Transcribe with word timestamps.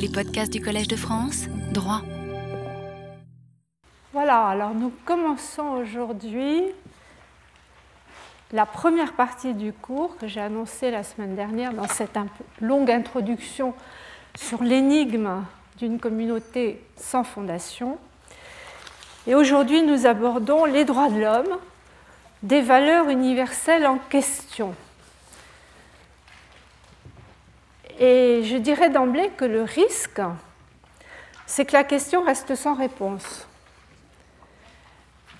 Les 0.00 0.08
podcasts 0.08 0.52
du 0.52 0.60
Collège 0.60 0.86
de 0.86 0.94
France, 0.94 1.46
droit. 1.72 2.02
Voilà, 4.12 4.46
alors 4.46 4.72
nous 4.72 4.92
commençons 5.04 5.70
aujourd'hui 5.70 6.62
la 8.52 8.64
première 8.64 9.14
partie 9.14 9.54
du 9.54 9.72
cours 9.72 10.16
que 10.16 10.28
j'ai 10.28 10.40
annoncé 10.40 10.92
la 10.92 11.02
semaine 11.02 11.34
dernière 11.34 11.72
dans 11.72 11.88
cette 11.88 12.16
longue 12.60 12.92
introduction 12.92 13.74
sur 14.36 14.62
l'énigme 14.62 15.42
d'une 15.78 15.98
communauté 15.98 16.80
sans 16.96 17.24
fondation. 17.24 17.98
Et 19.26 19.34
aujourd'hui, 19.34 19.82
nous 19.82 20.06
abordons 20.06 20.64
les 20.64 20.84
droits 20.84 21.10
de 21.10 21.20
l'homme, 21.20 21.58
des 22.44 22.60
valeurs 22.60 23.08
universelles 23.08 23.86
en 23.86 23.98
question. 23.98 24.76
Et 27.98 28.42
je 28.44 28.56
dirais 28.56 28.90
d'emblée 28.90 29.30
que 29.36 29.44
le 29.44 29.62
risque, 29.62 30.20
c'est 31.46 31.64
que 31.64 31.72
la 31.72 31.84
question 31.84 32.22
reste 32.22 32.54
sans 32.54 32.74
réponse. 32.74 33.46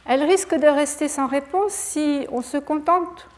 Elle 0.06 0.24
risque 0.24 0.54
de 0.54 0.66
rester 0.66 1.06
sans 1.08 1.26
réponse 1.26 1.72
si 1.72 2.26
on 2.32 2.42
se 2.42 2.56
contente 2.56 3.28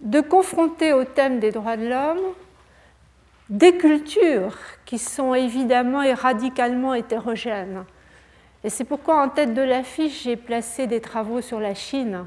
de 0.00 0.20
confronter 0.20 0.92
au 0.92 1.04
thème 1.04 1.40
des 1.40 1.50
droits 1.50 1.76
de 1.76 1.88
l'homme 1.88 2.34
des 3.48 3.76
cultures 3.76 4.56
qui 4.84 4.98
sont 4.98 5.34
évidemment 5.34 6.02
et 6.02 6.14
radicalement 6.14 6.94
hétérogènes. 6.94 7.84
Et 8.64 8.70
c'est 8.70 8.84
pourquoi 8.84 9.22
en 9.22 9.28
tête 9.28 9.54
de 9.54 9.62
l'affiche, 9.62 10.24
j'ai 10.24 10.36
placé 10.36 10.86
des 10.86 11.00
travaux 11.00 11.40
sur 11.40 11.60
la 11.60 11.74
Chine. 11.74 12.26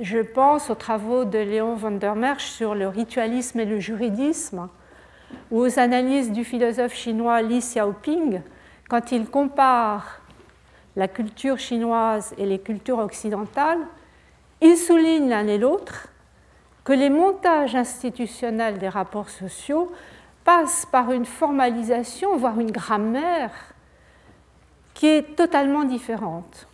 Je 0.00 0.20
pense 0.20 0.70
aux 0.70 0.76
travaux 0.76 1.24
de 1.24 1.38
Léon 1.38 1.74
van 1.74 1.90
der 1.90 2.14
Merch 2.14 2.44
sur 2.44 2.76
le 2.76 2.86
ritualisme 2.86 3.58
et 3.58 3.64
le 3.64 3.80
juridisme, 3.80 4.68
ou 5.50 5.58
aux 5.58 5.78
analyses 5.80 6.30
du 6.30 6.44
philosophe 6.44 6.94
chinois 6.94 7.42
Li 7.42 7.58
Xiaoping, 7.58 8.40
quand 8.88 9.10
il 9.10 9.28
compare 9.28 10.20
la 10.94 11.08
culture 11.08 11.58
chinoise 11.58 12.32
et 12.38 12.46
les 12.46 12.60
cultures 12.60 13.00
occidentales, 13.00 13.84
il 14.60 14.76
souligne 14.76 15.28
l'un 15.28 15.48
et 15.48 15.58
l'autre 15.58 16.06
que 16.84 16.92
les 16.92 17.10
montages 17.10 17.74
institutionnels 17.74 18.78
des 18.78 18.88
rapports 18.88 19.30
sociaux 19.30 19.90
passent 20.44 20.86
par 20.86 21.10
une 21.10 21.26
formalisation, 21.26 22.36
voire 22.36 22.60
une 22.60 22.70
grammaire, 22.70 23.50
qui 24.94 25.08
est 25.08 25.34
totalement 25.34 25.82
différente. 25.82 26.67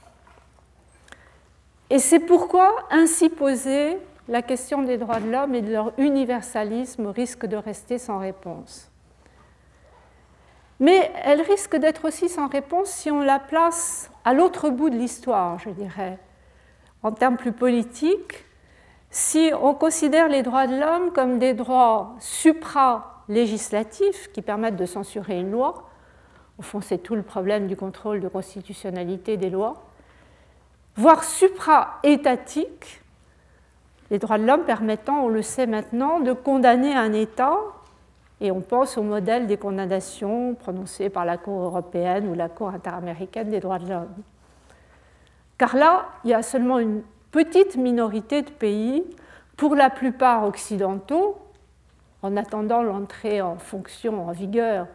Et 1.90 1.98
c'est 1.98 2.20
pourquoi 2.20 2.74
ainsi 2.90 3.28
poser 3.28 3.98
la 4.28 4.42
question 4.42 4.82
des 4.82 4.96
droits 4.96 5.20
de 5.20 5.30
l'homme 5.30 5.54
et 5.54 5.62
de 5.62 5.72
leur 5.72 5.92
universalisme 5.98 7.06
risque 7.08 7.46
de 7.46 7.56
rester 7.56 7.98
sans 7.98 8.18
réponse. 8.18 8.90
Mais 10.80 11.12
elle 11.22 11.42
risque 11.42 11.76
d'être 11.76 12.06
aussi 12.06 12.28
sans 12.28 12.48
réponse 12.48 12.88
si 12.88 13.08
on 13.10 13.20
la 13.20 13.38
place 13.38 14.10
à 14.24 14.34
l'autre 14.34 14.70
bout 14.70 14.90
de 14.90 14.96
l'histoire, 14.96 15.58
je 15.58 15.70
dirais, 15.70 16.18
en 17.02 17.12
termes 17.12 17.36
plus 17.36 17.52
politiques, 17.52 18.44
si 19.10 19.52
on 19.62 19.74
considère 19.74 20.28
les 20.28 20.42
droits 20.42 20.66
de 20.66 20.76
l'homme 20.76 21.12
comme 21.12 21.38
des 21.38 21.54
droits 21.54 22.16
supra-législatifs 22.18 24.32
qui 24.32 24.42
permettent 24.42 24.76
de 24.76 24.86
censurer 24.86 25.38
une 25.38 25.52
loi, 25.52 25.88
au 26.58 26.62
fond 26.62 26.80
c'est 26.80 26.98
tout 26.98 27.14
le 27.14 27.22
problème 27.22 27.68
du 27.68 27.76
contrôle 27.76 28.20
de 28.20 28.28
constitutionnalité 28.28 29.36
des 29.36 29.50
lois, 29.50 29.84
voire 30.96 31.24
supra-étatiques, 31.24 33.02
les 34.10 34.18
droits 34.18 34.38
de 34.38 34.44
l'homme 34.44 34.64
permettant, 34.64 35.24
on 35.24 35.28
le 35.28 35.42
sait 35.42 35.66
maintenant, 35.66 36.20
de 36.20 36.32
condamner 36.32 36.94
un 36.94 37.12
État, 37.12 37.56
et 38.40 38.50
on 38.50 38.60
pense 38.60 38.98
au 38.98 39.02
modèle 39.02 39.46
des 39.46 39.56
condamnations 39.56 40.54
prononcées 40.54 41.08
par 41.08 41.24
la 41.24 41.36
Cour 41.38 41.62
européenne 41.62 42.28
ou 42.28 42.34
la 42.34 42.48
Cour 42.48 42.68
interaméricaine 42.68 43.48
des 43.48 43.60
droits 43.60 43.78
de 43.78 43.88
l'homme. 43.88 44.14
Car 45.56 45.76
là, 45.76 46.06
il 46.24 46.30
y 46.30 46.34
a 46.34 46.42
seulement 46.42 46.78
une 46.78 47.02
petite 47.30 47.76
minorité 47.76 48.42
de 48.42 48.50
pays, 48.50 49.04
pour 49.56 49.74
la 49.74 49.88
plupart 49.88 50.44
occidentaux, 50.44 51.38
en 52.22 52.36
attendant 52.36 52.82
l'entrée 52.82 53.40
en 53.40 53.56
fonction, 53.56 54.28
en 54.28 54.32
vigueur 54.32 54.86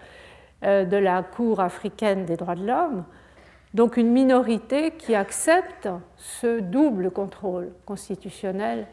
euh, 0.64 0.84
de 0.84 0.98
la 0.98 1.24
Cour 1.24 1.60
africaine 1.60 2.26
des 2.26 2.36
droits 2.36 2.56
de 2.56 2.66
l'homme, 2.66 3.04
donc 3.74 3.98
une 3.98 4.12
minorité 4.12 4.92
qui 4.92 5.16
accepte 5.16 5.90
ce 6.18 6.60
double 6.60 7.12
contrôle 7.12 7.72
constitutionnel 7.86 8.88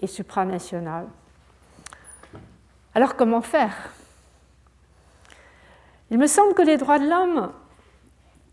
et 0.00 0.06
supranational. 0.06 1.06
Alors 2.94 3.16
comment 3.16 3.42
faire? 3.42 3.90
Il 6.10 6.18
me 6.18 6.26
semble 6.26 6.54
que 6.54 6.62
les 6.62 6.76
droits 6.76 6.98
de 6.98 7.08
l'homme 7.08 7.52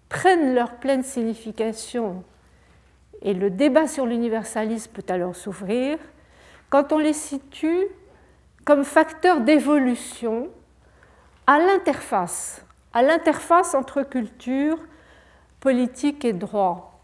prennent 0.09 0.53
leur 0.53 0.75
pleine 0.75 1.03
signification 1.03 2.24
et 3.22 3.34
le 3.34 3.50
débat 3.50 3.88
sur 3.88 4.06
l'universalisme 4.06 4.91
peut 4.91 5.06
alors 5.07 5.35
s'ouvrir, 5.35 5.97
quand 6.69 6.91
on 6.91 6.97
les 6.97 7.13
situe 7.13 7.85
comme 8.66 8.84
facteurs 8.84 9.41
d'évolution 9.41 10.50
à 11.47 11.59
l'interface, 11.59 12.66
à 12.94 13.01
l'interface 13.01 13.75
entre 13.75 14.03
culture, 14.03 14.78
politique 15.63 16.25
et 16.25 16.34
droit. 16.34 17.00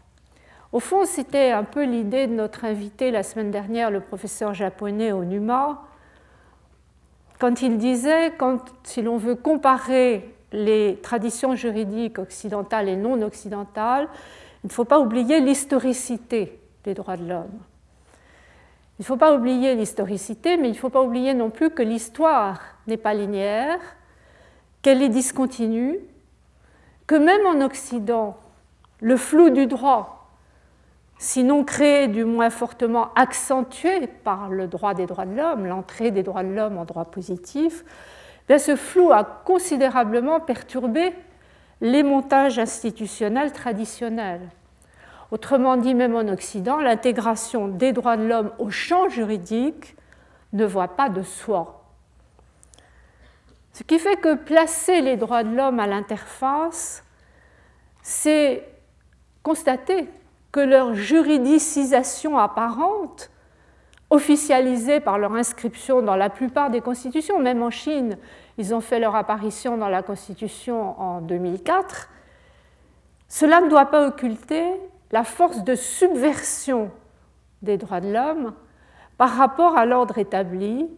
Au 0.70 0.80
fond, 0.80 1.06
c'était 1.06 1.50
un 1.50 1.64
peu 1.64 1.82
l'idée 1.82 2.26
de 2.26 2.34
notre 2.34 2.66
invité 2.66 3.10
la 3.10 3.22
semaine 3.22 3.50
dernière, 3.50 3.90
le 3.90 4.00
professeur 4.00 4.52
japonais 4.52 5.12
Onuma, 5.12 5.82
quand 7.38 7.62
il 7.62 7.78
disait, 7.78 8.34
quand, 8.36 8.58
si 8.82 9.00
l'on 9.00 9.16
veut 9.16 9.34
comparer 9.34 10.34
les 10.52 10.98
traditions 11.02 11.56
juridiques 11.56 12.18
occidentales 12.18 12.90
et 12.90 12.96
non 12.96 13.22
occidentales, 13.22 14.08
il 14.62 14.66
ne 14.66 14.72
faut 14.72 14.84
pas 14.84 15.00
oublier 15.00 15.40
l'historicité 15.40 16.60
des 16.84 16.92
droits 16.92 17.16
de 17.16 17.26
l'homme. 17.26 17.58
Il 18.98 19.02
ne 19.02 19.04
faut 19.06 19.16
pas 19.16 19.34
oublier 19.34 19.74
l'historicité, 19.74 20.58
mais 20.58 20.68
il 20.68 20.72
ne 20.72 20.76
faut 20.76 20.90
pas 20.90 21.02
oublier 21.02 21.32
non 21.32 21.48
plus 21.48 21.70
que 21.70 21.82
l'histoire 21.82 22.60
n'est 22.86 22.98
pas 22.98 23.14
linéaire, 23.14 23.80
qu'elle 24.82 25.00
est 25.00 25.08
discontinue, 25.08 25.98
que 27.06 27.14
même 27.14 27.46
en 27.46 27.64
Occident, 27.64 28.36
le 29.00 29.16
flou 29.16 29.50
du 29.50 29.66
droit, 29.66 30.30
sinon 31.18 31.64
créé, 31.64 32.08
du 32.08 32.24
moins 32.24 32.50
fortement 32.50 33.12
accentué 33.14 34.06
par 34.06 34.48
le 34.48 34.66
droit 34.66 34.94
des 34.94 35.06
droits 35.06 35.26
de 35.26 35.36
l'homme, 35.36 35.66
l'entrée 35.66 36.10
des 36.10 36.22
droits 36.22 36.42
de 36.42 36.54
l'homme 36.54 36.78
en 36.78 36.84
droit 36.84 37.04
positif, 37.04 37.84
eh 38.48 38.58
ce 38.58 38.74
flou 38.74 39.12
a 39.12 39.22
considérablement 39.22 40.40
perturbé 40.40 41.14
les 41.80 42.02
montages 42.02 42.58
institutionnels 42.58 43.52
traditionnels. 43.52 44.48
Autrement 45.30 45.76
dit, 45.76 45.94
même 45.94 46.16
en 46.16 46.26
Occident, 46.26 46.80
l'intégration 46.80 47.68
des 47.68 47.92
droits 47.92 48.16
de 48.16 48.26
l'homme 48.26 48.50
au 48.58 48.70
champ 48.70 49.08
juridique 49.08 49.96
ne 50.52 50.64
voit 50.64 50.96
pas 50.96 51.08
de 51.08 51.22
soi. 51.22 51.84
Ce 53.72 53.84
qui 53.84 54.00
fait 54.00 54.16
que 54.16 54.34
placer 54.34 55.00
les 55.00 55.16
droits 55.16 55.44
de 55.44 55.54
l'homme 55.54 55.78
à 55.78 55.86
l'interface, 55.86 57.04
c'est 58.02 58.66
constater 59.50 60.08
que 60.52 60.60
leur 60.60 60.94
juridicisation 60.94 62.38
apparente, 62.38 63.32
officialisée 64.08 65.00
par 65.00 65.18
leur 65.18 65.32
inscription 65.34 66.02
dans 66.02 66.14
la 66.14 66.30
plupart 66.30 66.70
des 66.70 66.80
constitutions, 66.80 67.40
même 67.40 67.60
en 67.60 67.70
Chine, 67.70 68.16
ils 68.58 68.72
ont 68.72 68.80
fait 68.80 69.00
leur 69.00 69.16
apparition 69.16 69.76
dans 69.76 69.88
la 69.88 70.04
Constitution 70.04 71.00
en 71.00 71.20
2004, 71.20 72.10
cela 73.26 73.60
ne 73.60 73.68
doit 73.68 73.86
pas 73.86 74.06
occulter 74.06 74.64
la 75.10 75.24
force 75.24 75.64
de 75.64 75.74
subversion 75.74 76.92
des 77.62 77.76
droits 77.76 78.00
de 78.00 78.12
l'homme 78.12 78.54
par 79.18 79.30
rapport 79.30 79.76
à 79.76 79.84
l'ordre 79.84 80.18
établi 80.18 80.88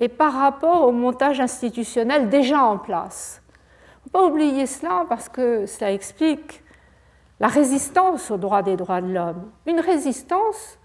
et 0.00 0.08
par 0.08 0.32
rapport 0.32 0.88
au 0.88 0.92
montage 0.92 1.40
institutionnel 1.40 2.30
déjà 2.30 2.64
en 2.64 2.78
place. 2.78 3.42
Il 3.50 3.52
ne 3.52 4.02
faut 4.04 4.18
pas 4.18 4.26
oublier 4.32 4.64
cela 4.64 5.04
parce 5.10 5.28
que 5.28 5.66
cela 5.66 5.92
explique 5.92 6.61
la 7.42 7.48
résistance 7.48 8.30
aux 8.30 8.36
droits 8.36 8.62
des 8.62 8.76
droits 8.76 9.00
de 9.00 9.12
l'homme. 9.12 9.50
Une 9.66 9.80
résistance 9.80 10.78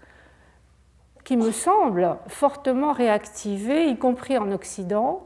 qui 1.22 1.36
me 1.36 1.52
semble 1.52 2.16
fortement 2.26 2.92
réactivée, 2.92 3.88
y 3.88 3.96
compris 3.96 4.36
en 4.38 4.50
Occident, 4.50 5.24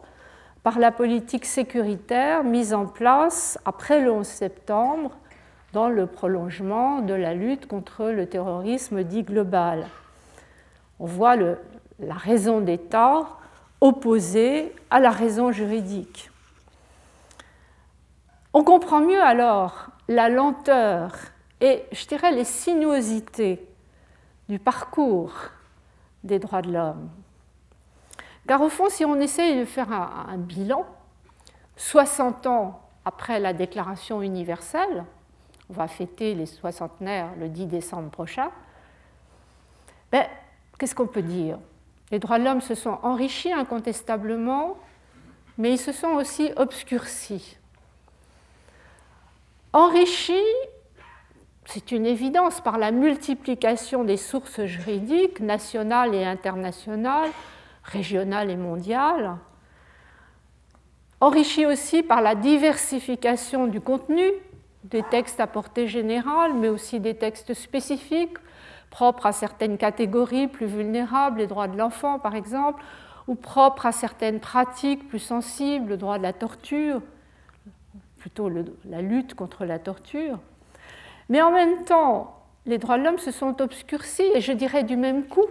par 0.62 0.78
la 0.78 0.92
politique 0.92 1.46
sécuritaire 1.46 2.44
mise 2.44 2.74
en 2.74 2.84
place 2.84 3.58
après 3.64 4.02
le 4.02 4.12
11 4.12 4.26
septembre 4.26 5.12
dans 5.72 5.88
le 5.88 6.06
prolongement 6.06 7.00
de 7.00 7.14
la 7.14 7.32
lutte 7.32 7.66
contre 7.66 8.10
le 8.10 8.26
terrorisme 8.26 9.02
dit 9.02 9.22
global. 9.22 9.86
On 11.00 11.06
voit 11.06 11.36
la 11.36 12.14
raison 12.14 12.60
d'État 12.60 13.26
opposée 13.80 14.74
à 14.90 15.00
la 15.00 15.10
raison 15.10 15.50
juridique. 15.50 16.30
On 18.52 18.64
comprend 18.64 19.00
mieux 19.00 19.22
alors 19.22 19.91
la 20.12 20.28
lenteur 20.28 21.12
et, 21.60 21.84
je 21.92 22.06
dirais, 22.06 22.32
les 22.32 22.44
sinuosités 22.44 23.66
du 24.48 24.58
parcours 24.58 25.32
des 26.24 26.38
droits 26.38 26.62
de 26.62 26.72
l'homme. 26.72 27.08
Car 28.46 28.60
au 28.60 28.68
fond, 28.68 28.88
si 28.88 29.04
on 29.04 29.16
essaye 29.20 29.58
de 29.58 29.64
faire 29.64 29.90
un, 29.92 30.36
bilan, 30.36 30.84
60 31.76 32.46
ans 32.46 32.80
après 33.04 33.40
la 33.40 33.52
Déclaration 33.52 34.20
universelle, 34.22 35.04
on 35.70 35.74
va 35.74 35.88
fêter 35.88 36.34
les 36.34 36.46
soixantenaires 36.46 37.30
le 37.38 37.48
10 37.48 37.66
décembre 37.66 38.10
prochain, 38.10 38.50
ben, 40.10 40.26
qu'est-ce 40.78 40.94
qu'on 40.94 41.06
peut 41.06 41.22
dire? 41.22 41.58
Les 42.10 42.18
droits 42.18 42.38
de 42.38 42.44
l'homme 42.44 42.60
se 42.60 42.74
sont 42.74 42.98
enrichis 43.02 43.52
incontestablement, 43.52 44.76
mais 45.56 45.72
ils 45.72 45.78
se 45.78 45.92
sont 45.92 46.08
aussi 46.08 46.50
obscurcis. 46.56 47.56
Enrichis, 49.74 50.34
c'est 51.64 51.92
une 51.92 52.04
évidence, 52.04 52.60
par 52.60 52.76
la 52.76 52.90
multiplication 52.90 54.04
des 54.04 54.18
sources 54.18 54.64
juridiques 54.64 55.40
nationales 55.40 56.14
et 56.14 56.24
internationales, 56.24 57.30
régionales 57.82 58.50
et 58.50 58.56
mondiales, 58.56 59.38
enrichi 61.20 61.64
aussi 61.64 62.02
par 62.02 62.20
la 62.20 62.34
diversification 62.34 63.66
du 63.66 63.80
contenu 63.80 64.22
des 64.84 65.02
textes 65.04 65.40
à 65.40 65.46
portée 65.46 65.86
générale, 65.86 66.52
mais 66.52 66.68
aussi 66.68 67.00
des 67.00 67.14
textes 67.14 67.54
spécifiques 67.54 68.36
propres 68.90 69.24
à 69.24 69.32
certaines 69.32 69.78
catégories 69.78 70.48
plus 70.48 70.66
vulnérables, 70.66 71.38
les 71.38 71.46
droits 71.46 71.68
de 71.68 71.78
l'enfant 71.78 72.18
par 72.18 72.34
exemple, 72.34 72.82
ou 73.26 73.36
propres 73.36 73.86
à 73.86 73.92
certaines 73.92 74.38
pratiques 74.38 75.08
plus 75.08 75.18
sensibles, 75.18 75.88
le 75.88 75.96
droit 75.96 76.18
de 76.18 76.24
la 76.24 76.34
torture, 76.34 77.00
plutôt 78.22 78.48
la 78.84 79.02
lutte 79.02 79.34
contre 79.34 79.64
la 79.64 79.80
torture. 79.80 80.38
Mais 81.28 81.42
en 81.42 81.50
même 81.50 81.82
temps, 81.82 82.38
les 82.66 82.78
droits 82.78 82.96
de 82.96 83.02
l'homme 83.02 83.18
se 83.18 83.32
sont 83.32 83.60
obscurcis, 83.60 84.30
et 84.36 84.40
je 84.40 84.52
dirais 84.52 84.84
du 84.84 84.96
même 84.96 85.24
coup, 85.24 85.46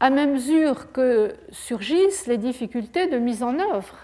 à 0.00 0.08
mesure 0.08 0.90
que 0.92 1.36
surgissent 1.50 2.26
les 2.26 2.38
difficultés 2.38 3.08
de 3.08 3.18
mise 3.18 3.42
en 3.42 3.58
œuvre 3.58 3.94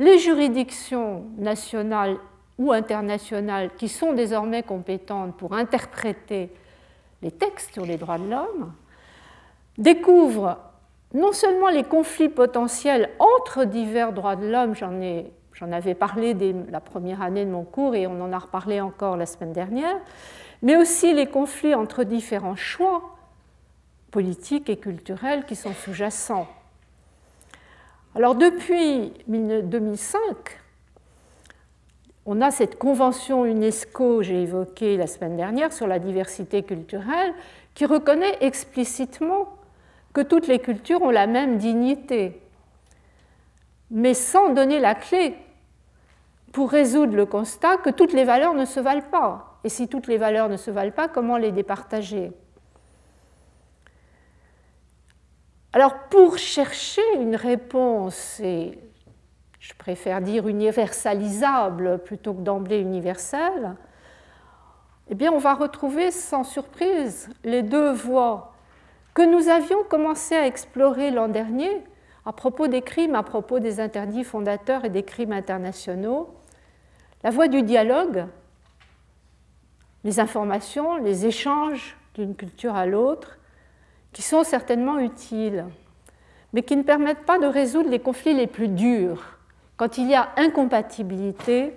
les 0.00 0.18
juridictions 0.18 1.24
nationales 1.38 2.16
ou 2.58 2.72
internationales 2.72 3.70
qui 3.76 3.88
sont 3.88 4.12
désormais 4.12 4.64
compétentes 4.64 5.36
pour 5.36 5.54
interpréter 5.54 6.50
les 7.22 7.30
textes 7.30 7.72
sur 7.72 7.86
les 7.86 7.96
droits 7.96 8.18
de 8.18 8.28
l'homme 8.28 8.72
découvrent 9.78 10.58
non 11.12 11.32
seulement 11.32 11.68
les 11.68 11.84
conflits 11.84 12.28
potentiels 12.28 13.10
entre 13.20 13.64
divers 13.64 14.12
droits 14.12 14.34
de 14.34 14.48
l'homme, 14.48 14.74
j'en, 14.74 15.00
j'en 15.54 15.72
avais 15.72 15.94
parlé 15.94 16.34
dès 16.34 16.54
la 16.70 16.80
première 16.80 17.22
année 17.22 17.44
de 17.44 17.50
mon 17.50 17.64
cours 17.64 17.94
et 17.94 18.06
on 18.06 18.20
en 18.20 18.32
a 18.32 18.38
reparlé 18.38 18.80
encore 18.80 19.16
la 19.16 19.26
semaine 19.26 19.52
dernière, 19.52 19.96
mais 20.62 20.76
aussi 20.76 21.14
les 21.14 21.26
conflits 21.26 21.74
entre 21.74 22.04
différents 22.04 22.56
choix 22.56 23.16
politiques 24.10 24.68
et 24.68 24.76
culturels 24.76 25.44
qui 25.44 25.56
sont 25.56 25.72
sous-jacents. 25.72 26.46
Alors 28.14 28.34
depuis 28.34 29.12
2005, 29.26 30.20
on 32.26 32.40
a 32.40 32.50
cette 32.50 32.78
convention 32.78 33.44
UNESCO, 33.44 34.22
j'ai 34.22 34.42
évoqué 34.42 34.96
la 34.96 35.06
semaine 35.06 35.36
dernière, 35.36 35.72
sur 35.72 35.86
la 35.86 35.98
diversité 35.98 36.62
culturelle, 36.62 37.34
qui 37.74 37.86
reconnaît 37.86 38.38
explicitement 38.40 39.48
que 40.12 40.20
toutes 40.20 40.46
les 40.46 40.60
cultures 40.60 41.02
ont 41.02 41.10
la 41.10 41.26
même 41.26 41.58
dignité, 41.58 42.40
mais 43.90 44.14
sans 44.14 44.50
donner 44.50 44.78
la 44.78 44.94
clé 44.94 45.34
pour 46.54 46.70
résoudre 46.70 47.16
le 47.16 47.26
constat 47.26 47.78
que 47.78 47.90
toutes 47.90 48.12
les 48.12 48.22
valeurs 48.22 48.54
ne 48.54 48.64
se 48.64 48.78
valent 48.78 49.10
pas. 49.10 49.58
Et 49.64 49.68
si 49.68 49.88
toutes 49.88 50.06
les 50.06 50.18
valeurs 50.18 50.48
ne 50.48 50.56
se 50.56 50.70
valent 50.70 50.92
pas, 50.92 51.08
comment 51.08 51.36
les 51.36 51.50
départager? 51.50 52.32
Alors 55.72 55.98
pour 56.08 56.38
chercher 56.38 57.02
une 57.16 57.34
réponse, 57.34 58.38
et 58.38 58.78
je 59.58 59.74
préfère 59.74 60.20
dire 60.20 60.46
universalisable 60.46 61.98
plutôt 61.98 62.34
que 62.34 62.42
d'emblée 62.42 62.78
universelle, 62.78 63.74
eh 65.08 65.16
bien 65.16 65.32
on 65.32 65.38
va 65.38 65.54
retrouver 65.54 66.12
sans 66.12 66.44
surprise 66.44 67.30
les 67.42 67.64
deux 67.64 67.90
voies 67.90 68.52
que 69.12 69.22
nous 69.22 69.48
avions 69.48 69.82
commencé 69.88 70.36
à 70.36 70.46
explorer 70.46 71.10
l'an 71.10 71.26
dernier 71.26 71.82
à 72.24 72.32
propos 72.32 72.68
des 72.68 72.82
crimes, 72.82 73.16
à 73.16 73.24
propos 73.24 73.58
des 73.58 73.80
interdits 73.80 74.22
fondateurs 74.22 74.84
et 74.84 74.90
des 74.90 75.02
crimes 75.02 75.32
internationaux. 75.32 76.32
La 77.24 77.30
voie 77.30 77.48
du 77.48 77.62
dialogue, 77.62 78.26
les 80.04 80.20
informations, 80.20 80.98
les 80.98 81.24
échanges 81.24 81.96
d'une 82.14 82.36
culture 82.36 82.76
à 82.76 82.84
l'autre, 82.84 83.38
qui 84.12 84.20
sont 84.20 84.44
certainement 84.44 84.98
utiles, 84.98 85.64
mais 86.52 86.62
qui 86.62 86.76
ne 86.76 86.82
permettent 86.82 87.24
pas 87.24 87.38
de 87.38 87.46
résoudre 87.46 87.88
les 87.88 87.98
conflits 87.98 88.34
les 88.34 88.46
plus 88.46 88.68
durs, 88.68 89.38
quand 89.78 89.96
il 89.96 90.08
y 90.08 90.14
a 90.14 90.28
incompatibilité 90.36 91.74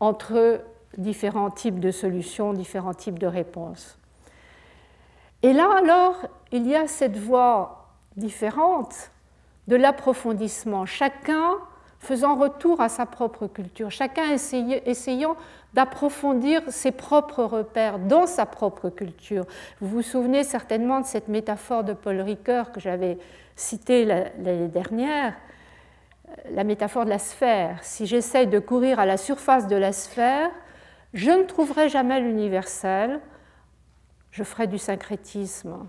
entre 0.00 0.62
différents 0.96 1.50
types 1.50 1.78
de 1.78 1.92
solutions, 1.92 2.52
différents 2.52 2.94
types 2.94 3.20
de 3.20 3.26
réponses. 3.28 3.98
Et 5.44 5.52
là, 5.52 5.70
alors, 5.78 6.26
il 6.50 6.66
y 6.66 6.74
a 6.74 6.88
cette 6.88 7.16
voie 7.16 7.88
différente 8.16 9.12
de 9.68 9.76
l'approfondissement, 9.76 10.86
chacun 10.86 11.54
faisant 12.00 12.36
retour 12.36 12.80
à 12.80 12.88
sa 12.88 13.06
propre 13.06 13.46
culture, 13.46 13.90
chacun 13.90 14.30
essayant 14.32 15.36
d'approfondir 15.74 16.62
ses 16.68 16.92
propres 16.92 17.44
repères 17.44 17.98
dans 17.98 18.26
sa 18.26 18.46
propre 18.46 18.88
culture. 18.88 19.44
Vous 19.80 19.88
vous 19.88 20.02
souvenez 20.02 20.44
certainement 20.44 21.00
de 21.00 21.06
cette 21.06 21.28
métaphore 21.28 21.84
de 21.84 21.92
Paul 21.92 22.20
Ricoeur 22.20 22.72
que 22.72 22.80
j'avais 22.80 23.18
citée 23.56 24.04
l'année 24.04 24.68
dernière, 24.68 25.34
la 26.50 26.64
métaphore 26.64 27.04
de 27.04 27.10
la 27.10 27.18
sphère. 27.18 27.82
Si 27.82 28.06
j'essaye 28.06 28.46
de 28.46 28.58
courir 28.58 29.00
à 29.00 29.06
la 29.06 29.16
surface 29.16 29.66
de 29.66 29.76
la 29.76 29.92
sphère, 29.92 30.50
je 31.14 31.30
ne 31.30 31.42
trouverai 31.44 31.88
jamais 31.88 32.20
l'universel, 32.20 33.20
je 34.30 34.44
ferai 34.44 34.66
du 34.66 34.78
syncrétisme. 34.78 35.88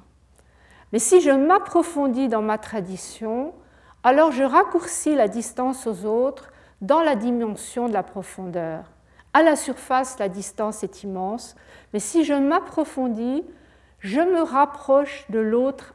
Mais 0.92 1.00
si 1.00 1.22
je 1.22 1.30
m'approfondis 1.30 2.30
dans 2.30 2.42
ma 2.42 2.58
tradition, 2.58 3.54
alors 4.04 4.31
je 4.31 4.44
raccourcis 4.44 5.16
la 5.16 5.28
distance 5.28 5.88
aux 5.88 6.06
autres 6.06 6.51
dans 6.81 7.01
la 7.01 7.16
dimension 7.16 7.88
de 7.88 7.94
la 7.94 8.04
profondeur. 8.04 8.86
À 9.34 9.44
la 9.44 9.56
surface, 9.56 10.18
la 10.19 10.30
distance 10.30 10.84
est 10.84 11.04
immense, 11.04 11.56
mais 11.94 12.00
si 12.00 12.24
je 12.24 12.34
m'approfondis, 12.34 13.44
je 14.00 14.22
me 14.22 14.42
rapproche 14.42 15.25
de 15.30 15.40
l'autre, 15.40 15.94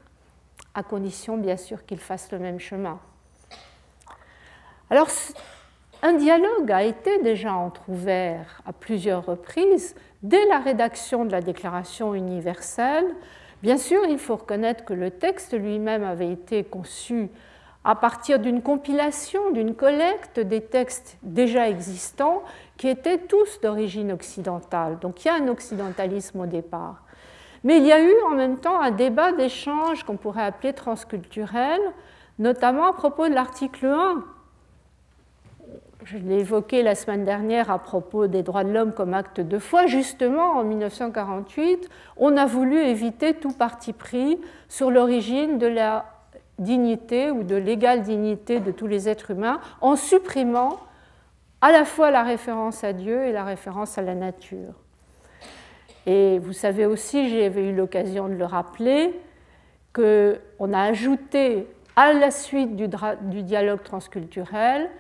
à 0.75 0.83
condition 0.83 1.37
bien 1.37 1.57
sûr 1.57 1.85
qu'il 1.87 1.99
fasse 1.99 2.31
le 2.31 2.39
même 2.39 2.61
chemin. 2.61 3.01
Alors, 4.91 5.09
un 6.03 6.13
dialogue 6.13 6.71
a 6.71 6.83
été 6.83 7.23
déjà 7.23 7.55
entr'ouvert 7.55 8.61
à 8.67 8.73
plusieurs 8.73 9.25
reprises 9.25 9.97
dès 10.23 10.45
la 10.47 10.59
rédaction 10.59 11.25
de 11.25 11.33
la 11.33 11.41
Déclaration 11.41 12.15
universelle. 12.15 13.07
Bien 13.63 13.79
sûr, 13.79 14.05
il 14.07 14.19
faut 14.19 14.37
reconnaître 14.37 14.85
que 14.85 14.93
le 14.93 15.11
texte 15.11 15.59
lui-même 15.59 16.05
avait 16.05 16.31
été 16.31 16.63
conçu 16.63 17.31
à 17.85 17.95
partir 17.95 18.39
d'une 18.39 18.63
compilation, 18.63 19.51
d'une 19.51 19.75
collecte 19.75 20.41
des 20.41 20.63
textes 20.63 21.19
déjà 21.23 21.69
existants 21.69 22.43
qui 22.77 22.89
étaient 22.89 23.19
tous 23.19 23.61
d'origine 23.61 24.11
occidentale. 24.13 24.99
Donc 25.01 25.25
il 25.25 25.29
y 25.29 25.31
a 25.31 25.35
un 25.35 25.49
occidentalisme 25.49 26.41
au 26.41 26.47
départ. 26.47 27.03
Mais 27.63 27.79
il 27.79 27.85
y 27.85 27.93
a 27.93 28.01
eu 28.01 28.15
en 28.27 28.35
même 28.35 28.59
temps 28.59 28.81
un 28.81 28.91
débat 28.91 29.33
d'échange 29.33 30.03
qu'on 30.05 30.17
pourrait 30.17 30.45
appeler 30.45 30.73
transculturel, 30.73 31.81
notamment 32.39 32.87
à 32.87 32.93
propos 32.93 33.29
de 33.29 33.35
l'article 33.35 33.87
1. 33.87 34.25
Je 36.05 36.19
l'ai 36.19 36.41
évoqué 36.41 36.83
la 36.83 36.95
semaine 36.95 37.25
dernière 37.25 37.71
à 37.71 37.79
propos 37.79 38.27
des 38.27 38.43
droits 38.43 38.65
de 38.65 38.71
l'homme 38.71 38.93
comme 38.93 39.15
acte 39.15 39.41
de 39.41 39.59
foi. 39.59 39.87
Justement, 39.87 40.59
en 40.59 40.65
1948, 40.65 41.89
on 42.19 42.37
a 42.37 42.45
voulu 42.45 42.79
éviter 42.79 43.33
tout 43.33 43.53
parti 43.53 43.95
pris 43.95 44.39
sur 44.69 44.91
l'origine 44.91 45.57
de 45.57 45.67
la 45.67 46.05
dignité 46.59 47.31
ou 47.31 47.43
de 47.43 47.57
l'égale 47.57 48.03
dignité 48.03 48.61
de 48.61 48.71
tous 48.71 48.87
les 48.87 49.09
êtres 49.09 49.31
humains 49.31 49.61
en 49.81 49.97
supprimant 49.97 50.79
à 51.61 51.73
la 51.73 51.85
fois 51.85 52.11
la 52.11 52.23
référence 52.23 52.85
à 52.85 52.93
Dieu 52.93 53.25
et 53.25 53.33
la 53.33 53.45
référence 53.45 53.99
à 53.99 54.03
la 54.03 54.15
nature. 54.15 54.75
Et 56.07 56.39
vous 56.39 56.53
savez 56.53 56.85
aussi, 56.85 57.31
j'avais 57.31 57.71
eu 57.71 57.75
l'occasion 57.75 58.29
de 58.29 58.35
le 58.35 58.45
rappeler, 58.45 59.19
qu'on 59.95 60.73
a 60.73 60.83
ajouté 60.83 61.67
à 61.97 62.13
la 62.13 62.31
suite 62.31 62.77
du, 62.77 63.43
dialogue 63.43 63.83
transculturel, 63.83 64.91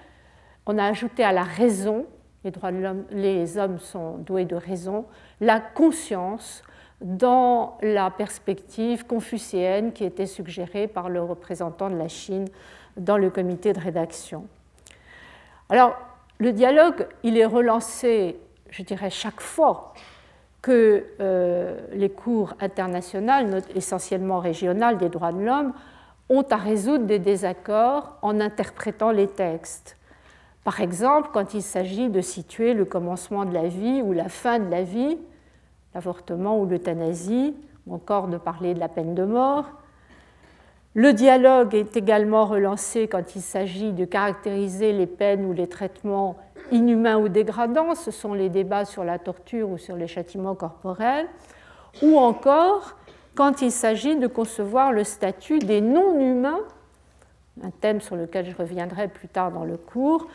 on 0.67 0.79
a 0.79 0.85
ajouté 0.85 1.25
à 1.25 1.33
la 1.33 1.43
raison, 1.43 2.07
les, 2.45 2.51
droits 2.51 2.73
de 2.73 3.05
les 3.11 3.59
hommes 3.59 3.79
sont 3.79 4.19
doués 4.19 4.45
de 4.45 4.55
raison, 4.55 5.05
la 5.41 5.61
conscience 5.61 6.63
dans 7.01 7.77
la 7.83 8.11
perspective 8.11 9.07
confucéenne 9.07 9.93
qui 9.93 10.05
était 10.05 10.27
suggérée 10.27 10.87
par 10.87 11.09
le 11.09 11.23
représentant 11.23 11.91
de 11.91 11.97
la 11.97 12.09
Chine 12.09 12.47
dans 12.97 13.19
le 13.19 13.31
comité 13.31 13.73
de 13.73 13.81
rédaction. 13.81 14.47
Alors, 15.69 15.97
le 16.39 16.53
dialogue, 16.53 17.07
il 17.23 17.39
est 17.39 17.45
relancé, 17.45 18.39
je 18.71 18.83
dirais, 18.83 19.11
chaque 19.11 19.41
fois 19.41 19.95
que 20.63 21.05
euh, 21.21 21.79
les 21.93 22.09
cours 22.09 22.55
internationales, 22.61 23.63
essentiellement 23.75 24.39
régionales 24.39 24.99
des 24.99 25.09
droits 25.09 25.33
de 25.33 25.41
l'homme, 25.41 25.73
ont 26.29 26.45
à 26.51 26.57
résoudre 26.57 27.05
des 27.05 27.19
désaccords 27.19 28.17
en 28.23 28.41
interprétant 28.41 29.11
les 29.11 29.29
textes. 29.29 29.97
Par 30.65 30.81
exemple, 30.81 31.29
quand 31.33 31.53
il 31.53 31.63
s'agit 31.63 32.09
de 32.09 32.23
situer 32.23 32.73
le 32.73 32.87
commencement 32.87 33.45
de 33.45 33.53
la 33.53 33.69
vie 33.69 34.01
ou 34.01 34.13
la 34.13 34.31
fin 34.31 34.59
de 34.59 34.71
la 34.71 34.83
vie, 34.83 35.19
l'avortement 35.95 36.59
ou 36.59 36.67
l'euthanasie, 36.67 37.55
ou 37.87 37.95
encore 37.95 38.29
de 38.29 38.37
parler 38.37 38.75
de 38.75 38.81
la 38.81 38.89
peine 38.89 39.15
de 39.15 39.25
mort. 39.25 39.67
Le 40.95 41.13
dialogue 41.13 41.75
est 41.75 41.97
également 41.97 42.47
relancé 42.47 43.09
quand 43.09 43.35
il 43.35 43.43
s'agit 43.43 43.93
de 43.93 44.05
caractériser 44.05 44.93
les 44.93 45.07
peines 45.07 45.45
ou 45.45 45.53
les 45.53 45.67
traitements 45.67 46.37
inhumains 46.71 47.19
ou 47.19 47.29
dégradants, 47.29 47.95
ce 47.95 48.11
sont 48.11 48.33
les 48.33 48.49
débats 48.49 48.85
sur 48.85 49.05
la 49.05 49.19
torture 49.19 49.71
ou 49.71 49.79
sur 49.79 49.97
les 49.97 50.07
châtiments 50.07 50.55
corporels, 50.55 51.27
ou 52.03 52.17
encore 52.19 52.97
quand 53.35 53.61
il 53.63 53.73
s'agit 53.73 54.17
de 54.17 54.27
concevoir 54.27 54.93
le 54.93 55.05
statut 55.05 55.59
des 55.59 55.81
non-humains, 55.81 56.61
un 57.63 57.71
thème 57.71 58.01
sur 58.01 58.17
lequel 58.17 58.49
je 58.49 58.57
reviendrai 58.57 59.09
plus 59.09 59.29
tard 59.29 59.51
dans 59.51 59.65
le 59.65 59.77
cours, 59.77 60.29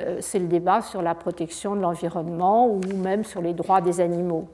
euh, 0.00 0.18
c'est 0.20 0.38
le 0.38 0.46
débat 0.46 0.82
sur 0.82 1.02
la 1.02 1.14
protection 1.14 1.74
de 1.74 1.80
l'environnement 1.80 2.68
ou 2.68 2.80
même 2.94 3.24
sur 3.24 3.40
les 3.40 3.54
droits 3.54 3.80
des 3.80 4.00
animaux. 4.00 4.48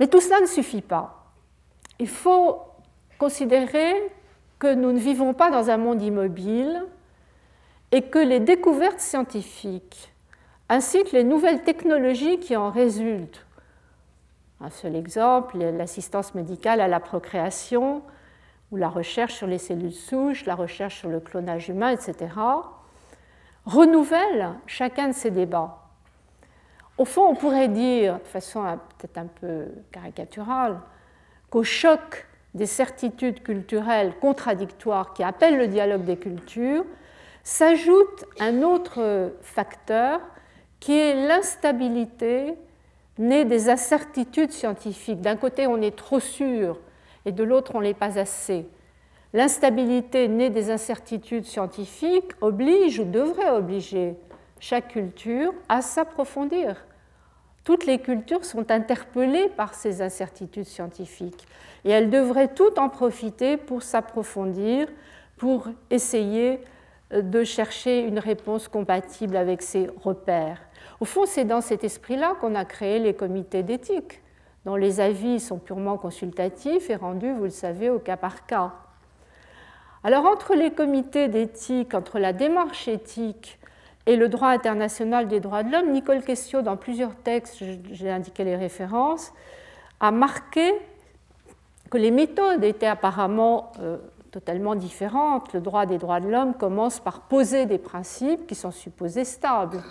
Mais 0.00 0.08
tout 0.08 0.20
cela 0.20 0.40
ne 0.40 0.46
suffit 0.46 0.82
pas. 0.82 1.32
Il 1.98 2.08
faut 2.08 2.62
considérer 3.18 3.94
que 4.58 4.74
nous 4.74 4.92
ne 4.92 4.98
vivons 4.98 5.34
pas 5.34 5.50
dans 5.50 5.70
un 5.70 5.76
monde 5.76 6.02
immobile 6.02 6.84
et 7.92 8.02
que 8.02 8.18
les 8.18 8.40
découvertes 8.40 9.00
scientifiques 9.00 10.10
ainsi 10.70 11.02
que 11.02 11.16
les 11.16 11.24
nouvelles 11.24 11.62
technologies 11.62 12.38
qui 12.38 12.56
en 12.56 12.70
résultent, 12.70 13.44
un 14.60 14.70
seul 14.70 14.94
exemple, 14.94 15.58
l'assistance 15.58 16.32
médicale 16.36 16.80
à 16.80 16.86
la 16.86 17.00
procréation 17.00 18.02
ou 18.70 18.76
la 18.76 18.88
recherche 18.88 19.34
sur 19.34 19.48
les 19.48 19.58
cellules 19.58 19.92
souches, 19.92 20.46
la 20.46 20.54
recherche 20.54 21.00
sur 21.00 21.08
le 21.08 21.18
clonage 21.18 21.68
humain, 21.68 21.90
etc., 21.90 22.28
renouvellent 23.66 24.54
chacun 24.66 25.08
de 25.08 25.12
ces 25.12 25.32
débats. 25.32 25.79
Au 27.00 27.06
fond, 27.06 27.28
on 27.30 27.34
pourrait 27.34 27.68
dire, 27.68 28.18
de 28.18 28.28
façon 28.28 28.62
peut-être 28.98 29.16
un 29.16 29.24
peu 29.24 29.68
caricaturale, 29.90 30.80
qu'au 31.48 31.62
choc 31.62 32.26
des 32.52 32.66
certitudes 32.66 33.42
culturelles 33.42 34.12
contradictoires 34.20 35.14
qui 35.14 35.22
appellent 35.22 35.56
le 35.56 35.66
dialogue 35.66 36.04
des 36.04 36.18
cultures, 36.18 36.84
s'ajoute 37.42 38.26
un 38.38 38.60
autre 38.60 39.32
facteur 39.40 40.20
qui 40.78 40.92
est 40.92 41.26
l'instabilité 41.26 42.58
née 43.16 43.46
des 43.46 43.70
incertitudes 43.70 44.52
scientifiques. 44.52 45.22
D'un 45.22 45.36
côté, 45.36 45.66
on 45.66 45.80
est 45.80 45.96
trop 45.96 46.20
sûr 46.20 46.78
et 47.24 47.32
de 47.32 47.42
l'autre, 47.42 47.72
on 47.76 47.80
n'est 47.80 47.94
pas 47.94 48.18
assez. 48.18 48.68
L'instabilité 49.32 50.28
née 50.28 50.50
des 50.50 50.70
incertitudes 50.70 51.46
scientifiques 51.46 52.32
oblige 52.42 52.98
ou 52.98 53.04
devrait 53.04 53.52
obliger 53.52 54.16
chaque 54.58 54.88
culture 54.88 55.54
à 55.70 55.80
s'approfondir 55.80 56.76
toutes 57.64 57.86
les 57.86 57.98
cultures 57.98 58.44
sont 58.44 58.70
interpellées 58.70 59.48
par 59.48 59.74
ces 59.74 60.02
incertitudes 60.02 60.66
scientifiques 60.66 61.46
et 61.84 61.90
elles 61.90 62.10
devraient 62.10 62.52
toutes 62.54 62.78
en 62.78 62.88
profiter 62.88 63.56
pour 63.56 63.82
s'approfondir, 63.82 64.88
pour 65.36 65.68
essayer 65.90 66.60
de 67.12 67.44
chercher 67.44 68.00
une 68.00 68.18
réponse 68.18 68.68
compatible 68.68 69.36
avec 69.36 69.62
ces 69.62 69.88
repères. 70.02 70.60
Au 71.00 71.04
fond, 71.04 71.24
c'est 71.26 71.44
dans 71.44 71.60
cet 71.60 71.82
esprit-là 71.84 72.34
qu'on 72.40 72.54
a 72.54 72.64
créé 72.64 72.98
les 72.98 73.14
comités 73.14 73.62
d'éthique, 73.62 74.20
dont 74.64 74.76
les 74.76 75.00
avis 75.00 75.40
sont 75.40 75.58
purement 75.58 75.96
consultatifs 75.96 76.90
et 76.90 76.96
rendus, 76.96 77.32
vous 77.32 77.44
le 77.44 77.50
savez, 77.50 77.90
au 77.90 77.98
cas 77.98 78.16
par 78.16 78.46
cas. 78.46 78.72
Alors 80.02 80.26
entre 80.26 80.54
les 80.54 80.70
comités 80.70 81.28
d'éthique, 81.28 81.94
entre 81.94 82.18
la 82.18 82.32
démarche 82.32 82.88
éthique 82.88 83.58
et 84.06 84.16
le 84.16 84.28
droit 84.28 84.48
international 84.48 85.28
des 85.28 85.40
droits 85.40 85.62
de 85.62 85.70
l'homme, 85.70 85.92
Nicole 85.92 86.22
Questio, 86.22 86.62
dans 86.62 86.76
plusieurs 86.76 87.14
textes, 87.14 87.62
j'ai 87.92 88.10
indiqué 88.10 88.44
les 88.44 88.56
références, 88.56 89.32
a 90.00 90.10
marqué 90.10 90.72
que 91.90 91.98
les 91.98 92.10
méthodes 92.10 92.64
étaient 92.64 92.86
apparemment 92.86 93.72
euh, 93.80 93.98
totalement 94.30 94.74
différentes. 94.74 95.52
Le 95.52 95.60
droit 95.60 95.86
des 95.86 95.98
droits 95.98 96.20
de 96.20 96.28
l'homme 96.28 96.54
commence 96.54 97.00
par 97.00 97.22
poser 97.22 97.66
des 97.66 97.78
principes 97.78 98.46
qui 98.46 98.54
sont 98.54 98.70
supposés 98.70 99.24
stables, 99.24 99.82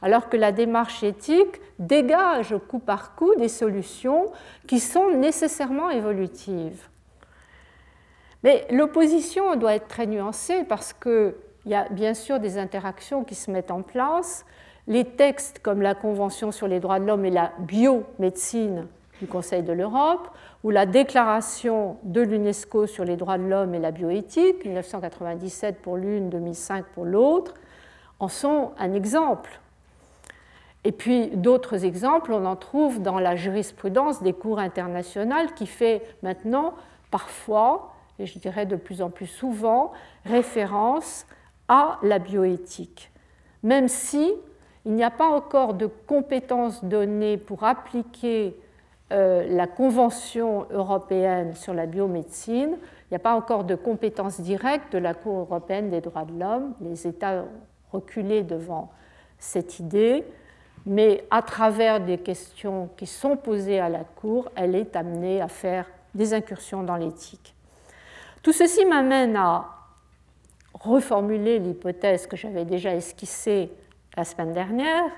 alors 0.00 0.28
que 0.28 0.36
la 0.36 0.52
démarche 0.52 1.02
éthique 1.02 1.60
dégage 1.78 2.54
coup 2.68 2.78
par 2.78 3.14
coup 3.14 3.34
des 3.34 3.48
solutions 3.48 4.32
qui 4.66 4.80
sont 4.80 5.10
nécessairement 5.10 5.90
évolutives. 5.90 6.88
Mais 8.44 8.66
l'opposition 8.70 9.56
doit 9.56 9.74
être 9.74 9.88
très 9.88 10.06
nuancée 10.06 10.64
parce 10.64 10.92
que 10.92 11.34
il 11.68 11.72
y 11.72 11.74
a 11.74 11.86
bien 11.90 12.14
sûr 12.14 12.40
des 12.40 12.56
interactions 12.56 13.24
qui 13.24 13.34
se 13.34 13.50
mettent 13.50 13.70
en 13.70 13.82
place. 13.82 14.46
Les 14.86 15.04
textes 15.04 15.58
comme 15.58 15.82
la 15.82 15.94
Convention 15.94 16.50
sur 16.50 16.66
les 16.66 16.80
droits 16.80 16.98
de 16.98 17.04
l'homme 17.04 17.26
et 17.26 17.30
la 17.30 17.52
biomédecine 17.58 18.86
du 19.20 19.26
Conseil 19.26 19.62
de 19.62 19.74
l'Europe, 19.74 20.30
ou 20.64 20.70
la 20.70 20.86
Déclaration 20.86 21.98
de 22.04 22.22
l'UNESCO 22.22 22.86
sur 22.86 23.04
les 23.04 23.16
droits 23.16 23.36
de 23.36 23.42
l'homme 23.42 23.74
et 23.74 23.80
la 23.80 23.90
bioéthique, 23.90 24.64
1997 24.64 25.82
pour 25.82 25.98
l'une, 25.98 26.30
2005 26.30 26.86
pour 26.94 27.04
l'autre, 27.04 27.52
en 28.18 28.28
sont 28.28 28.70
un 28.78 28.94
exemple. 28.94 29.60
Et 30.84 30.92
puis 30.92 31.28
d'autres 31.34 31.84
exemples, 31.84 32.32
on 32.32 32.46
en 32.46 32.56
trouve 32.56 33.02
dans 33.02 33.18
la 33.18 33.36
jurisprudence 33.36 34.22
des 34.22 34.32
cours 34.32 34.58
internationales 34.58 35.52
qui 35.52 35.66
fait 35.66 36.00
maintenant 36.22 36.72
parfois, 37.10 37.92
et 38.18 38.24
je 38.24 38.38
dirais 38.38 38.64
de 38.64 38.76
plus 38.76 39.02
en 39.02 39.10
plus 39.10 39.26
souvent, 39.26 39.92
référence 40.24 41.26
à 41.68 41.98
la 42.02 42.18
bioéthique, 42.18 43.10
même 43.62 43.88
si 43.88 44.32
il 44.84 44.94
n'y 44.94 45.04
a 45.04 45.10
pas 45.10 45.28
encore 45.28 45.74
de 45.74 45.86
compétences 45.86 46.82
données 46.82 47.36
pour 47.36 47.64
appliquer 47.64 48.56
euh, 49.12 49.46
la 49.48 49.66
Convention 49.66 50.66
européenne 50.70 51.54
sur 51.54 51.74
la 51.74 51.86
biomédecine. 51.86 52.76
Il 52.76 53.12
n'y 53.12 53.16
a 53.16 53.20
pas 53.20 53.34
encore 53.34 53.64
de 53.64 53.74
compétences 53.74 54.40
directes 54.40 54.92
de 54.92 54.98
la 54.98 55.14
Cour 55.14 55.40
européenne 55.40 55.90
des 55.90 56.00
droits 56.00 56.24
de 56.24 56.38
l'homme. 56.38 56.74
Les 56.80 57.06
États 57.06 57.42
ont 57.42 57.48
reculé 57.92 58.42
devant 58.42 58.90
cette 59.38 59.78
idée, 59.78 60.24
mais 60.84 61.24
à 61.30 61.42
travers 61.42 62.00
des 62.00 62.18
questions 62.18 62.88
qui 62.96 63.06
sont 63.06 63.36
posées 63.36 63.80
à 63.80 63.88
la 63.88 64.04
Cour, 64.04 64.50
elle 64.56 64.74
est 64.74 64.96
amenée 64.96 65.40
à 65.40 65.48
faire 65.48 65.86
des 66.14 66.34
incursions 66.34 66.82
dans 66.82 66.96
l'éthique. 66.96 67.54
Tout 68.42 68.52
ceci 68.52 68.84
m'amène 68.84 69.36
à 69.36 69.77
reformuler 70.80 71.58
l'hypothèse 71.58 72.26
que 72.26 72.36
j'avais 72.36 72.64
déjà 72.64 72.94
esquissée 72.94 73.72
la 74.16 74.24
semaine 74.24 74.52
dernière, 74.52 75.10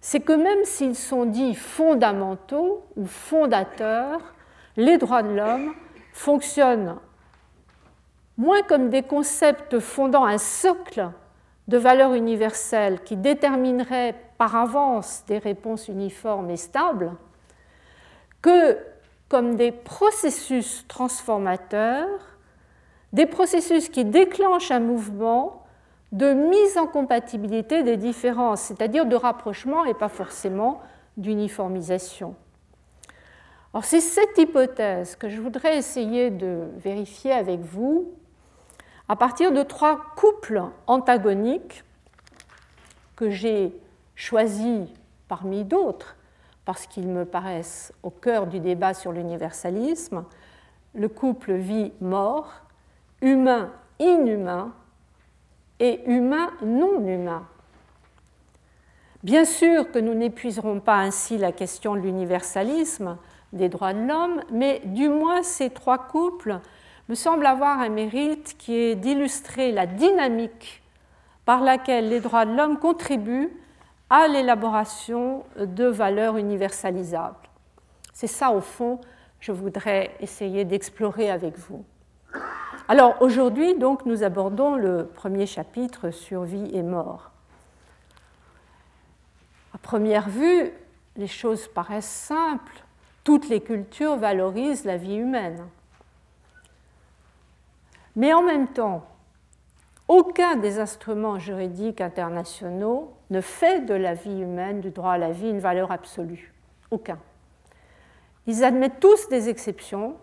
c'est 0.00 0.20
que 0.20 0.32
même 0.32 0.64
s'ils 0.64 0.96
sont 0.96 1.24
dits 1.24 1.54
fondamentaux 1.54 2.84
ou 2.96 3.06
fondateurs, 3.06 4.20
les 4.76 4.98
droits 4.98 5.22
de 5.22 5.34
l'homme 5.34 5.74
fonctionnent 6.12 6.96
moins 8.36 8.62
comme 8.62 8.90
des 8.90 9.02
concepts 9.02 9.78
fondant 9.78 10.24
un 10.24 10.38
socle 10.38 11.10
de 11.68 11.78
valeurs 11.78 12.14
universelles 12.14 13.02
qui 13.02 13.16
détermineraient 13.16 14.14
par 14.36 14.56
avance 14.56 15.24
des 15.26 15.38
réponses 15.38 15.88
uniformes 15.88 16.50
et 16.50 16.56
stables, 16.56 17.12
que 18.42 18.76
comme 19.28 19.56
des 19.56 19.72
processus 19.72 20.84
transformateurs 20.86 22.33
des 23.14 23.26
processus 23.26 23.88
qui 23.88 24.04
déclenchent 24.04 24.72
un 24.72 24.80
mouvement 24.80 25.62
de 26.10 26.32
mise 26.32 26.76
en 26.76 26.86
compatibilité 26.88 27.84
des 27.84 27.96
différences, 27.96 28.60
c'est-à-dire 28.62 29.06
de 29.06 29.14
rapprochement 29.14 29.84
et 29.84 29.94
pas 29.94 30.08
forcément 30.08 30.82
d'uniformisation. 31.16 32.34
Alors 33.72 33.84
c'est 33.84 34.00
cette 34.00 34.36
hypothèse 34.36 35.14
que 35.14 35.28
je 35.28 35.40
voudrais 35.40 35.78
essayer 35.78 36.30
de 36.30 36.64
vérifier 36.76 37.32
avec 37.32 37.60
vous 37.60 38.12
à 39.08 39.14
partir 39.14 39.52
de 39.52 39.62
trois 39.62 40.00
couples 40.16 40.64
antagoniques 40.88 41.84
que 43.14 43.30
j'ai 43.30 43.72
choisis 44.16 44.88
parmi 45.28 45.64
d'autres 45.64 46.16
parce 46.64 46.88
qu'ils 46.88 47.08
me 47.08 47.24
paraissent 47.24 47.92
au 48.02 48.10
cœur 48.10 48.48
du 48.48 48.58
débat 48.58 48.92
sur 48.92 49.12
l'universalisme, 49.12 50.24
le 50.94 51.08
couple 51.08 51.52
vie-mort 51.52 52.63
humain 53.24 53.72
inhumain 53.98 54.72
et 55.80 56.02
humain 56.06 56.50
non 56.62 57.04
humain. 57.06 57.46
Bien 59.22 59.46
sûr 59.46 59.90
que 59.90 59.98
nous 59.98 60.12
n'épuiserons 60.12 60.80
pas 60.80 60.98
ainsi 60.98 61.38
la 61.38 61.50
question 61.50 61.94
de 61.94 62.00
l'universalisme 62.00 63.16
des 63.54 63.70
droits 63.70 63.94
de 63.94 64.06
l'homme, 64.06 64.42
mais 64.52 64.82
du 64.84 65.08
moins 65.08 65.42
ces 65.42 65.70
trois 65.70 65.96
couples 65.96 66.60
me 67.08 67.14
semblent 67.14 67.46
avoir 67.46 67.80
un 67.80 67.88
mérite 67.88 68.56
qui 68.58 68.74
est 68.74 68.94
d'illustrer 68.94 69.72
la 69.72 69.86
dynamique 69.86 70.82
par 71.46 71.62
laquelle 71.62 72.10
les 72.10 72.20
droits 72.20 72.44
de 72.44 72.54
l'homme 72.54 72.78
contribuent 72.78 73.50
à 74.10 74.28
l'élaboration 74.28 75.44
de 75.56 75.86
valeurs 75.86 76.36
universalisables. 76.36 77.36
C'est 78.12 78.26
ça, 78.26 78.50
au 78.50 78.60
fond, 78.60 79.00
je 79.40 79.52
voudrais 79.52 80.10
essayer 80.20 80.64
d'explorer 80.64 81.30
avec 81.30 81.58
vous. 81.58 81.84
Alors 82.86 83.22
aujourd'hui, 83.22 83.74
nous 84.04 84.24
abordons 84.24 84.76
le 84.76 85.06
premier 85.06 85.46
chapitre 85.46 86.10
sur 86.10 86.42
vie 86.42 86.70
et 86.74 86.82
mort. 86.82 87.30
À 89.74 89.78
première 89.78 90.28
vue, 90.28 90.70
les 91.16 91.26
choses 91.26 91.66
paraissent 91.66 92.04
simples. 92.04 92.84
Toutes 93.22 93.48
les 93.48 93.62
cultures 93.62 94.16
valorisent 94.16 94.84
la 94.84 94.98
vie 94.98 95.16
humaine. 95.16 95.64
Mais 98.16 98.34
en 98.34 98.42
même 98.42 98.68
temps, 98.68 99.06
aucun 100.06 100.56
des 100.56 100.78
instruments 100.78 101.38
juridiques 101.38 102.02
internationaux 102.02 103.14
ne 103.30 103.40
fait 103.40 103.80
de 103.80 103.94
la 103.94 104.12
vie 104.12 104.42
humaine, 104.42 104.82
du 104.82 104.90
droit 104.90 105.12
à 105.12 105.18
la 105.18 105.32
vie, 105.32 105.48
une 105.48 105.58
valeur 105.58 105.90
absolue. 105.90 106.52
Aucun. 106.90 107.18
Ils 108.46 108.62
admettent 108.62 109.00
tous 109.00 109.28
des 109.30 109.48
exceptions, 109.48 110.16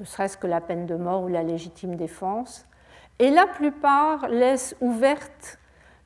ne 0.00 0.04
serait-ce 0.04 0.38
que 0.38 0.46
la 0.46 0.60
peine 0.60 0.86
de 0.86 0.96
mort 0.96 1.22
ou 1.22 1.28
la 1.28 1.42
légitime 1.42 1.94
défense, 1.94 2.66
et 3.18 3.30
la 3.30 3.46
plupart 3.46 4.28
laissent 4.28 4.74
ouvertes 4.80 5.58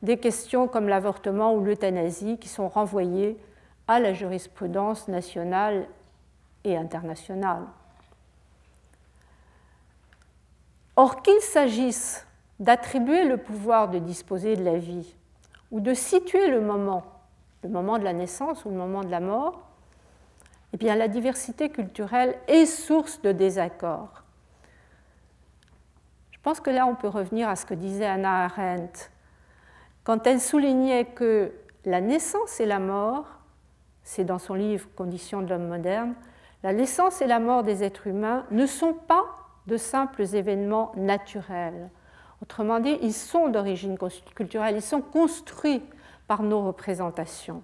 des 0.02 0.18
questions 0.18 0.66
comme 0.68 0.88
l'avortement 0.88 1.54
ou 1.54 1.64
l'euthanasie 1.64 2.36
qui 2.38 2.48
sont 2.48 2.68
renvoyées 2.68 3.38
à 3.86 4.00
la 4.00 4.12
jurisprudence 4.12 5.08
nationale 5.08 5.86
et 6.64 6.76
internationale. 6.76 7.62
Or, 10.96 11.22
qu'il 11.22 11.40
s'agisse 11.40 12.26
d'attribuer 12.58 13.24
le 13.24 13.36
pouvoir 13.36 13.88
de 13.88 13.98
disposer 13.98 14.56
de 14.56 14.64
la 14.64 14.78
vie 14.78 15.14
ou 15.70 15.80
de 15.80 15.94
situer 15.94 16.48
le 16.48 16.60
moment, 16.60 17.04
le 17.62 17.68
moment 17.68 17.98
de 17.98 18.04
la 18.04 18.12
naissance 18.12 18.64
ou 18.64 18.70
le 18.70 18.76
moment 18.76 19.02
de 19.02 19.10
la 19.10 19.20
mort, 19.20 19.63
eh 20.74 20.76
bien, 20.76 20.96
la 20.96 21.06
diversité 21.06 21.70
culturelle 21.70 22.34
est 22.48 22.66
source 22.66 23.22
de 23.22 23.30
désaccords. 23.30 24.24
Je 26.32 26.38
pense 26.42 26.58
que 26.58 26.70
là, 26.70 26.84
on 26.86 26.96
peut 26.96 27.06
revenir 27.06 27.48
à 27.48 27.54
ce 27.54 27.64
que 27.64 27.74
disait 27.74 28.06
Anna 28.06 28.46
Arendt 28.46 29.08
quand 30.02 30.26
elle 30.26 30.40
soulignait 30.40 31.04
que 31.04 31.52
la 31.84 32.00
naissance 32.00 32.58
et 32.58 32.66
la 32.66 32.80
mort, 32.80 33.24
c'est 34.02 34.24
dans 34.24 34.40
son 34.40 34.54
livre 34.54 34.88
Conditions 34.96 35.42
de 35.42 35.48
l'homme 35.48 35.68
moderne, 35.68 36.14
la 36.64 36.72
naissance 36.72 37.22
et 37.22 37.28
la 37.28 37.38
mort 37.38 37.62
des 37.62 37.84
êtres 37.84 38.08
humains 38.08 38.44
ne 38.50 38.66
sont 38.66 38.94
pas 38.94 39.24
de 39.68 39.76
simples 39.76 40.22
événements 40.34 40.90
naturels. 40.96 41.88
Autrement 42.42 42.80
dit, 42.80 42.98
ils 43.00 43.14
sont 43.14 43.48
d'origine 43.48 43.96
culturelle, 44.34 44.74
ils 44.74 44.82
sont 44.82 45.02
construits 45.02 45.84
par 46.26 46.42
nos 46.42 46.66
représentations. 46.66 47.62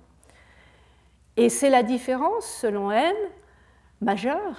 Et 1.41 1.49
c'est 1.49 1.71
la 1.71 1.83
différence, 1.83 2.45
selon 2.45 2.91
elle, 2.93 3.17
majeure, 4.03 4.59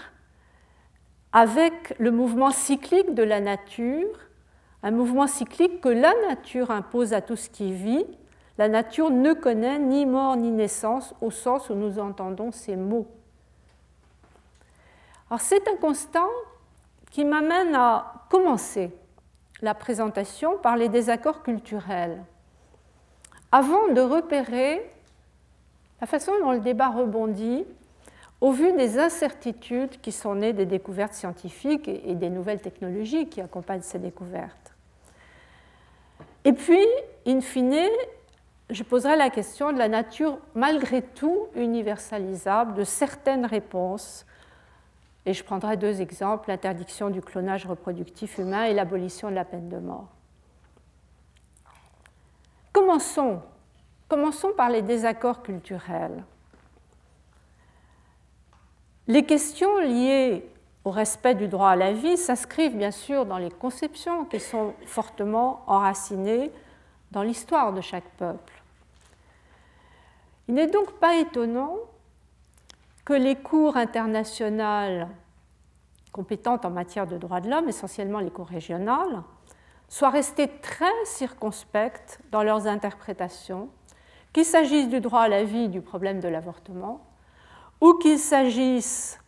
avec 1.31 1.93
le 1.99 2.09
mouvement 2.09 2.49
cyclique 2.49 3.13
de 3.13 3.21
la 3.21 3.39
nature, 3.39 4.07
un 4.81 4.89
mouvement 4.89 5.27
cyclique 5.27 5.79
que 5.79 5.89
la 5.89 6.11
nature 6.27 6.71
impose 6.71 7.13
à 7.13 7.21
tout 7.21 7.35
ce 7.35 7.51
qui 7.51 7.71
vit. 7.71 8.07
La 8.57 8.67
nature 8.67 9.11
ne 9.11 9.33
connaît 9.33 9.77
ni 9.77 10.07
mort 10.07 10.35
ni 10.35 10.49
naissance 10.49 11.13
au 11.21 11.29
sens 11.29 11.69
où 11.69 11.75
nous 11.75 11.99
entendons 11.99 12.51
ces 12.51 12.75
mots. 12.75 13.05
Alors 15.29 15.41
c'est 15.41 15.67
un 15.67 15.75
constat 15.75 16.25
qui 17.11 17.25
m'amène 17.25 17.75
à 17.75 18.25
commencer 18.27 18.91
la 19.61 19.75
présentation 19.75 20.57
par 20.57 20.77
les 20.77 20.89
désaccords 20.89 21.43
culturels, 21.43 22.23
avant 23.51 23.89
de 23.89 24.01
repérer 24.01 24.91
la 26.01 26.07
façon 26.07 26.31
dont 26.41 26.51
le 26.51 26.59
débat 26.59 26.89
rebondit 26.89 27.63
au 28.41 28.51
vu 28.51 28.73
des 28.73 28.97
incertitudes 28.97 30.01
qui 30.01 30.11
sont 30.11 30.35
nées 30.35 30.51
des 30.51 30.65
découvertes 30.65 31.13
scientifiques 31.13 31.87
et 31.87 32.15
des 32.15 32.29
nouvelles 32.29 32.59
technologies 32.59 33.29
qui 33.29 33.39
accompagnent 33.39 33.83
ces 33.83 33.99
découvertes. 33.99 34.73
Et 36.43 36.53
puis, 36.53 36.83
in 37.27 37.39
fine, 37.39 37.87
je 38.71 38.81
poserai 38.81 39.15
la 39.15 39.29
question 39.29 39.71
de 39.71 39.77
la 39.77 39.87
nature 39.87 40.39
malgré 40.55 41.03
tout 41.03 41.47
universalisable 41.55 42.73
de 42.73 42.83
certaines 42.83 43.45
réponses 43.45 44.25
et 45.27 45.33
je 45.33 45.43
prendrai 45.43 45.77
deux 45.77 46.01
exemples, 46.01 46.49
l'interdiction 46.49 47.11
du 47.11 47.21
clonage 47.21 47.67
reproductif 47.67 48.39
humain 48.39 48.63
et 48.63 48.73
l'abolition 48.73 49.29
de 49.29 49.35
la 49.35 49.45
peine 49.45 49.69
de 49.69 49.77
mort. 49.77 50.07
Commençons, 52.73 53.41
commençons 54.11 54.51
par 54.51 54.69
les 54.69 54.81
désaccords 54.81 55.41
culturels. 55.41 56.25
Les 59.07 59.25
questions 59.25 59.79
liées 59.79 60.45
au 60.83 60.91
respect 60.91 61.33
du 61.33 61.47
droit 61.47 61.69
à 61.69 61.75
la 61.77 61.93
vie 61.93 62.17
s'inscrivent 62.17 62.75
bien 62.75 62.91
sûr 62.91 63.25
dans 63.25 63.37
les 63.37 63.49
conceptions 63.49 64.25
qui 64.25 64.41
sont 64.41 64.73
fortement 64.85 65.63
enracinées 65.65 66.51
dans 67.11 67.23
l'histoire 67.23 67.71
de 67.71 67.79
chaque 67.79 68.09
peuple. 68.17 68.61
Il 70.49 70.55
n'est 70.55 70.67
donc 70.67 70.91
pas 70.99 71.15
étonnant 71.15 71.77
que 73.05 73.13
les 73.13 73.37
cours 73.37 73.77
internationales 73.77 75.07
compétentes 76.11 76.65
en 76.65 76.69
matière 76.69 77.07
de 77.07 77.17
droits 77.17 77.39
de 77.39 77.49
l'homme, 77.49 77.69
essentiellement 77.69 78.19
les 78.19 78.29
cours 78.29 78.47
régionales, 78.47 79.23
soient 79.87 80.09
restées 80.09 80.49
très 80.61 81.05
circonspectes 81.05 82.19
dans 82.29 82.43
leurs 82.43 82.67
interprétations, 82.67 83.69
qu'il 84.33 84.45
s'agisse 84.45 84.87
du 84.87 85.01
droit 85.01 85.21
à 85.21 85.27
la 85.27 85.43
vie, 85.43 85.69
du 85.69 85.81
problème 85.81 86.19
de 86.19 86.27
l'avortement, 86.27 87.01
ou 87.81 87.93
qu'il 87.93 88.19
s'agisse 88.19 89.19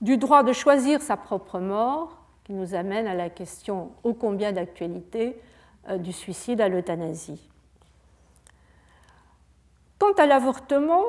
du 0.00 0.16
droit 0.16 0.42
de 0.42 0.52
choisir 0.52 1.00
sa 1.00 1.16
propre 1.16 1.58
mort, 1.60 2.18
qui 2.44 2.52
nous 2.52 2.74
amène 2.74 3.06
à 3.06 3.14
la 3.14 3.30
question 3.30 3.92
ô 4.02 4.14
combien 4.14 4.52
d'actualité 4.52 5.40
euh, 5.88 5.96
du 5.96 6.12
suicide 6.12 6.60
à 6.60 6.68
l'euthanasie? 6.68 7.48
Quant 9.98 10.12
à 10.18 10.26
l'avortement, 10.26 11.04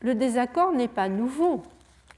le 0.00 0.16
désaccord 0.16 0.72
n'est 0.72 0.88
pas 0.88 1.08
nouveau. 1.08 1.62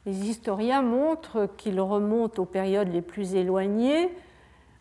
Les 0.06 0.30
historiens 0.30 0.80
montrent 0.80 1.50
qu'il 1.58 1.78
remonte 1.80 2.38
aux 2.38 2.46
périodes 2.46 2.88
les 2.88 3.02
plus 3.02 3.34
éloignées, 3.34 4.08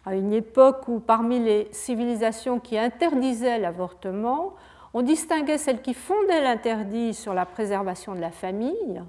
à 0.05 0.15
une 0.15 0.31
époque 0.31 0.87
où 0.87 0.99
parmi 0.99 1.39
les 1.39 1.67
civilisations 1.71 2.59
qui 2.59 2.77
interdisaient 2.77 3.59
l'avortement, 3.59 4.53
on 4.95 5.01
distinguait 5.01 5.57
celles 5.57 5.81
qui 5.81 5.93
fondaient 5.93 6.41
l'interdit 6.41 7.13
sur 7.13 7.33
la 7.33 7.45
préservation 7.45 8.15
de 8.15 8.21
la 8.21 8.31
famille, 8.31 9.03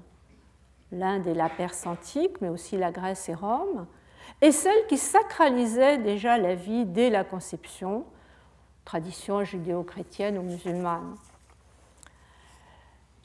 l'Inde 0.91 1.25
et 1.27 1.33
la 1.33 1.47
Perse 1.47 1.87
antique, 1.87 2.41
mais 2.41 2.49
aussi 2.49 2.75
la 2.75 2.91
Grèce 2.91 3.29
et 3.29 3.33
Rome, 3.33 3.87
et 4.41 4.51
celles 4.51 4.85
qui 4.89 4.97
sacralisaient 4.97 5.97
déjà 5.97 6.37
la 6.37 6.55
vie 6.55 6.83
dès 6.83 7.09
la 7.09 7.23
conception, 7.23 8.03
tradition 8.83 9.45
judéo-chrétienne 9.45 10.37
ou 10.37 10.41
musulmane. 10.41 11.15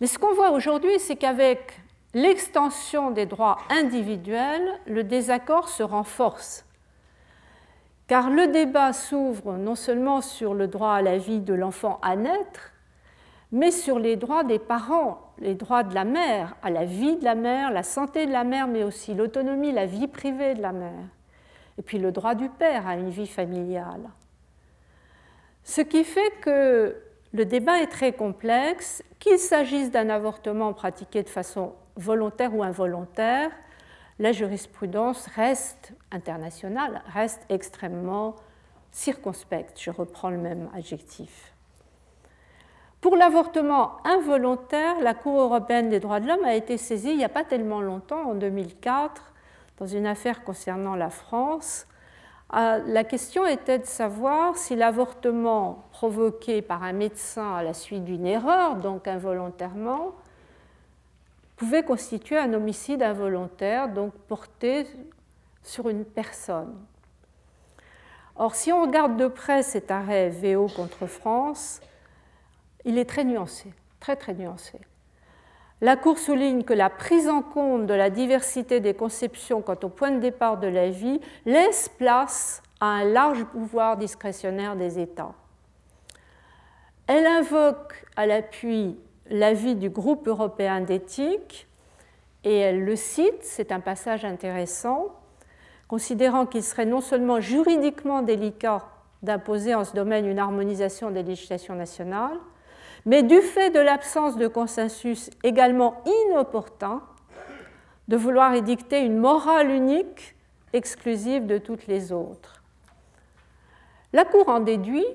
Mais 0.00 0.06
ce 0.06 0.20
qu'on 0.20 0.32
voit 0.32 0.52
aujourd'hui, 0.52 1.00
c'est 1.00 1.16
qu'avec 1.16 1.80
l'extension 2.14 3.10
des 3.10 3.26
droits 3.26 3.58
individuels, 3.70 4.78
le 4.86 5.02
désaccord 5.02 5.68
se 5.68 5.82
renforce. 5.82 6.64
Car 8.12 8.28
le 8.28 8.48
débat 8.48 8.92
s'ouvre 8.92 9.54
non 9.54 9.74
seulement 9.74 10.20
sur 10.20 10.52
le 10.52 10.68
droit 10.68 10.92
à 10.92 11.00
la 11.00 11.16
vie 11.16 11.40
de 11.40 11.54
l'enfant 11.54 11.98
à 12.02 12.14
naître, 12.14 12.74
mais 13.52 13.70
sur 13.70 13.98
les 13.98 14.16
droits 14.16 14.44
des 14.44 14.58
parents, 14.58 15.32
les 15.38 15.54
droits 15.54 15.82
de 15.82 15.94
la 15.94 16.04
mère, 16.04 16.54
à 16.62 16.68
la 16.68 16.84
vie 16.84 17.16
de 17.16 17.24
la 17.24 17.34
mère, 17.34 17.70
la 17.70 17.82
santé 17.82 18.26
de 18.26 18.30
la 18.30 18.44
mère, 18.44 18.66
mais 18.66 18.84
aussi 18.84 19.14
l'autonomie, 19.14 19.72
la 19.72 19.86
vie 19.86 20.08
privée 20.08 20.52
de 20.52 20.60
la 20.60 20.72
mère, 20.72 21.08
et 21.78 21.82
puis 21.82 21.98
le 21.98 22.12
droit 22.12 22.34
du 22.34 22.50
père 22.50 22.86
à 22.86 22.96
une 22.96 23.08
vie 23.08 23.26
familiale. 23.26 24.10
Ce 25.64 25.80
qui 25.80 26.04
fait 26.04 26.34
que 26.42 26.94
le 27.32 27.44
débat 27.46 27.80
est 27.80 27.90
très 27.90 28.12
complexe, 28.12 29.02
qu'il 29.20 29.38
s'agisse 29.38 29.90
d'un 29.90 30.10
avortement 30.10 30.74
pratiqué 30.74 31.22
de 31.22 31.30
façon 31.30 31.72
volontaire 31.96 32.54
ou 32.54 32.62
involontaire, 32.62 33.52
la 34.18 34.32
jurisprudence 34.32 35.26
reste 35.34 35.92
internationale, 36.10 37.02
reste 37.12 37.44
extrêmement 37.48 38.36
circonspecte. 38.90 39.80
Je 39.80 39.90
reprends 39.90 40.30
le 40.30 40.38
même 40.38 40.68
adjectif. 40.74 41.52
Pour 43.00 43.16
l'avortement 43.16 43.96
involontaire, 44.04 45.00
la 45.00 45.14
Cour 45.14 45.40
européenne 45.40 45.88
des 45.88 45.98
droits 45.98 46.20
de 46.20 46.28
l'homme 46.28 46.44
a 46.44 46.54
été 46.54 46.76
saisie 46.76 47.10
il 47.10 47.16
n'y 47.16 47.24
a 47.24 47.28
pas 47.28 47.44
tellement 47.44 47.80
longtemps, 47.80 48.30
en 48.30 48.34
2004, 48.34 49.32
dans 49.78 49.86
une 49.86 50.06
affaire 50.06 50.44
concernant 50.44 50.94
la 50.94 51.10
France, 51.10 51.86
ah, 52.54 52.78
la 52.86 53.02
question 53.02 53.46
était 53.46 53.78
de 53.78 53.86
savoir 53.86 54.58
si 54.58 54.76
l'avortement 54.76 55.84
provoqué 55.90 56.60
par 56.60 56.82
un 56.82 56.92
médecin 56.92 57.54
à 57.54 57.62
la 57.62 57.72
suite 57.72 58.04
d'une 58.04 58.26
erreur, 58.26 58.76
donc 58.76 59.08
involontairement, 59.08 60.12
pouvait 61.62 61.84
constituer 61.84 62.36
un 62.38 62.54
homicide 62.54 63.04
involontaire, 63.04 63.88
donc 63.88 64.12
porté 64.26 64.84
sur 65.62 65.88
une 65.88 66.04
personne. 66.04 66.74
Or, 68.34 68.56
si 68.56 68.72
on 68.72 68.82
regarde 68.82 69.16
de 69.16 69.28
près 69.28 69.62
cet 69.62 69.92
arrêt 69.92 70.28
VO 70.30 70.66
contre 70.66 71.06
France, 71.06 71.80
il 72.84 72.98
est 72.98 73.04
très 73.04 73.22
nuancé, 73.22 73.72
très 74.00 74.16
très 74.16 74.34
nuancé. 74.34 74.80
la 75.80 75.96
Cour 75.96 76.18
souligne 76.18 76.64
que 76.64 76.74
la 76.74 76.90
prise 76.90 77.28
en 77.28 77.42
compte 77.42 77.86
de 77.86 77.94
la 77.94 78.10
diversité 78.10 78.80
des 78.80 78.94
conceptions 78.94 79.62
quant 79.62 79.78
au 79.84 79.88
point 79.88 80.10
de 80.10 80.18
départ 80.18 80.58
de 80.58 80.66
la 80.66 80.90
vie 80.90 81.20
laisse 81.46 81.88
place 81.88 82.60
à 82.80 82.86
un 82.86 83.04
large 83.04 83.44
pouvoir 83.44 83.96
discrétionnaire 83.96 84.74
des 84.74 84.98
États. 84.98 85.34
Elle 87.06 87.26
invoque 87.26 88.04
à 88.16 88.26
l'appui 88.26 88.98
l'avis 89.30 89.74
du 89.74 89.90
groupe 89.90 90.28
européen 90.28 90.80
d'éthique 90.80 91.68
et 92.44 92.58
elle 92.58 92.84
le 92.84 92.96
cite, 92.96 93.42
c'est 93.42 93.72
un 93.72 93.80
passage 93.80 94.24
intéressant, 94.24 95.14
considérant 95.88 96.46
qu'il 96.46 96.62
serait 96.62 96.86
non 96.86 97.00
seulement 97.00 97.40
juridiquement 97.40 98.22
délicat 98.22 98.86
d'imposer 99.22 99.74
en 99.74 99.84
ce 99.84 99.94
domaine 99.94 100.26
une 100.26 100.38
harmonisation 100.38 101.10
des 101.10 101.22
législations 101.22 101.74
nationales, 101.74 102.38
mais 103.06 103.22
du 103.22 103.40
fait 103.40 103.70
de 103.70 103.78
l'absence 103.78 104.36
de 104.36 104.48
consensus 104.48 105.30
également 105.42 106.02
inopportun 106.26 107.02
de 108.08 108.16
vouloir 108.16 108.54
édicter 108.54 109.00
une 109.00 109.18
morale 109.18 109.70
unique 109.70 110.34
exclusive 110.72 111.46
de 111.46 111.58
toutes 111.58 111.86
les 111.86 112.12
autres. 112.12 112.62
La 114.12 114.24
Cour 114.24 114.48
en 114.48 114.60
déduit 114.60 115.06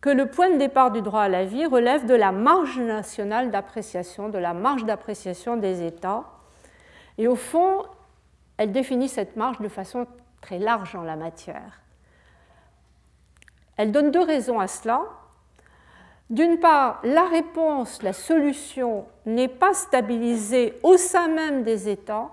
que 0.00 0.08
le 0.08 0.26
point 0.26 0.50
de 0.50 0.56
départ 0.56 0.90
du 0.90 1.02
droit 1.02 1.22
à 1.22 1.28
la 1.28 1.44
vie 1.44 1.66
relève 1.66 2.06
de 2.06 2.14
la 2.14 2.32
marge 2.32 2.78
nationale 2.78 3.50
d'appréciation, 3.50 4.28
de 4.28 4.38
la 4.38 4.54
marge 4.54 4.84
d'appréciation 4.84 5.56
des 5.56 5.84
États. 5.84 6.24
Et 7.18 7.28
au 7.28 7.36
fond, 7.36 7.84
elle 8.56 8.72
définit 8.72 9.08
cette 9.08 9.36
marge 9.36 9.60
de 9.60 9.68
façon 9.68 10.06
très 10.40 10.58
large 10.58 10.96
en 10.96 11.02
la 11.02 11.16
matière. 11.16 11.82
Elle 13.76 13.92
donne 13.92 14.10
deux 14.10 14.22
raisons 14.22 14.58
à 14.58 14.66
cela. 14.68 15.02
D'une 16.30 16.60
part, 16.60 17.00
la 17.02 17.24
réponse, 17.24 18.02
la 18.02 18.12
solution 18.12 19.06
n'est 19.26 19.48
pas 19.48 19.74
stabilisée 19.74 20.78
au 20.82 20.96
sein 20.96 21.28
même 21.28 21.62
des 21.62 21.88
États, 21.88 22.30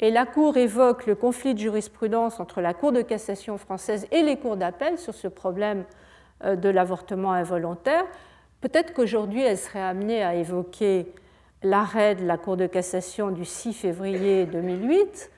et 0.00 0.10
la 0.10 0.26
Cour 0.26 0.56
évoque 0.56 1.06
le 1.06 1.14
conflit 1.14 1.54
de 1.54 1.58
jurisprudence 1.58 2.38
entre 2.40 2.60
la 2.60 2.74
Cour 2.74 2.92
de 2.92 3.02
cassation 3.02 3.56
française 3.56 4.06
et 4.10 4.22
les 4.22 4.36
cours 4.36 4.56
d'appel 4.56 4.98
sur 4.98 5.14
ce 5.14 5.28
problème 5.28 5.84
de 6.44 6.68
l'avortement 6.68 7.32
involontaire. 7.32 8.04
Peut-être 8.60 8.92
qu'aujourd'hui, 8.92 9.42
elle 9.42 9.58
serait 9.58 9.82
amenée 9.82 10.22
à 10.22 10.34
évoquer 10.34 11.12
l'arrêt 11.62 12.14
de 12.14 12.24
la 12.24 12.36
Cour 12.36 12.56
de 12.56 12.66
cassation 12.66 13.30
du 13.30 13.44
6 13.44 13.72
février 13.72 14.46
2008, 14.46 15.30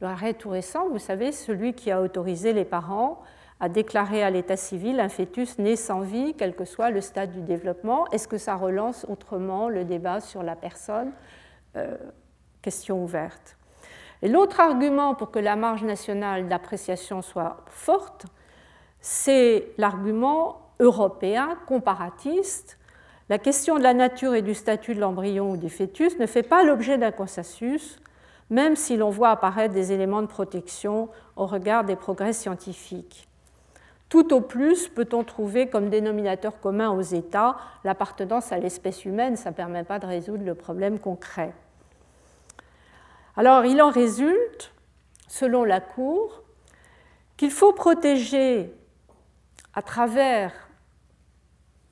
l'arrêt 0.00 0.34
tout 0.34 0.50
récent, 0.50 0.88
vous 0.88 0.98
savez, 0.98 1.32
celui 1.32 1.74
qui 1.74 1.90
a 1.90 2.00
autorisé 2.00 2.52
les 2.52 2.64
parents 2.64 3.22
a 3.58 3.68
déclaré 3.68 4.22
à 4.22 4.30
l'état 4.30 4.56
civil 4.56 5.00
un 5.00 5.08
fœtus 5.08 5.58
né 5.58 5.76
sans 5.76 6.00
vie, 6.00 6.34
quel 6.36 6.54
que 6.54 6.66
soit 6.66 6.90
le 6.90 7.00
stade 7.00 7.32
du 7.32 7.40
développement. 7.40 8.06
Est-ce 8.10 8.28
que 8.28 8.36
ça 8.36 8.54
relance 8.54 9.06
autrement 9.08 9.68
le 9.68 9.84
débat 9.84 10.20
sur 10.20 10.42
la 10.42 10.56
personne? 10.56 11.12
Euh, 11.76 11.96
Question 12.60 13.02
ouverte. 13.02 13.56
Et 14.22 14.28
l'autre 14.28 14.60
argument 14.60 15.14
pour 15.14 15.30
que 15.30 15.38
la 15.38 15.56
marge 15.56 15.84
nationale 15.84 16.48
d'appréciation 16.48 17.22
soit 17.22 17.58
forte, 17.68 18.26
c'est 19.08 19.68
l'argument 19.78 20.72
européen 20.80 21.56
comparatiste. 21.68 22.76
La 23.28 23.38
question 23.38 23.76
de 23.76 23.82
la 23.84 23.94
nature 23.94 24.34
et 24.34 24.42
du 24.42 24.52
statut 24.52 24.96
de 24.96 25.00
l'embryon 25.00 25.52
ou 25.52 25.56
du 25.56 25.70
fœtus 25.70 26.18
ne 26.18 26.26
fait 26.26 26.42
pas 26.42 26.64
l'objet 26.64 26.98
d'un 26.98 27.12
consensus, 27.12 28.00
même 28.50 28.74
si 28.74 28.96
l'on 28.96 29.10
voit 29.10 29.30
apparaître 29.30 29.72
des 29.72 29.92
éléments 29.92 30.22
de 30.22 30.26
protection 30.26 31.08
au 31.36 31.46
regard 31.46 31.84
des 31.84 31.94
progrès 31.94 32.32
scientifiques. 32.32 33.28
Tout 34.08 34.34
au 34.34 34.40
plus 34.40 34.88
peut-on 34.88 35.22
trouver 35.22 35.68
comme 35.68 35.88
dénominateur 35.88 36.58
commun 36.58 36.90
aux 36.90 37.00
États 37.00 37.58
l'appartenance 37.84 38.50
à 38.50 38.58
l'espèce 38.58 39.04
humaine, 39.04 39.36
ça 39.36 39.50
ne 39.50 39.54
permet 39.54 39.84
pas 39.84 40.00
de 40.00 40.06
résoudre 40.06 40.44
le 40.44 40.56
problème 40.56 40.98
concret. 40.98 41.52
Alors 43.36 43.64
il 43.66 43.80
en 43.80 43.90
résulte, 43.90 44.72
selon 45.28 45.62
la 45.62 45.80
Cour, 45.80 46.42
qu'il 47.36 47.52
faut 47.52 47.72
protéger 47.72 48.74
à 49.76 49.82
travers 49.82 50.52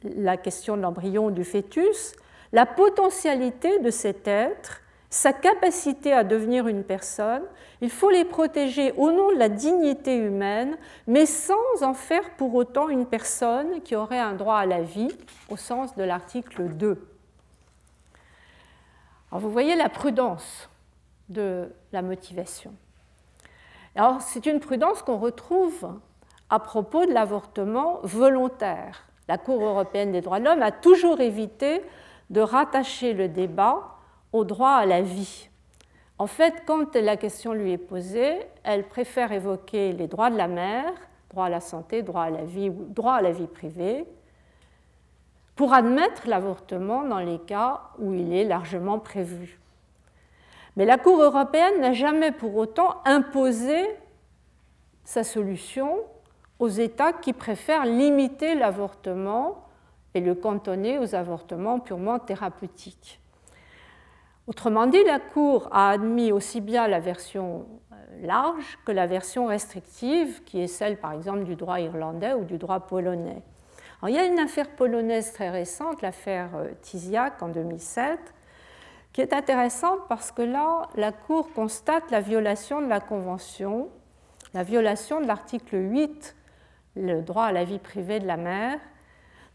la 0.03 0.37
question 0.37 0.77
de 0.77 0.83
l'embryon 0.83 1.31
du 1.31 1.44
fœtus 1.44 2.14
la 2.53 2.66
potentialité 2.66 3.79
de 3.81 3.90
cet 3.90 4.27
être 4.29 4.81
sa 5.11 5.33
capacité 5.33 6.12
à 6.12 6.25
devenir 6.25 6.66
une 6.66 6.83
personne, 6.83 7.44
il 7.81 7.90
faut 7.90 8.11
les 8.11 8.25
protéger 8.25 8.90
au 8.97 9.12
nom 9.12 9.33
de 9.33 9.38
la 9.38 9.49
dignité 9.49 10.16
humaine, 10.16 10.77
mais 11.07 11.25
sans 11.25 11.55
en 11.83 11.94
faire 11.94 12.35
pour 12.37 12.53
autant 12.57 12.88
une 12.88 13.07
personne 13.07 13.81
qui 13.83 13.94
aurait 13.94 14.18
un 14.18 14.33
droit 14.33 14.57
à 14.57 14.66
la 14.66 14.83
vie 14.83 15.16
au 15.49 15.57
sens 15.57 15.94
de 15.94 16.03
l'article 16.03 16.64
2. 16.64 17.09
Alors 19.31 19.40
vous 19.40 19.53
voyez 19.53 19.77
la 19.77 19.88
prudence 19.88 20.68
de 21.29 21.73
la 21.92 22.03
motivation. 22.03 22.75
Alors 23.94 24.20
c'est 24.20 24.47
une 24.47 24.59
prudence 24.59 25.03
qu'on 25.03 25.18
retrouve 25.18 25.92
à 26.55 26.61
propos 26.61 27.05
de 27.05 27.12
l'avortement 27.12 27.99
volontaire. 28.05 29.09
La 29.27 29.38
Cour 29.38 29.61
européenne 29.61 30.12
des 30.12 30.21
droits 30.21 30.38
de 30.38 30.45
l'homme 30.45 30.62
a 30.62 30.71
toujours 30.71 31.21
évité 31.21 31.83
de 32.31 32.40
rattacher 32.40 33.12
le 33.12 33.27
débat 33.27 33.97
au 34.33 34.45
droit 34.45 34.71
à 34.71 34.87
la 34.87 35.03
vie. 35.03 35.49
En 36.17 36.29
fait, 36.29 36.62
quand 36.64 36.95
la 36.95 37.17
question 37.17 37.55
lui 37.55 37.73
est 37.73 37.79
posée, 37.79 38.38
elle 38.62 38.87
préfère 38.87 39.33
évoquer 39.33 39.93
les 39.93 40.07
droits 40.07 40.31
de 40.31 40.37
la 40.37 40.47
mère, 40.47 40.93
droit 41.31 41.47
à 41.47 41.49
la 41.49 41.59
santé, 41.59 42.03
droit 42.03 42.23
à 42.23 42.31
la 42.31 42.45
vie 42.45 42.71
ou 42.71 42.87
droit 42.88 43.14
à 43.14 43.21
la 43.21 43.33
vie 43.33 43.49
privée, 43.49 44.07
pour 45.57 45.75
admettre 45.75 46.29
l'avortement 46.29 47.03
dans 47.03 47.19
les 47.19 47.40
cas 47.40 47.81
où 47.99 48.14
il 48.14 48.33
est 48.33 48.45
largement 48.45 49.01
prévu. 49.01 49.59
Mais 50.77 50.85
la 50.85 50.99
Cour 50.99 51.21
européenne 51.21 51.81
n'a 51.81 51.93
jamais 51.93 52.31
pour 52.31 52.55
autant 52.55 53.03
imposé 53.05 53.85
sa 55.03 55.25
solution 55.25 55.99
aux 56.59 56.69
États 56.69 57.12
qui 57.12 57.33
préfèrent 57.33 57.85
limiter 57.85 58.55
l'avortement 58.55 59.64
et 60.14 60.21
le 60.21 60.35
cantonner 60.35 60.99
aux 60.99 61.14
avortements 61.14 61.81
purement 61.81 62.19
thérapeutiques. 62.19 63.21
Autrement 64.47 64.87
dit, 64.87 65.03
la 65.05 65.21
Cour 65.21 65.69
a 65.73 65.90
admis 65.90 66.31
aussi 66.31 66.61
bien 66.61 66.87
la 66.87 67.01
version 67.01 67.67
euh, 67.93 68.27
large 68.27 68.79
que 68.85 68.93
la 68.93 69.07
version 69.07 69.47
restrictive, 69.47 70.45
qui 70.45 70.61
est 70.61 70.67
celle 70.67 70.99
par 70.99 71.12
exemple 71.12 71.45
du 71.45 71.57
droit 71.57 71.81
irlandais 71.81 72.35
ou 72.35 72.45
du 72.45 72.59
droit 72.59 72.81
polonais. 72.81 73.43
il 74.07 74.11
y 74.14 74.19
a 74.19 74.27
une 74.27 74.38
affaire 74.38 74.69
polonaise 74.69 75.33
très 75.33 75.49
récente, 75.49 76.03
l'affaire 76.03 76.51
euh, 76.57 76.69
Tiziak 76.83 77.43
en 77.43 77.49
2007, 77.49 78.19
qui 79.14 79.23
est 79.23 79.33
intéressante 79.33 80.01
parce 80.11 80.31
que 80.31 80.43
là, 80.43 80.88
la 80.95 81.12
Cour 81.12 81.51
constate 81.55 82.11
la 82.11 82.21
violation 82.21 82.83
de 82.83 82.87
la 82.87 83.01
Convention, 83.01 83.88
la 84.53 84.62
violation 84.62 85.23
de 85.23 85.27
l'article 85.27 85.77
8, 85.77 86.37
le 86.96 87.22
droit 87.22 87.44
à 87.44 87.52
la 87.52 87.64
vie 87.64 87.78
privée 87.78 88.20
de 88.20 88.26
la 88.26 88.37
mère, 88.37 88.78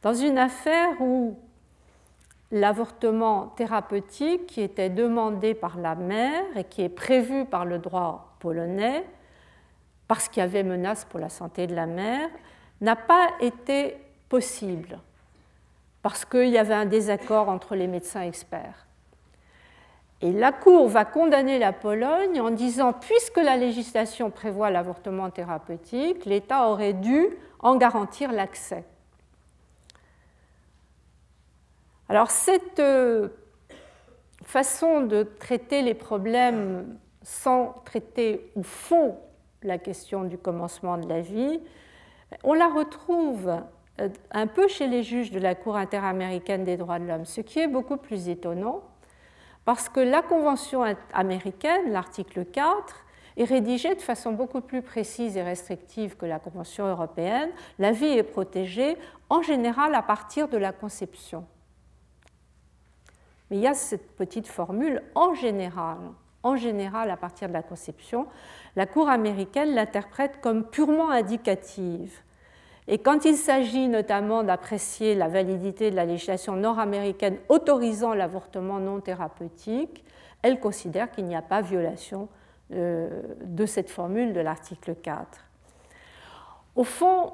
dans 0.01 0.13
une 0.13 0.37
affaire 0.37 0.99
où 1.01 1.37
l'avortement 2.51 3.47
thérapeutique 3.47 4.47
qui 4.47 4.61
était 4.61 4.89
demandé 4.89 5.53
par 5.53 5.77
la 5.77 5.95
mère 5.95 6.43
et 6.55 6.63
qui 6.63 6.81
est 6.81 6.89
prévu 6.89 7.45
par 7.45 7.65
le 7.65 7.79
droit 7.79 8.35
polonais, 8.39 9.05
parce 10.07 10.27
qu'il 10.27 10.41
y 10.41 10.43
avait 10.43 10.63
menace 10.63 11.05
pour 11.05 11.19
la 11.19 11.29
santé 11.29 11.67
de 11.67 11.75
la 11.75 11.85
mère, 11.85 12.29
n'a 12.81 12.95
pas 12.95 13.27
été 13.41 13.97
possible, 14.29 14.99
parce 16.01 16.25
qu'il 16.25 16.49
y 16.49 16.57
avait 16.57 16.73
un 16.73 16.85
désaccord 16.85 17.49
entre 17.49 17.75
les 17.75 17.87
médecins 17.87 18.21
experts. 18.21 18.87
Et 20.21 20.31
la 20.33 20.51
Cour 20.51 20.89
va 20.89 21.05
condamner 21.05 21.59
la 21.59 21.71
Pologne 21.71 22.41
en 22.41 22.51
disant, 22.51 22.91
puisque 22.91 23.37
la 23.37 23.55
législation 23.55 24.31
prévoit 24.31 24.69
l'avortement 24.69 25.29
thérapeutique, 25.29 26.25
l'État 26.25 26.67
aurait 26.67 26.93
dû 26.93 27.27
en 27.59 27.77
garantir 27.77 28.31
l'accès. 28.31 28.83
Alors 32.09 32.31
cette 32.31 32.79
euh, 32.79 33.29
façon 34.43 35.01
de 35.01 35.23
traiter 35.23 35.83
les 35.83 35.93
problèmes 35.93 36.97
sans 37.21 37.75
traiter 37.85 38.51
au 38.55 38.63
fond 38.63 39.17
la 39.61 39.77
question 39.77 40.23
du 40.23 40.37
commencement 40.37 40.97
de 40.97 41.07
la 41.07 41.21
vie, 41.21 41.61
on 42.43 42.53
la 42.53 42.67
retrouve 42.67 43.61
euh, 44.01 44.09
un 44.31 44.47
peu 44.47 44.67
chez 44.67 44.87
les 44.87 45.03
juges 45.03 45.31
de 45.31 45.39
la 45.39 45.55
Cour 45.55 45.77
interaméricaine 45.77 46.63
des 46.65 46.77
droits 46.77 46.99
de 46.99 47.05
l'homme, 47.05 47.25
ce 47.25 47.41
qui 47.41 47.59
est 47.59 47.67
beaucoup 47.67 47.97
plus 47.97 48.27
étonnant, 48.27 48.81
parce 49.69 49.87
que 49.87 49.99
la 49.99 50.23
Convention 50.23 50.83
américaine, 51.13 51.91
l'article 51.91 52.43
4, 52.43 53.05
est 53.37 53.43
rédigée 53.43 53.93
de 53.93 54.01
façon 54.01 54.31
beaucoup 54.31 54.61
plus 54.61 54.81
précise 54.81 55.37
et 55.37 55.43
restrictive 55.43 56.17
que 56.17 56.25
la 56.25 56.39
Convention 56.39 56.87
européenne. 56.87 57.51
La 57.77 57.91
vie 57.91 58.07
est 58.07 58.23
protégée 58.23 58.97
en 59.29 59.43
général 59.43 59.93
à 59.93 60.01
partir 60.01 60.47
de 60.47 60.57
la 60.57 60.71
conception. 60.71 61.45
Mais 63.51 63.57
il 63.57 63.61
y 63.61 63.67
a 63.67 63.75
cette 63.75 64.15
petite 64.15 64.47
formule 64.47 65.03
en 65.13 65.35
général, 65.35 65.99
en 66.41 66.55
général 66.55 67.11
à 67.11 67.17
partir 67.17 67.47
de 67.47 67.53
la 67.53 67.61
conception. 67.61 68.25
La 68.75 68.87
Cour 68.87 69.07
américaine 69.07 69.75
l'interprète 69.75 70.41
comme 70.41 70.63
purement 70.63 71.11
indicative. 71.11 72.21
Et 72.91 72.97
quand 72.97 73.23
il 73.23 73.35
s'agit 73.35 73.87
notamment 73.87 74.41
d'apprécier 74.41 75.13
la 75.13 75.27
validité 75.27 75.91
de 75.91 75.95
la 75.95 76.05
législation 76.05 76.55
nord-américaine 76.55 77.37
autorisant 77.47 78.15
l'avortement 78.15 78.79
non 78.79 78.99
thérapeutique, 78.99 80.03
elle 80.41 80.59
considère 80.59 81.11
qu'il 81.11 81.25
n'y 81.25 81.35
a 81.35 81.43
pas 81.43 81.61
violation 81.61 82.29
euh, 82.73 83.07
de 83.45 83.67
cette 83.67 83.91
formule 83.91 84.33
de 84.33 84.39
l'article 84.39 84.95
4. 84.95 85.39
Au 86.75 86.83
fond, 86.83 87.33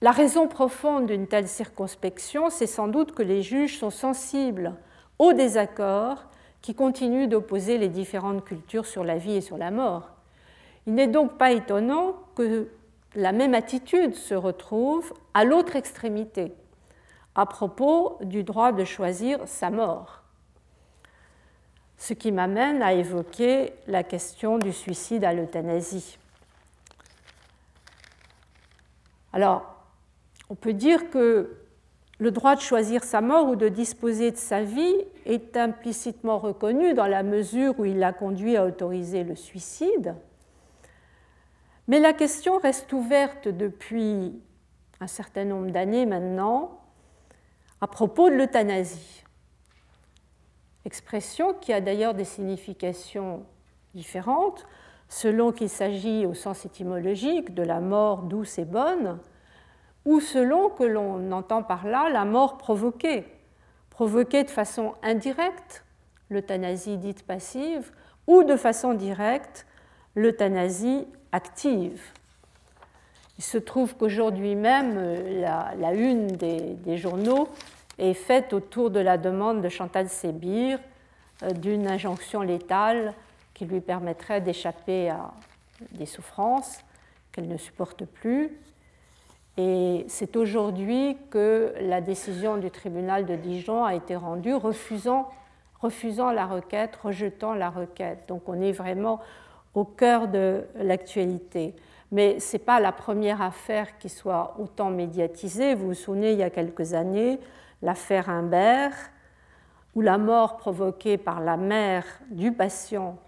la 0.00 0.10
raison 0.10 0.48
profonde 0.48 1.06
d'une 1.06 1.28
telle 1.28 1.46
circonspection, 1.46 2.50
c'est 2.50 2.66
sans 2.66 2.88
doute 2.88 3.12
que 3.12 3.22
les 3.22 3.42
juges 3.42 3.78
sont 3.78 3.90
sensibles 3.90 4.74
aux 5.20 5.34
désaccords 5.34 6.24
qui 6.62 6.74
continuent 6.74 7.28
d'opposer 7.28 7.78
les 7.78 7.88
différentes 7.88 8.44
cultures 8.44 8.86
sur 8.86 9.04
la 9.04 9.18
vie 9.18 9.36
et 9.36 9.40
sur 9.40 9.56
la 9.56 9.70
mort. 9.70 10.10
Il 10.88 10.94
n'est 10.94 11.06
donc 11.06 11.38
pas 11.38 11.52
étonnant 11.52 12.16
que 12.34 12.68
la 13.16 13.32
même 13.32 13.54
attitude 13.54 14.14
se 14.14 14.34
retrouve 14.34 15.12
à 15.32 15.44
l'autre 15.44 15.74
extrémité, 15.74 16.52
à 17.34 17.46
propos 17.46 18.18
du 18.20 18.44
droit 18.44 18.72
de 18.72 18.84
choisir 18.84 19.40
sa 19.46 19.70
mort. 19.70 20.22
Ce 21.96 22.12
qui 22.12 22.30
m'amène 22.30 22.82
à 22.82 22.92
évoquer 22.92 23.72
la 23.86 24.04
question 24.04 24.58
du 24.58 24.70
suicide 24.70 25.24
à 25.24 25.32
l'euthanasie. 25.32 26.18
Alors, 29.32 29.74
on 30.50 30.54
peut 30.54 30.74
dire 30.74 31.08
que 31.08 31.56
le 32.18 32.30
droit 32.30 32.54
de 32.54 32.60
choisir 32.60 33.02
sa 33.02 33.22
mort 33.22 33.48
ou 33.48 33.56
de 33.56 33.68
disposer 33.68 34.30
de 34.30 34.36
sa 34.36 34.62
vie 34.62 34.94
est 35.24 35.56
implicitement 35.56 36.38
reconnu 36.38 36.92
dans 36.92 37.06
la 37.06 37.22
mesure 37.22 37.78
où 37.78 37.86
il 37.86 37.98
l'a 37.98 38.12
conduit 38.12 38.58
à 38.58 38.66
autoriser 38.66 39.24
le 39.24 39.36
suicide, 39.36 40.14
mais 41.88 42.00
la 42.00 42.12
question 42.12 42.58
reste 42.58 42.92
ouverte 42.92 43.48
depuis 43.48 44.40
un 45.00 45.06
certain 45.06 45.44
nombre 45.44 45.70
d'années 45.70 46.06
maintenant 46.06 46.80
à 47.80 47.86
propos 47.86 48.28
de 48.30 48.34
l'euthanasie. 48.34 49.24
Expression 50.84 51.54
qui 51.54 51.72
a 51.72 51.80
d'ailleurs 51.80 52.14
des 52.14 52.24
significations 52.24 53.44
différentes 53.94 54.66
selon 55.08 55.52
qu'il 55.52 55.68
s'agit 55.68 56.26
au 56.26 56.34
sens 56.34 56.64
étymologique 56.64 57.54
de 57.54 57.62
la 57.62 57.80
mort 57.80 58.22
douce 58.22 58.58
et 58.58 58.64
bonne, 58.64 59.18
ou 60.04 60.20
selon 60.20 60.70
que 60.70 60.84
l'on 60.84 61.32
entend 61.32 61.62
par 61.62 61.86
là 61.86 62.08
la 62.08 62.24
mort 62.24 62.58
provoquée, 62.58 63.24
provoquée 63.90 64.44
de 64.44 64.50
façon 64.50 64.94
indirecte, 65.02 65.84
l'euthanasie 66.28 66.98
dite 66.98 67.24
passive, 67.24 67.92
ou 68.26 68.42
de 68.42 68.56
façon 68.56 68.94
directe, 68.94 69.66
l'euthanasie 70.14 71.06
active. 71.36 72.00
Il 73.38 73.44
se 73.44 73.58
trouve 73.58 73.94
qu'aujourd'hui 73.94 74.54
même, 74.54 74.94
euh, 74.96 75.72
la, 75.78 75.92
une 75.92 76.28
des, 76.28 76.96
journaux 76.96 77.48
est 77.98 78.14
faite 78.14 78.54
autour 78.54 78.90
de 78.90 79.00
la 79.00 79.18
demande 79.18 79.60
de 79.60 79.68
Chantal 79.68 80.08
Sébir 80.08 80.78
euh, 81.42 81.50
d'une 81.50 81.86
injonction 81.86 82.40
létale 82.40 83.12
qui 83.52 83.66
lui 83.66 83.80
permettrait 83.80 84.40
d'échapper 84.40 85.10
à 85.10 85.32
des 85.92 86.06
souffrances 86.06 86.78
qu'elle 87.32 87.48
ne 87.48 87.58
supporte 87.58 88.06
plus. 88.06 88.50
Et 89.58 90.04
c'est 90.08 90.36
aujourd'hui 90.36 91.16
que 91.30 91.74
la 91.80 92.00
décision 92.00 92.56
du 92.56 92.70
tribunal 92.70 93.26
de 93.26 93.36
Dijon 93.36 93.84
a 93.84 93.94
été 93.94 94.16
rendue 94.16 94.54
refusant, 94.54 95.30
refusant 95.80 96.30
la 96.30 96.46
requête, 96.46 96.96
rejetant 96.96 97.54
la 97.54 97.68
requête. 97.68 98.24
Donc 98.28 98.48
on 98.48 98.60
est 98.60 98.72
vraiment 98.72 99.20
au 99.76 99.84
cœur 99.84 100.26
de 100.26 100.64
l'actualité. 100.74 101.74
Mais 102.10 102.40
ce 102.40 102.56
n'est 102.56 102.62
pas 102.62 102.80
la 102.80 102.92
première 102.92 103.42
affaire 103.42 103.98
qui 103.98 104.08
soit 104.08 104.56
autant 104.58 104.90
médiatisée. 104.90 105.74
Vous 105.74 105.88
vous 105.88 105.94
souvenez, 105.94 106.32
il 106.32 106.38
y 106.38 106.42
a 106.42 106.50
quelques 106.50 106.94
années, 106.94 107.38
l'affaire 107.82 108.30
Imbert, 108.30 108.94
où 109.94 110.00
la 110.00 110.16
mort 110.18 110.56
provoquée 110.56 111.18
par 111.18 111.40
la 111.40 111.56
mère 111.56 112.04
du 112.30 112.52
patient 112.52 113.18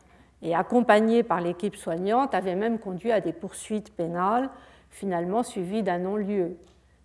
et 0.41 0.55
accompagnée 0.55 1.23
par 1.23 1.41
l'équipe 1.41 1.77
soignante 1.77 2.35
avait 2.35 2.55
même 2.55 2.79
conduit 2.79 3.13
à 3.13 3.21
des 3.21 3.33
poursuites 3.33 3.95
pénales, 3.95 4.49
finalement 4.91 5.43
suivies 5.43 5.83
d'un 5.83 5.99
non-lieu. 5.99 6.57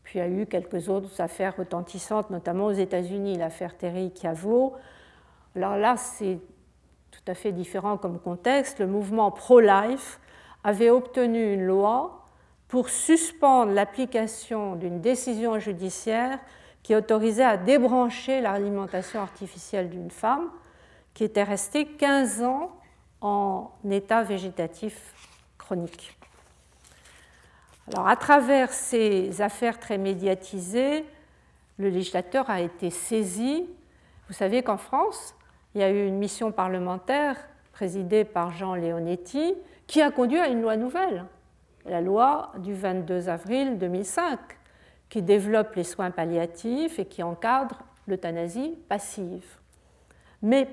Puis 0.03 0.19
il 0.19 0.21
y 0.21 0.25
a 0.25 0.29
eu 0.29 0.45
quelques 0.45 0.88
autres 0.88 1.19
affaires 1.19 1.58
retentissantes, 1.58 2.29
notamment 2.29 2.65
aux 2.65 2.71
États-Unis, 2.71 3.38
l'affaire 3.38 3.75
Terry 3.77 4.13
Chiavo. 4.15 4.73
Alors 5.56 5.75
là, 5.75 5.97
c'est 5.97 6.39
tout 7.24 7.32
à 7.32 7.36
fait 7.36 7.52
différent 7.52 7.98
comme 7.98 8.20
contexte, 8.20 8.80
le 8.80 8.88
mouvement 8.88 9.32
pro-life 9.32 10.20
avait 10.64 10.90
obtenu 10.90 11.54
une 11.54 11.66
loi 11.66 12.26
pour 12.68 12.90
suspendre 12.90 13.72
l'application 13.72 14.76
d'une 14.76 15.00
décision 15.00 15.60
judiciaire 15.60 16.40
qui 16.82 16.96
autorisait 16.96 17.46
à 17.46 17.56
débrancher 17.56 18.42
l'alimentation 18.42 19.22
artificielle 19.22 19.90
d'une 19.90 20.12
femme 20.12 20.50
qui 21.14 21.24
était 21.24 21.44
restée 21.44 21.86
15 21.86 22.44
ans 22.44 22.72
en 23.22 23.72
état 23.90 24.24
végétatif 24.24 25.14
chronique. 25.58 26.18
Alors, 27.88 28.08
à 28.08 28.16
travers 28.16 28.74
ces 28.74 29.42
affaires 29.42 29.80
très 29.80 29.98
médiatisées, 29.98 31.06
le 31.78 31.90
législateur 31.90 32.50
a 32.50 32.62
été 32.62 32.90
saisi. 32.90 33.70
Vous 34.28 34.34
savez 34.34 34.64
qu'en 34.64 34.78
France, 34.78 35.36
il 35.76 35.82
y 35.82 35.84
a 35.84 35.90
eu 35.90 36.06
une 36.08 36.18
mission 36.18 36.52
parlementaire 36.52 37.38
présidée 37.72 38.24
par 38.24 38.52
Jean 38.52 38.76
Leonetti 38.76 39.56
qui 39.88 40.02
a 40.02 40.12
conduit 40.12 40.40
à 40.40 40.48
une 40.48 40.62
loi 40.62 40.78
nouvelle, 40.78 41.26
la 41.86 42.02
loi 42.02 42.52
du 42.60 42.74
22 42.74 43.30
avril 43.30 43.78
2005, 43.78 44.40
qui 45.10 45.22
développe 45.22 45.76
les 45.76 45.84
soins 45.84 46.12
palliatifs 46.12 47.00
et 47.00 47.06
qui 47.06 47.24
encadre 47.24 47.84
l'euthanasie 48.08 48.78
passive, 48.88 49.58
mais 50.42 50.68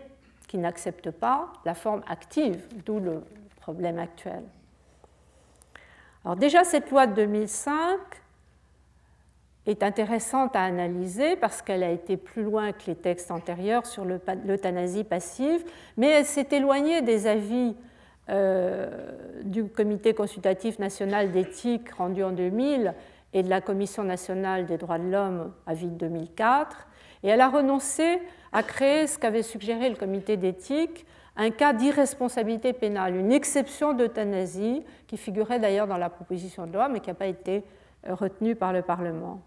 qui 0.47 0.59
n'accepte 0.59 1.11
pas 1.11 1.53
la 1.65 1.75
forme 1.75 2.03
active, 2.09 2.67
d'où 2.85 3.01
le 3.01 3.23
problème 3.61 3.99
actuel. 3.99 4.43
Alors 6.25 6.37
déjà, 6.37 6.65
cette 6.65 6.91
loi 6.91 7.07
de 7.07 7.15
2005 7.15 7.99
est 9.67 9.83
intéressante 9.83 10.57
à 10.57 10.63
analyser 10.63 11.37
parce 11.37 11.63
qu'elle 11.63 11.83
a 11.83 11.91
été 11.91 12.17
plus 12.17 12.43
loin 12.43 12.73
que 12.73 12.87
les 12.87 12.95
textes 12.95 13.31
antérieurs 13.31 13.87
sur 13.87 14.05
l'euthanasie 14.05 15.05
passive, 15.05 15.65
mais 15.97 16.09
elle 16.09 16.25
s'est 16.25 16.49
éloignée 16.53 17.03
des 17.03 17.27
avis 17.27 17.75
euh, 18.31 18.89
du 19.43 19.65
Comité 19.65 20.15
consultatif 20.15 20.79
national 20.79 21.33
d'éthique 21.33 21.91
rendu 21.91 22.23
en 22.23 22.31
2000 22.31 22.95
et 23.33 23.43
de 23.43 23.51
la 23.51 23.61
Commission 23.61 24.03
nationale 24.03 24.67
des 24.67 24.77
droits 24.77 24.99
de 24.99 25.11
l'homme, 25.11 25.53
avis 25.67 25.87
de 25.87 25.95
2004, 25.95 26.89
et 27.23 27.29
elle 27.29 27.41
a 27.41 27.49
renoncé 27.49 28.19
à 28.53 28.63
créer 28.63 29.07
ce 29.07 29.19
qu'avait 29.19 29.43
suggéré 29.43 29.89
le 29.89 29.97
comité 29.97 30.37
d'éthique, 30.37 31.07
un 31.37 31.51
cas 31.51 31.73
d'irresponsabilité 31.73 32.73
pénale, 32.73 33.15
une 33.15 33.31
exception 33.33 33.93
d'euthanasie 33.93 34.83
qui 35.07 35.17
figurait 35.17 35.59
d'ailleurs 35.61 35.87
dans 35.87 35.97
la 35.97 36.11
proposition 36.11 36.67
de 36.67 36.73
loi 36.73 36.89
mais 36.89 37.01
qui 37.01 37.09
n'a 37.09 37.15
pas 37.15 37.27
été 37.27 37.63
retenue 38.09 38.57
par 38.57 38.73
le 38.73 38.83
Parlement. 38.83 39.41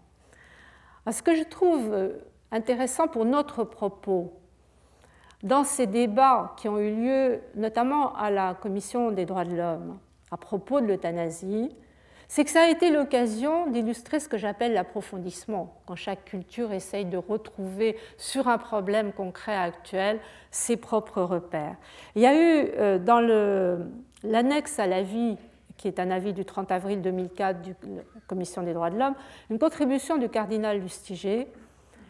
Ce 1.10 1.22
que 1.22 1.34
je 1.34 1.42
trouve 1.42 1.92
euh, 1.92 2.08
intéressant 2.50 3.08
pour 3.08 3.24
notre 3.24 3.64
propos, 3.64 4.32
dans 5.42 5.64
ces 5.64 5.86
débats 5.86 6.54
qui 6.56 6.68
ont 6.68 6.78
eu 6.78 6.94
lieu 6.94 7.40
notamment 7.54 8.16
à 8.16 8.30
la 8.30 8.54
Commission 8.54 9.10
des 9.10 9.26
droits 9.26 9.44
de 9.44 9.54
l'homme 9.54 9.98
à 10.30 10.36
propos 10.36 10.80
de 10.80 10.86
l'euthanasie, 10.86 11.70
c'est 12.28 12.44
que 12.44 12.50
ça 12.50 12.62
a 12.62 12.68
été 12.68 12.90
l'occasion 12.90 13.68
d'illustrer 13.68 14.18
ce 14.18 14.28
que 14.28 14.38
j'appelle 14.38 14.72
l'approfondissement, 14.72 15.74
quand 15.86 15.94
chaque 15.94 16.24
culture 16.24 16.72
essaye 16.72 17.04
de 17.04 17.18
retrouver 17.18 17.96
sur 18.16 18.48
un 18.48 18.58
problème 18.58 19.12
concret 19.12 19.54
actuel 19.54 20.18
ses 20.50 20.76
propres 20.76 21.22
repères. 21.22 21.76
Il 22.16 22.22
y 22.22 22.26
a 22.26 22.34
eu 22.34 22.70
euh, 22.78 22.98
dans 22.98 23.20
l'annexe 24.24 24.78
à 24.78 24.86
l'avis 24.86 25.36
qui 25.76 25.88
est 25.88 25.98
un 25.98 26.10
avis 26.10 26.32
du 26.32 26.44
30 26.44 26.70
avril 26.70 27.02
2004 27.02 27.62
de 27.62 27.74
la 27.96 28.02
Commission 28.26 28.62
des 28.62 28.72
droits 28.72 28.90
de 28.90 28.98
l'homme, 28.98 29.14
une 29.50 29.58
contribution 29.58 30.18
du 30.18 30.28
cardinal 30.28 30.80
Lustiger, 30.80 31.48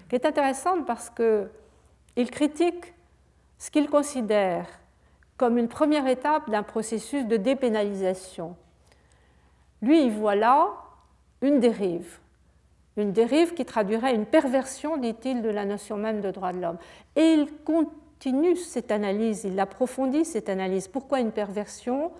qui 0.08 0.16
est 0.16 0.26
intéressante 0.26 0.86
parce 0.86 1.10
qu'il 1.10 2.30
critique 2.30 2.94
ce 3.58 3.70
qu'il 3.70 3.88
considère 3.88 4.66
comme 5.36 5.58
une 5.58 5.68
première 5.68 6.06
étape 6.06 6.50
d'un 6.50 6.62
processus 6.62 7.26
de 7.26 7.36
dépénalisation. 7.36 8.56
Lui, 9.82 10.04
il 10.04 10.12
voit 10.12 10.36
là 10.36 10.68
une 11.40 11.60
dérive, 11.60 12.18
une 12.96 13.12
dérive 13.12 13.54
qui 13.54 13.64
traduirait 13.64 14.14
une 14.14 14.26
perversion, 14.26 14.96
dit-il, 14.96 15.42
de 15.42 15.48
la 15.48 15.64
notion 15.64 15.96
même 15.96 16.20
de 16.20 16.30
droit 16.30 16.52
de 16.52 16.60
l'homme. 16.60 16.78
Et 17.16 17.32
il 17.32 17.48
continue 17.64 18.56
cette 18.56 18.92
analyse, 18.92 19.44
il 19.44 19.58
approfondit 19.58 20.24
cette 20.24 20.48
analyse. 20.48 20.88
Pourquoi 20.88 21.20
une 21.20 21.32
perversion? 21.32 22.12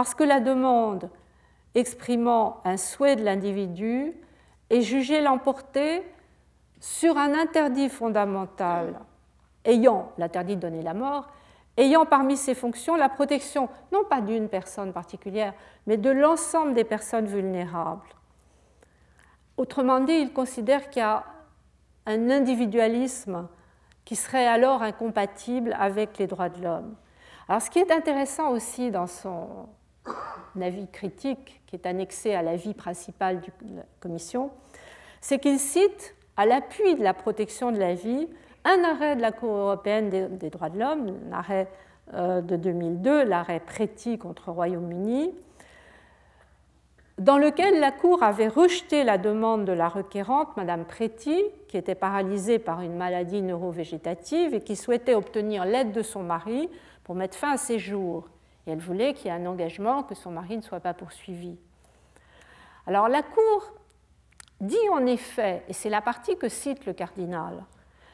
Parce 0.00 0.14
que 0.14 0.24
la 0.24 0.40
demande 0.40 1.10
exprimant 1.74 2.62
un 2.64 2.78
souhait 2.78 3.16
de 3.16 3.22
l'individu 3.22 4.14
est 4.70 4.80
jugée 4.80 5.20
l'emporter 5.20 6.02
sur 6.80 7.18
un 7.18 7.34
interdit 7.34 7.90
fondamental 7.90 8.98
ayant 9.66 10.10
l'interdit 10.16 10.56
de 10.56 10.62
donner 10.62 10.80
la 10.80 10.94
mort, 10.94 11.28
ayant 11.76 12.06
parmi 12.06 12.38
ses 12.38 12.54
fonctions 12.54 12.96
la 12.96 13.10
protection 13.10 13.68
non 13.92 14.02
pas 14.08 14.22
d'une 14.22 14.48
personne 14.48 14.94
particulière, 14.94 15.52
mais 15.86 15.98
de 15.98 16.08
l'ensemble 16.08 16.72
des 16.72 16.84
personnes 16.84 17.26
vulnérables. 17.26 18.00
Autrement 19.58 20.00
dit, 20.00 20.14
il 20.14 20.32
considère 20.32 20.88
qu'il 20.88 21.00
y 21.00 21.04
a 21.04 21.26
un 22.06 22.30
individualisme 22.30 23.48
qui 24.06 24.16
serait 24.16 24.46
alors 24.46 24.82
incompatible 24.82 25.76
avec 25.78 26.16
les 26.16 26.26
droits 26.26 26.48
de 26.48 26.62
l'homme. 26.62 26.94
Alors 27.50 27.60
ce 27.60 27.68
qui 27.68 27.80
est 27.80 27.92
intéressant 27.92 28.48
aussi 28.52 28.90
dans 28.90 29.06
son 29.06 29.68
avis 30.60 30.88
critique, 30.88 31.60
qui 31.66 31.76
est 31.76 31.86
annexé 31.86 32.34
à 32.34 32.42
l'avis 32.42 32.74
principal 32.74 33.40
de 33.40 33.76
la 33.76 33.82
Commission, 34.00 34.50
c'est 35.20 35.38
qu'il 35.38 35.58
cite, 35.58 36.14
à 36.36 36.46
l'appui 36.46 36.94
de 36.94 37.02
la 37.02 37.14
protection 37.14 37.72
de 37.72 37.78
la 37.78 37.94
vie, 37.94 38.28
un 38.64 38.84
arrêt 38.84 39.16
de 39.16 39.20
la 39.20 39.32
Cour 39.32 39.50
européenne 39.50 40.08
des, 40.38 40.50
droits 40.50 40.70
de 40.70 40.78
l'homme, 40.78 41.18
un 41.30 41.32
arrêt 41.32 41.68
euh, 42.14 42.40
de 42.40 42.56
2002, 42.56 43.24
l'arrêt 43.24 43.60
Préti 43.60 44.18
contre 44.18 44.50
Royaume-Uni, 44.50 45.32
dans 47.18 47.36
lequel 47.36 47.80
la 47.80 47.92
Cour 47.92 48.22
avait 48.22 48.48
rejeté 48.48 49.04
la 49.04 49.18
demande 49.18 49.66
de 49.66 49.72
la 49.72 49.88
requérante, 49.88 50.56
Madame 50.56 50.86
Préti, 50.86 51.38
qui 51.68 51.76
était 51.76 51.94
paralysée 51.94 52.58
par 52.58 52.80
une 52.80 52.96
maladie 52.96 53.42
neurovégétative 53.42 54.54
et 54.54 54.60
qui 54.62 54.74
souhaitait 54.74 55.14
obtenir 55.14 55.66
l'aide 55.66 55.92
de 55.92 56.02
son 56.02 56.22
mari 56.22 56.70
pour 57.04 57.14
mettre 57.14 57.36
fin 57.36 57.52
à 57.52 57.56
ses 57.58 57.78
jours. 57.78 58.26
Elle 58.66 58.78
voulait 58.78 59.14
qu'il 59.14 59.26
y 59.26 59.28
ait 59.28 59.36
un 59.36 59.46
engagement, 59.46 60.02
que 60.02 60.14
son 60.14 60.30
mari 60.30 60.56
ne 60.56 60.62
soit 60.62 60.80
pas 60.80 60.94
poursuivi. 60.94 61.56
Alors 62.86 63.08
la 63.08 63.22
Cour 63.22 63.72
dit 64.60 64.88
en 64.92 65.06
effet, 65.06 65.64
et 65.68 65.72
c'est 65.72 65.90
la 65.90 66.00
partie 66.00 66.36
que 66.36 66.48
cite 66.48 66.86
le 66.86 66.92
cardinal, 66.92 67.64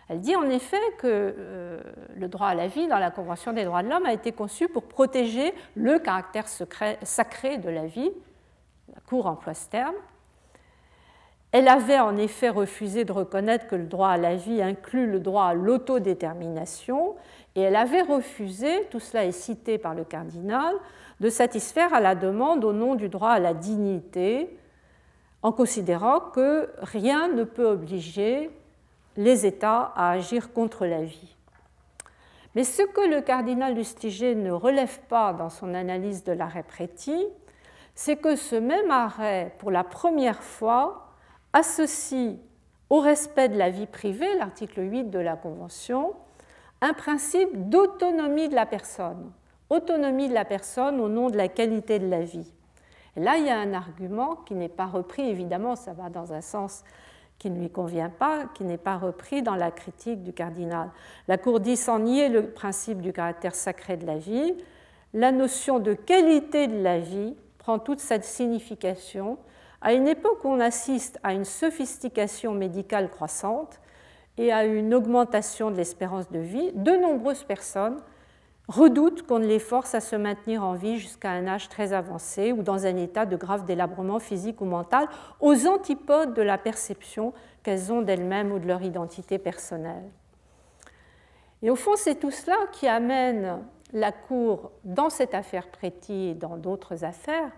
elle 0.09 0.21
dit 0.21 0.37
en 0.37 0.49
effet 0.49 0.81
que 0.99 1.35
euh, 1.37 1.81
le 2.15 2.29
droit 2.29 2.49
à 2.49 2.55
la 2.55 2.69
vie 2.69 2.87
dans 2.87 2.99
la 2.99 3.11
Convention 3.11 3.53
des 3.53 3.65
droits 3.65 3.83
de 3.83 3.89
l'homme 3.89 4.07
a 4.07 4.13
été 4.13 4.31
conçu 4.31 4.69
pour 4.69 4.85
protéger 4.85 5.53
le 5.75 5.99
caractère 5.99 6.47
sacré 6.49 7.59
de 7.59 7.69
la 7.69 7.87
vie. 7.87 8.13
La 8.95 9.01
Cour 9.01 9.27
emploie 9.27 9.55
ce 9.55 9.69
terme. 9.69 9.97
Elle 11.51 11.69
avait 11.69 11.99
en 11.99 12.17
effet 12.17 12.51
refusé 12.51 13.05
de 13.05 13.13
reconnaître 13.13 13.67
que 13.67 13.77
le 13.77 13.87
droit 13.87 14.11
à 14.11 14.17
la 14.17 14.37
vie 14.37 14.63
inclut 14.63 15.11
le 15.11 15.21
droit 15.21 15.47
à 15.47 15.55
l'autodétermination 15.55 17.17
et 17.57 17.63
elle 17.63 17.77
avait 17.77 18.03
refusé, 18.03 18.87
tout 18.91 19.01
cela 19.01 19.25
est 19.25 19.33
cité 19.33 19.79
par 19.79 19.95
le 19.95 20.05
cardinal, 20.05 20.75
de 21.21 21.31
satisfaire 21.31 21.95
à 21.95 22.01
la 22.01 22.15
demande 22.15 22.65
au 22.65 22.75
nom 22.75 22.95
du 22.95 23.09
droit 23.09 23.31
à 23.31 23.39
la 23.39 23.55
dignité, 23.55 24.55
en 25.43 25.53
considérant 25.53 26.21
que 26.21 26.69
rien 26.83 27.29
ne 27.29 27.45
peut 27.45 27.67
obliger 27.67 28.51
les 29.17 29.47
États 29.47 29.93
à 29.97 30.11
agir 30.11 30.53
contre 30.53 30.85
la 30.85 31.03
vie. 31.03 31.35
Mais 32.55 32.65
ce 32.65 32.83
que 32.83 33.09
le 33.09 33.23
cardinal 33.23 33.75
Lustiger 33.75 34.35
ne 34.35 34.51
relève 34.51 35.01
pas 35.09 35.33
dans 35.33 35.51
son 35.51 35.73
analyse 35.73 36.25
de 36.25 36.33
l'arrêt 36.33 36.63
Préti, 36.63 37.27
c'est 37.95 38.17
que 38.17 38.37
ce 38.37 38.57
même 38.57 38.91
arrêt, 38.91 39.55
pour 39.59 39.71
la 39.71 39.85
première 39.85 40.43
fois, 40.43 41.15
associe 41.55 42.37
au 42.91 43.01
respect 43.01 43.49
de 43.49 43.57
la 43.57 43.71
vie 43.71 43.87
privée, 43.87 44.35
l'article 44.39 44.81
8 44.83 45.05
de 45.05 45.19
la 45.19 45.37
Convention, 45.37 46.15
un 46.81 46.93
principe 46.93 47.69
d'autonomie 47.69 48.49
de 48.49 48.55
la 48.55 48.67
personne. 48.67 49.31
Autonomie 49.71 50.29
de 50.29 50.35
la 50.35 50.45
personne 50.45 51.01
au 51.01 51.09
nom 51.09 51.31
de 51.31 51.37
la 51.37 51.49
qualité 51.49 51.99
de 51.99 52.09
la 52.09 52.21
vie. 52.21 52.53
Là, 53.17 53.39
il 53.39 53.47
y 53.47 53.51
a 53.51 53.59
un 53.59 53.73
argument 53.73 54.37
qui 54.37 54.55
n'est 54.55 54.69
pas 54.69 54.87
repris, 54.87 55.29
évidemment, 55.29 55.75
ça 55.75 55.93
va 55.93 56.11
dans 56.11 56.33
un 56.33 56.43
sens 56.43 56.85
qui 57.39 57.51
ne 57.51 57.59
lui 57.59 57.71
convient 57.71 58.11
pas, 58.11 58.45
qui 58.55 58.65
n'est 58.65 58.79
pas 58.79 58.97
repris 58.97 59.43
dans 59.43 59.55
la 59.55 59.71
critique 59.71 60.23
du 60.23 60.33
cardinal. 60.33 60.91
La 61.29 61.39
Cour 61.39 61.61
dit 61.61 61.77
sans 61.77 61.99
nier 61.99 62.29
le 62.29 62.51
principe 62.51 63.01
du 63.01 63.13
caractère 63.13 63.55
sacré 63.55 63.97
de 63.97 64.07
la 64.07 64.19
vie, 64.19 64.55
la 65.15 65.33
notion 65.33 65.79
de 65.79 65.95
qualité 65.95 66.67
de 66.67 66.83
la 66.83 66.99
vie 66.99 67.35
prend 67.59 67.79
toute 67.79 68.01
sa 68.01 68.21
signification 68.21 69.39
à 69.81 69.93
une 69.93 70.09
époque 70.09 70.45
où 70.45 70.49
on 70.49 70.61
assiste 70.61 71.19
à 71.23 71.33
une 71.33 71.45
sophistication 71.45 72.53
médicale 72.53 73.11
croissante 73.11 73.81
et 74.39 74.53
à 74.53 74.65
une 74.65 74.95
augmentation 74.95 75.71
de 75.71 75.77
l'espérance 75.77 76.31
de 76.31 76.39
vie. 76.39 76.73
De 76.75 76.93
nombreuses 76.93 77.45
personnes 77.45 77.99
redoutent 78.69 79.23
qu'on 79.23 79.39
ne 79.39 79.47
les 79.47 79.59
force 79.59 79.95
à 79.95 80.01
se 80.01 80.17
maintenir 80.17 80.65
en 80.65 80.75
vie 80.75 80.99
jusqu'à 80.99 81.31
un 81.31 81.47
âge 81.47 81.69
très 81.69 81.93
avancé 81.93 82.53
ou 82.53 82.63
dans 82.63 82.87
un 82.87 82.97
état 82.97 83.25
de 83.25 83.37
grave 83.37 83.65
délabrement 83.65 84.19
physique 84.19 84.61
ou 84.61 84.65
mental, 84.65 85.09
aux 85.41 85.67
antipodes 85.67 86.35
de 86.35 86.43
la 86.43 86.59
perception 86.59 87.33
qu'elles 87.63 87.93
ont 87.93 88.03
d'elles-mêmes 88.03 88.53
ou 88.53 88.59
de 88.59 88.67
leur 88.67 88.83
identité 88.83 89.39
personnelle. 89.39 90.11
Et 91.63 91.71
au 91.71 91.77
fond, 91.77 91.93
c'est 91.97 92.17
tout 92.17 92.31
cela 92.31 92.57
qui 92.73 92.87
amène 92.89 93.61
la 93.93 94.13
Cour, 94.13 94.73
dans 94.85 95.11
cette 95.11 95.35
affaire 95.35 95.69
Préti 95.69 96.29
et 96.29 96.35
dans 96.35 96.57
d'autres 96.57 97.05
affaires, 97.05 97.51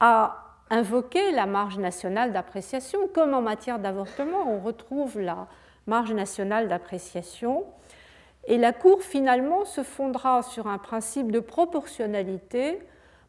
à 0.00 0.44
invoquer 0.70 1.32
la 1.32 1.46
marge 1.46 1.78
nationale 1.78 2.32
d'appréciation, 2.32 3.08
comme 3.14 3.34
en 3.34 3.42
matière 3.42 3.78
d'avortement, 3.78 4.48
on 4.48 4.58
retrouve 4.58 5.20
la 5.20 5.46
marge 5.86 6.12
nationale 6.12 6.68
d'appréciation 6.68 7.64
et 8.46 8.58
la 8.58 8.72
Cour 8.72 9.02
finalement 9.02 9.64
se 9.64 9.82
fondera 9.82 10.42
sur 10.42 10.66
un 10.66 10.78
principe 10.78 11.32
de 11.32 11.40
proportionnalité 11.40 12.78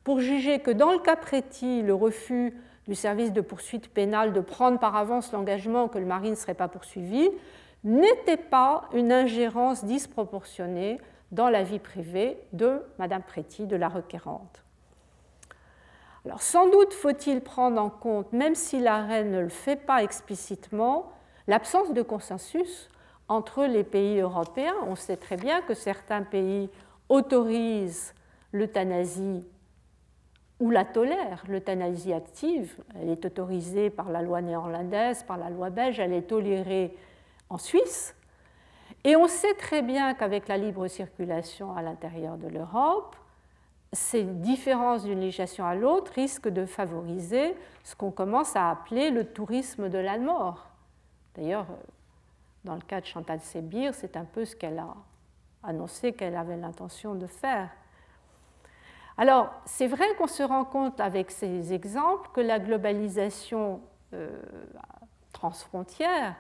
pour 0.03 0.19
juger 0.19 0.59
que 0.59 0.71
dans 0.71 0.91
le 0.91 0.99
cas 0.99 1.15
précis, 1.15 1.81
le 1.81 1.93
refus 1.93 2.53
du 2.87 2.95
service 2.95 3.33
de 3.33 3.41
poursuite 3.41 3.89
pénale 3.89 4.33
de 4.33 4.41
prendre 4.41 4.79
par 4.79 4.95
avance 4.95 5.31
l'engagement 5.31 5.87
que 5.87 5.97
le 5.97 6.05
mari 6.05 6.29
ne 6.29 6.35
serait 6.35 6.53
pas 6.53 6.67
poursuivi 6.67 7.29
n'était 7.83 8.37
pas 8.37 8.85
une 8.93 9.11
ingérence 9.11 9.85
disproportionnée 9.85 10.99
dans 11.31 11.49
la 11.49 11.63
vie 11.63 11.79
privée 11.79 12.37
de 12.53 12.81
Madame 12.99 13.21
Préti, 13.23 13.65
de 13.67 13.75
la 13.75 13.89
requérante. 13.89 14.63
Alors 16.25 16.41
sans 16.41 16.69
doute 16.69 16.93
faut-il 16.93 17.41
prendre 17.41 17.79
en 17.79 17.89
compte, 17.89 18.33
même 18.33 18.55
si 18.55 18.79
l'arrêt 18.79 19.23
ne 19.23 19.39
le 19.39 19.49
fait 19.49 19.75
pas 19.75 20.03
explicitement, 20.03 21.11
l'absence 21.47 21.93
de 21.93 22.01
consensus 22.01 22.89
entre 23.27 23.65
les 23.65 23.83
pays 23.83 24.19
européens. 24.19 24.75
On 24.87 24.95
sait 24.95 25.17
très 25.17 25.37
bien 25.37 25.61
que 25.61 25.73
certains 25.73 26.23
pays 26.23 26.69
autorisent 27.09 28.13
l'euthanasie 28.51 29.45
ou 30.59 30.71
la 30.71 30.85
tolèrent, 30.85 31.43
l'euthanasie 31.47 32.13
active. 32.13 32.75
Elle 32.99 33.09
est 33.09 33.25
autorisée 33.25 33.89
par 33.89 34.09
la 34.09 34.21
loi 34.21 34.41
néerlandaise, 34.41 35.23
par 35.23 35.37
la 35.37 35.49
loi 35.49 35.69
belge, 35.69 35.99
elle 35.99 36.13
est 36.13 36.29
tolérée 36.29 36.95
en 37.49 37.57
Suisse. 37.57 38.15
Et 39.03 39.15
on 39.15 39.27
sait 39.27 39.53
très 39.55 39.81
bien 39.81 40.13
qu'avec 40.13 40.47
la 40.47 40.57
libre 40.57 40.87
circulation 40.87 41.75
à 41.75 41.81
l'intérieur 41.81 42.37
de 42.37 42.47
l'Europe, 42.47 43.15
ces 43.93 44.23
différences 44.23 45.03
d'une 45.03 45.19
législation 45.19 45.65
à 45.65 45.75
l'autre 45.75 46.11
risquent 46.13 46.49
de 46.49 46.65
favoriser 46.65 47.55
ce 47.83 47.95
qu'on 47.95 48.11
commence 48.11 48.55
à 48.55 48.69
appeler 48.69 49.11
le 49.11 49.25
tourisme 49.25 49.89
de 49.89 49.97
la 49.97 50.17
mort. 50.17 50.69
D'ailleurs, 51.35 51.67
dans 52.63 52.75
le 52.75 52.81
cas 52.81 53.01
de 53.01 53.05
Chantal 53.05 53.39
Sébir, 53.39 53.93
c'est 53.93 54.17
un 54.17 54.25
peu 54.25 54.45
ce 54.45 54.55
qu'elle 54.55 54.79
a 54.79 54.93
annoncé 55.63 56.13
qu'elle 56.13 56.35
avait 56.35 56.57
l'intention 56.57 57.15
de 57.15 57.27
faire. 57.27 57.69
Alors, 59.17 59.53
c'est 59.65 59.87
vrai 59.87 60.05
qu'on 60.17 60.27
se 60.27 60.43
rend 60.43 60.65
compte 60.65 60.99
avec 60.99 61.31
ces 61.31 61.73
exemples 61.73 62.29
que 62.33 62.41
la 62.41 62.59
globalisation 62.59 63.81
euh, 64.13 64.41
transfrontière 65.31 66.35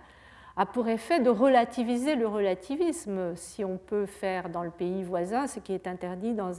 a 0.57 0.65
pour 0.65 0.87
effet 0.87 1.19
de 1.19 1.29
relativiser 1.29 2.15
le 2.15 2.27
relativisme, 2.27 3.35
si 3.35 3.63
on 3.63 3.77
peut 3.77 4.05
faire 4.05 4.49
dans 4.49 4.63
le 4.63 4.71
pays 4.71 5.03
voisin 5.03 5.47
ce 5.47 5.59
qui 5.59 5.73
est 5.73 5.87
interdit 5.87 6.33
dans, 6.33 6.51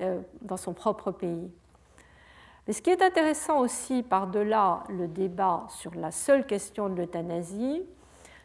euh, 0.00 0.20
dans 0.42 0.56
son 0.56 0.72
propre 0.74 1.10
pays. 1.10 1.50
Mais 2.66 2.72
ce 2.72 2.80
qui 2.80 2.90
est 2.90 3.02
intéressant 3.02 3.60
aussi 3.60 4.02
par-delà 4.02 4.84
le 4.88 5.06
débat 5.06 5.66
sur 5.68 5.94
la 5.94 6.10
seule 6.10 6.46
question 6.46 6.88
de 6.88 6.94
l'euthanasie, 6.94 7.82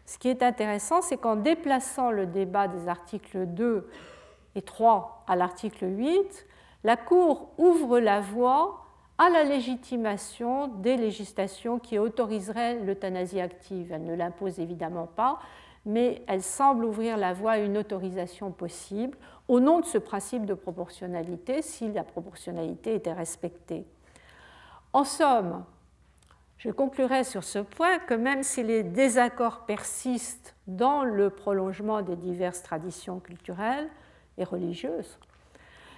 ce 0.05 0.17
qui 0.17 0.27
est 0.27 0.43
intéressant, 0.43 1.01
c'est 1.01 1.17
qu'en 1.17 1.35
déplaçant 1.35 2.11
le 2.11 2.25
débat 2.25 2.67
des 2.67 2.87
articles 2.87 3.45
2 3.45 3.87
et 4.55 4.61
3 4.61 5.23
à 5.27 5.35
l'article 5.35 5.85
8, 5.87 6.47
la 6.83 6.97
Cour 6.97 7.49
ouvre 7.57 7.99
la 7.99 8.19
voie 8.19 8.85
à 9.17 9.29
la 9.29 9.43
légitimation 9.43 10.67
des 10.67 10.97
législations 10.97 11.77
qui 11.77 11.99
autoriseraient 11.99 12.79
l'euthanasie 12.79 13.39
active. 13.39 13.91
Elle 13.91 14.05
ne 14.05 14.15
l'impose 14.15 14.59
évidemment 14.59 15.07
pas, 15.07 15.39
mais 15.85 16.23
elle 16.27 16.41
semble 16.41 16.85
ouvrir 16.85 17.17
la 17.17 17.33
voie 17.33 17.51
à 17.51 17.57
une 17.59 17.77
autorisation 17.77 18.51
possible 18.51 19.17
au 19.47 19.59
nom 19.59 19.79
de 19.79 19.85
ce 19.85 19.97
principe 19.97 20.45
de 20.45 20.53
proportionnalité 20.53 21.61
si 21.61 21.91
la 21.91 22.03
proportionnalité 22.03 22.95
était 22.95 23.13
respectée. 23.13 23.85
En 24.93 25.03
somme, 25.03 25.63
je 26.57 26.71
conclurai 26.71 27.23
sur 27.23 27.43
ce 27.43 27.59
point 27.59 27.99
que 27.99 28.13
même 28.13 28.43
si 28.43 28.63
les 28.63 28.83
désaccords 28.83 29.65
persistent 29.65 30.55
dans 30.67 31.03
le 31.03 31.29
prolongement 31.29 32.01
des 32.01 32.15
diverses 32.15 32.63
traditions 32.63 33.19
culturelles 33.19 33.87
et 34.37 34.43
religieuses, 34.43 35.17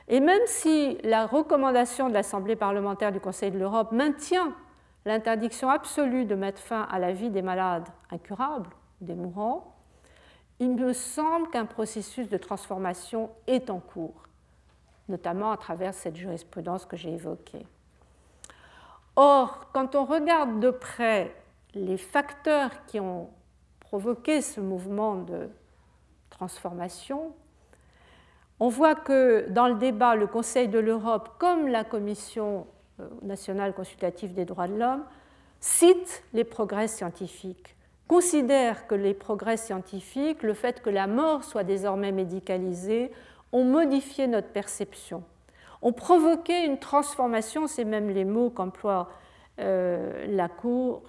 et 0.08 0.20
même 0.20 0.42
si 0.46 0.98
la 1.04 1.26
recommandation 1.26 2.10
de 2.10 2.14
l'Assemblée 2.14 2.56
parlementaire 2.56 3.12
du 3.12 3.20
Conseil 3.20 3.52
de 3.52 3.58
l'Europe 3.58 3.92
maintient 3.92 4.54
l'interdiction 5.06 5.70
absolue 5.70 6.26
de 6.26 6.36
mettre 6.36 6.62
fin 6.62 6.84
à 6.92 7.00
la 7.00 7.14
vie 7.14 7.30
des 7.30 7.42
malades 7.42 7.88
incurables, 8.12 8.70
des 9.00 9.16
mourants, 9.16 9.76
il 10.60 10.76
me 10.76 10.94
semble 10.94 11.50
qu'un 11.50 11.66
processus 11.66 12.30
de 12.30 12.38
transformation 12.38 13.32
est 13.48 13.70
en 13.70 13.80
cours, 13.80 14.28
notamment 15.10 15.52
à 15.52 15.58
travers 15.58 15.94
cette 15.94 16.16
jurisprudence 16.16 16.86
que 16.86 16.98
j'ai 16.98 17.14
évoquée. 17.14 17.66
Or, 19.16 19.68
quand 19.74 19.96
on 19.96 20.06
regarde 20.06 20.60
de 20.60 20.72
près 20.72 21.36
les 21.74 21.98
facteurs 21.98 22.86
qui 22.86 23.00
ont 23.00 23.30
provoqué 23.80 24.42
ce 24.42 24.62
mouvement 24.62 25.16
de 25.16 25.50
transformation, 26.30 27.34
on 28.60 28.70
voit 28.70 28.96
que 28.96 29.50
dans 29.50 29.68
le 29.68 29.76
débat, 29.76 30.16
le 30.16 30.28
Conseil 30.28 30.68
de 30.68 30.80
l'Europe, 30.80 31.32
comme 31.40 31.68
la 31.68 31.84
Commission 31.84 32.68
euh, 33.00 33.08
nationale 33.24 33.74
consultative 33.74 34.34
des 34.34 34.46
droits 34.46 34.68
de 34.68 34.76
l'homme, 34.76 35.04
citent 35.60 36.24
les 36.34 36.44
progrès 36.44 36.88
scientifiques, 36.88 37.76
considèrent 38.08 38.88
que 38.88 38.96
les 38.96 39.14
progrès 39.14 39.58
scientifiques, 39.58 40.44
le 40.44 40.54
fait 40.54 40.82
que 40.82 40.90
la 40.90 41.08
mort 41.08 41.44
soit 41.44 41.64
désormais 41.64 42.12
médicalisée, 42.12 43.12
ont 43.52 43.64
modifié 43.64 44.28
notre 44.28 44.50
perception, 44.50 45.24
ont 45.82 45.94
provoqué 45.94 46.66
une 46.66 46.78
transformation, 46.78 47.68
c'est 47.68 47.86
même 47.86 48.10
les 48.10 48.26
mots 48.26 48.50
qu'emploie 48.50 49.10
euh, 49.60 50.26
la 50.28 50.48
Cour, 50.48 51.04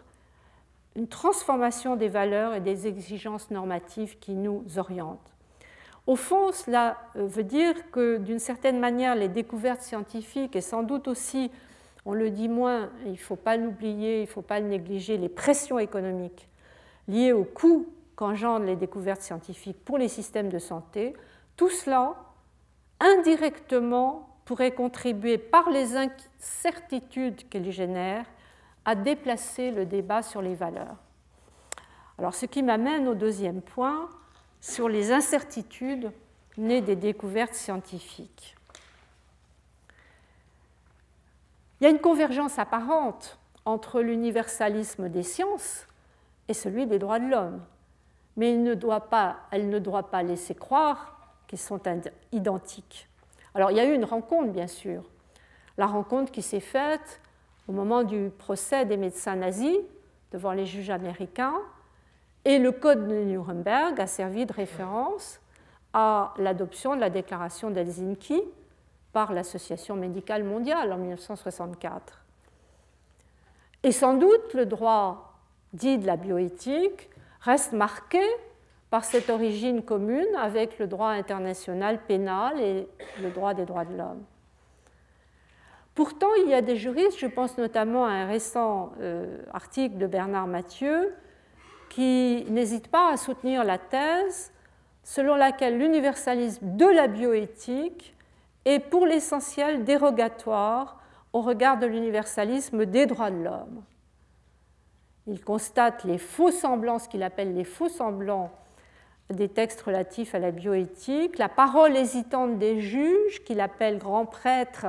une 0.97 1.09
transformation 1.09 1.97
des 1.97 2.09
valeurs 2.09 2.55
et 2.55 2.61
des 2.61 2.87
exigences 2.87 3.51
normatives 3.51 4.19
qui 4.19 4.35
nous 4.35 4.65
orientent. 4.77 5.33
Au 6.07 6.17
fond, 6.17 6.53
cela 6.53 6.99
euh, 7.17 7.27
veut 7.27 7.45
dire 7.45 7.75
que 7.93 8.17
d'une 8.17 8.39
certaine 8.39 8.81
manière, 8.81 9.15
les 9.15 9.29
découvertes 9.29 9.83
scientifiques 9.83 10.57
et 10.57 10.61
sans 10.61 10.83
doute 10.83 11.07
aussi, 11.07 11.51
on 12.05 12.13
le 12.13 12.31
dit 12.31 12.49
moins, 12.49 12.91
il 13.05 13.13
ne 13.13 13.17
faut 13.17 13.37
pas 13.37 13.57
l'oublier, 13.57 14.19
il 14.19 14.23
ne 14.23 14.27
faut 14.27 14.43
pas 14.43 14.59
le 14.59 14.67
négliger, 14.67 15.17
les 15.17 15.29
pressions 15.29 15.79
économiques 15.79 16.49
liées 17.09 17.33
au 17.33 17.45
coût 17.45 17.87
qu'engendrent 18.17 18.65
les 18.65 18.77
découvertes 18.77 19.23
scientifiques 19.23 19.83
pour 19.85 19.99
les 19.99 20.09
systèmes 20.09 20.49
de 20.49 20.59
santé, 20.59 21.15
tout 21.57 21.71
cela, 21.71 22.15
indirectement, 23.01 24.32
pourrait 24.53 24.73
contribuer 24.73 25.39
par 25.39 25.71
les 25.71 25.97
incertitudes 25.97 27.49
qu'elles 27.49 27.71
génèrent 27.71 28.27
à 28.85 28.95
déplacer 28.95 29.71
le 29.71 29.87
débat 29.87 30.21
sur 30.21 30.43
les 30.43 30.55
valeurs. 30.55 30.99
Alors, 32.19 32.35
ce 32.35 32.45
qui 32.45 32.63
m'amène 32.63 33.09
au 33.09 33.15
deuxième 33.15 33.63
point, 33.63 34.11
sur 34.61 34.91
les 34.91 35.11
incertitudes 35.11 36.13
nées 36.59 36.83
des 36.83 36.97
découvertes 36.97 37.55
scientifiques. 37.55 38.55
Il 41.81 41.85
y 41.85 41.87
a 41.87 41.91
une 41.91 41.99
convergence 41.99 42.59
apparente 42.59 43.39
entre 43.65 44.03
l'universalisme 44.03 45.09
des 45.09 45.23
sciences 45.23 45.87
et 46.49 46.53
celui 46.53 46.87
des 46.87 46.99
droits 46.99 47.21
de 47.21 47.27
l'homme, 47.27 47.63
mais 48.37 48.51
elle 48.51 48.63
ne 48.63 48.75
doit 49.79 50.11
pas 50.11 50.23
laisser 50.23 50.55
croire 50.55 51.17
qu'ils 51.47 51.59
sont 51.59 51.81
identiques. 52.33 53.09
Alors 53.55 53.71
il 53.71 53.77
y 53.77 53.81
a 53.81 53.85
eu 53.85 53.95
une 53.95 54.05
rencontre, 54.05 54.51
bien 54.51 54.67
sûr, 54.67 55.03
la 55.79 55.87
rencontre 55.87 56.33
qui 56.33 56.43
s'est 56.43 56.61
faite 56.61 57.21
au 57.69 57.73
moment 57.73 58.03
du 58.03 58.31
procès 58.39 58.85
des 58.85 58.97
médecins 58.97 59.37
nazis 59.37 59.79
devant 60.33 60.53
les 60.53 60.67
juges 60.67 60.91
américains, 60.91 61.61
et 62.45 62.59
le 62.59 62.73
Code 62.73 63.07
de 63.07 63.15
Nuremberg 63.15 64.01
a 64.01 64.07
servi 64.07 64.47
de 64.47 64.53
référence 64.53 65.41
à 65.93 66.35
l'adoption 66.39 66.97
de 66.97 67.01
la 67.01 67.11
déclaration 67.11 67.71
d'Helsinki 67.71 68.43
par 69.13 69.33
l'Association 69.33 69.95
médicale 69.95 70.43
mondiale 70.43 70.93
en 70.93 70.97
1964. 70.97 72.23
Et 73.85 73.93
sans 73.93 74.15
doute, 74.15 74.55
le 74.55 74.67
droit 74.67 75.35
dit 75.73 75.99
de 75.99 76.07
la 76.07 76.17
bioéthique 76.17 77.11
reste 77.41 77.73
marqué 77.73 78.23
par 78.93 79.07
cette 79.07 79.31
origine 79.31 79.83
commune 79.83 80.37
avec 80.37 80.79
le 80.79 80.87
droit 80.87 81.09
international 81.09 81.99
pénal 82.05 82.61
et 82.61 82.87
le 83.23 83.31
droit 83.31 83.55
des 83.55 83.65
droits 83.65 83.87
de 83.87 83.97
l'homme. 83.97 84.23
Pourtant, 85.95 86.29
il 86.45 86.51
y 86.51 86.55
a 86.55 86.61
des 86.61 86.77
juristes, 86.77 87.19
je 87.19 87.27
pense 87.27 87.57
notamment 87.57 88.05
à 88.05 88.11
un 88.11 88.27
récent 88.27 88.93
euh, 89.01 89.39
article 89.55 89.97
de 89.97 90.07
Bernard 90.07 90.47
Mathieu, 90.47 91.15
qui 91.89 92.45
n'hésite 92.51 92.89
pas 92.89 93.11
à 93.11 93.17
soutenir 93.17 93.65
la 93.65 93.79
thèse 93.79 94.53
selon 95.05 95.37
laquelle 95.37 95.79
l'universalisme 95.79 96.77
de 96.77 96.87
la 96.87 97.07
bioéthique 97.07 98.15
est 98.67 98.79
pour 98.79 99.07
l'essentiel 99.07 99.85
dérogatoire 99.85 101.01
au 101.33 101.41
regard 101.41 101.79
de 101.79 101.87
l'universalisme 101.87 102.85
des 102.85 103.07
droits 103.07 103.31
de 103.31 103.43
l'homme. 103.43 103.85
Il 105.27 105.43
constate 105.43 106.05
les 106.05 106.19
faux 106.19 106.51
semblants, 106.51 106.99
ce 106.99 107.09
qu'il 107.09 107.23
appelle 107.23 107.55
les 107.55 107.65
faux 107.65 107.89
semblants 107.89 108.51
des 109.33 109.49
textes 109.49 109.83
relatifs 109.83 110.35
à 110.35 110.39
la 110.39 110.51
bioéthique, 110.51 111.39
la 111.39 111.49
parole 111.49 111.97
hésitante 111.97 112.59
des 112.59 112.81
juges, 112.81 113.43
qu'il 113.45 113.61
appelle 113.61 113.99
grands 113.99 114.27
prêtres 114.27 114.87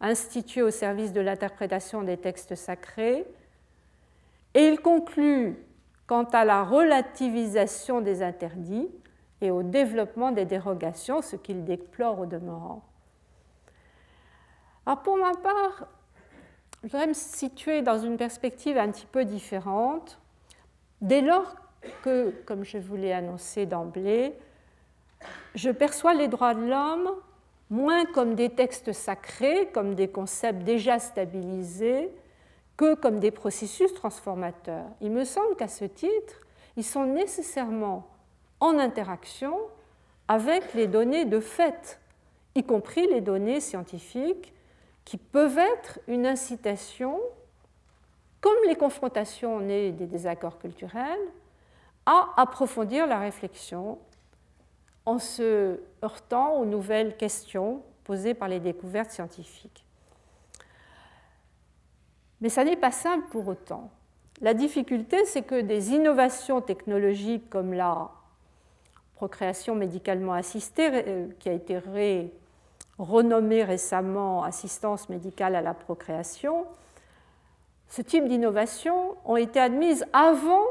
institués 0.00 0.62
au 0.62 0.70
service 0.70 1.12
de 1.12 1.20
l'interprétation 1.20 2.02
des 2.02 2.16
textes 2.16 2.54
sacrés, 2.54 3.24
et 4.54 4.66
il 4.66 4.80
conclut 4.80 5.56
quant 6.06 6.24
à 6.24 6.44
la 6.44 6.64
relativisation 6.64 8.00
des 8.00 8.22
interdits 8.22 8.88
et 9.40 9.50
au 9.50 9.62
développement 9.62 10.30
des 10.30 10.44
dérogations, 10.44 11.22
ce 11.22 11.36
qu'il 11.36 11.64
déplore 11.64 12.20
au 12.20 12.26
demeurant. 12.26 12.82
Alors 14.84 15.02
pour 15.02 15.16
ma 15.16 15.32
part, 15.32 15.86
je 16.82 16.88
voudrais 16.88 17.06
me 17.06 17.14
situer 17.14 17.82
dans 17.82 17.98
une 17.98 18.16
perspective 18.16 18.76
un 18.76 18.90
petit 18.90 19.06
peu 19.06 19.24
différente, 19.24 20.18
dès 21.00 21.20
lors 21.20 21.54
que, 22.02 22.30
comme 22.46 22.64
je 22.64 22.78
vous 22.78 22.96
l'ai 22.96 23.12
annoncé 23.12 23.66
d'emblée, 23.66 24.32
je 25.54 25.70
perçois 25.70 26.14
les 26.14 26.28
droits 26.28 26.54
de 26.54 26.64
l'homme 26.66 27.10
moins 27.70 28.04
comme 28.04 28.34
des 28.34 28.50
textes 28.50 28.92
sacrés, 28.92 29.68
comme 29.72 29.94
des 29.94 30.08
concepts 30.08 30.62
déjà 30.62 30.98
stabilisés, 30.98 32.10
que 32.76 32.94
comme 32.94 33.18
des 33.18 33.30
processus 33.30 33.92
transformateurs. 33.94 34.84
Il 35.00 35.10
me 35.10 35.24
semble 35.24 35.56
qu'à 35.56 35.68
ce 35.68 35.84
titre, 35.84 36.40
ils 36.76 36.84
sont 36.84 37.06
nécessairement 37.06 38.08
en 38.60 38.78
interaction 38.78 39.56
avec 40.28 40.74
les 40.74 40.86
données 40.86 41.24
de 41.24 41.40
fait, 41.40 41.98
y 42.54 42.62
compris 42.62 43.06
les 43.08 43.20
données 43.20 43.60
scientifiques, 43.60 44.52
qui 45.04 45.16
peuvent 45.16 45.58
être 45.58 45.98
une 46.06 46.26
incitation, 46.26 47.18
comme 48.40 48.52
les 48.66 48.76
confrontations 48.76 49.60
nées 49.60 49.92
des 49.92 50.06
désaccords 50.06 50.58
culturels, 50.58 51.20
à 52.06 52.28
approfondir 52.36 53.06
la 53.06 53.18
réflexion 53.18 53.98
en 55.06 55.18
se 55.18 55.80
heurtant 56.02 56.56
aux 56.56 56.64
nouvelles 56.64 57.16
questions 57.16 57.82
posées 58.04 58.34
par 58.34 58.48
les 58.48 58.60
découvertes 58.60 59.10
scientifiques. 59.10 59.84
Mais 62.40 62.48
ça 62.48 62.64
n'est 62.64 62.76
pas 62.76 62.90
simple 62.90 63.26
pour 63.30 63.46
autant. 63.46 63.90
La 64.40 64.54
difficulté, 64.54 65.24
c'est 65.24 65.42
que 65.42 65.60
des 65.60 65.92
innovations 65.92 66.60
technologiques 66.60 67.48
comme 67.48 67.72
la 67.72 68.10
procréation 69.14 69.76
médicalement 69.76 70.32
assistée, 70.32 70.90
euh, 70.92 71.28
qui 71.38 71.48
a 71.48 71.52
été 71.52 71.80
renommée 72.98 73.62
récemment 73.62 74.42
assistance 74.42 75.08
médicale 75.08 75.54
à 75.54 75.62
la 75.62 75.74
procréation, 75.74 76.66
ce 77.88 78.02
type 78.02 78.26
d'innovations 78.26 79.16
ont 79.24 79.36
été 79.36 79.60
admises 79.60 80.04
avant 80.12 80.64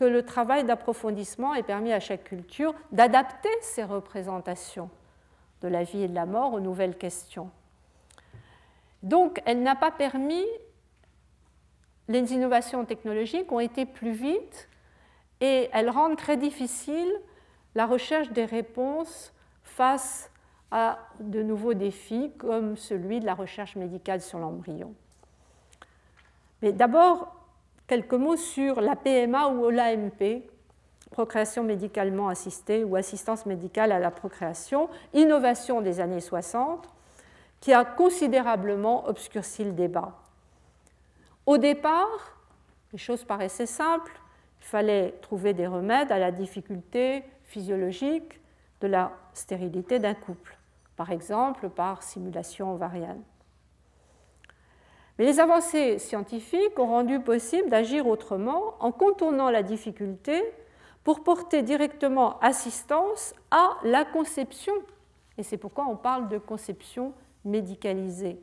que 0.00 0.06
le 0.06 0.22
travail 0.22 0.64
d'approfondissement 0.64 1.52
ait 1.52 1.62
permis 1.62 1.92
à 1.92 2.00
chaque 2.00 2.24
culture 2.24 2.74
d'adapter 2.90 3.50
ses 3.60 3.84
représentations 3.84 4.88
de 5.60 5.68
la 5.68 5.82
vie 5.82 6.04
et 6.04 6.08
de 6.08 6.14
la 6.14 6.24
mort 6.24 6.54
aux 6.54 6.60
nouvelles 6.60 6.96
questions. 6.96 7.50
Donc, 9.02 9.42
elle 9.44 9.62
n'a 9.62 9.76
pas 9.76 9.90
permis 9.90 10.46
les 12.08 12.32
innovations 12.32 12.86
technologiques 12.86 13.52
ont 13.52 13.60
été 13.60 13.84
plus 13.84 14.12
vite 14.12 14.70
et 15.42 15.68
elles 15.70 15.90
rendent 15.90 16.16
très 16.16 16.38
difficile 16.38 17.12
la 17.74 17.84
recherche 17.84 18.30
des 18.30 18.46
réponses 18.46 19.34
face 19.64 20.30
à 20.70 20.98
de 21.20 21.42
nouveaux 21.42 21.74
défis 21.74 22.32
comme 22.38 22.78
celui 22.78 23.20
de 23.20 23.26
la 23.26 23.34
recherche 23.34 23.76
médicale 23.76 24.22
sur 24.22 24.38
l'embryon. 24.38 24.94
Mais 26.62 26.72
d'abord, 26.72 27.39
quelques 27.90 28.14
mots 28.14 28.36
sur 28.36 28.80
la 28.80 28.94
PMA 28.94 29.48
ou 29.48 29.68
l'AMP, 29.68 30.44
procréation 31.10 31.64
médicalement 31.64 32.28
assistée 32.28 32.84
ou 32.84 32.94
assistance 32.94 33.46
médicale 33.46 33.90
à 33.90 33.98
la 33.98 34.12
procréation, 34.12 34.88
innovation 35.12 35.80
des 35.80 35.98
années 35.98 36.20
60, 36.20 36.88
qui 37.58 37.72
a 37.72 37.84
considérablement 37.84 39.08
obscurci 39.08 39.64
le 39.64 39.72
débat. 39.72 40.12
Au 41.46 41.58
départ, 41.58 42.38
les 42.92 42.98
choses 42.98 43.24
paraissaient 43.24 43.66
simples. 43.66 44.12
Il 44.60 44.66
fallait 44.66 45.16
trouver 45.20 45.52
des 45.52 45.66
remèdes 45.66 46.12
à 46.12 46.20
la 46.20 46.30
difficulté 46.30 47.24
physiologique 47.42 48.40
de 48.82 48.86
la 48.86 49.10
stérilité 49.32 49.98
d'un 49.98 50.14
couple, 50.14 50.56
par 50.94 51.10
exemple 51.10 51.68
par 51.68 52.04
simulation 52.04 52.72
ovarienne. 52.72 53.24
Mais 55.20 55.26
les 55.26 55.38
avancées 55.38 55.98
scientifiques 55.98 56.78
ont 56.78 56.86
rendu 56.86 57.20
possible 57.20 57.68
d'agir 57.68 58.06
autrement 58.06 58.74
en 58.80 58.90
contournant 58.90 59.50
la 59.50 59.62
difficulté 59.62 60.42
pour 61.04 61.22
porter 61.22 61.60
directement 61.60 62.38
assistance 62.40 63.34
à 63.50 63.76
la 63.84 64.06
conception. 64.06 64.72
Et 65.36 65.42
c'est 65.42 65.58
pourquoi 65.58 65.84
on 65.88 65.96
parle 65.96 66.30
de 66.30 66.38
conception 66.38 67.12
médicalisée. 67.44 68.40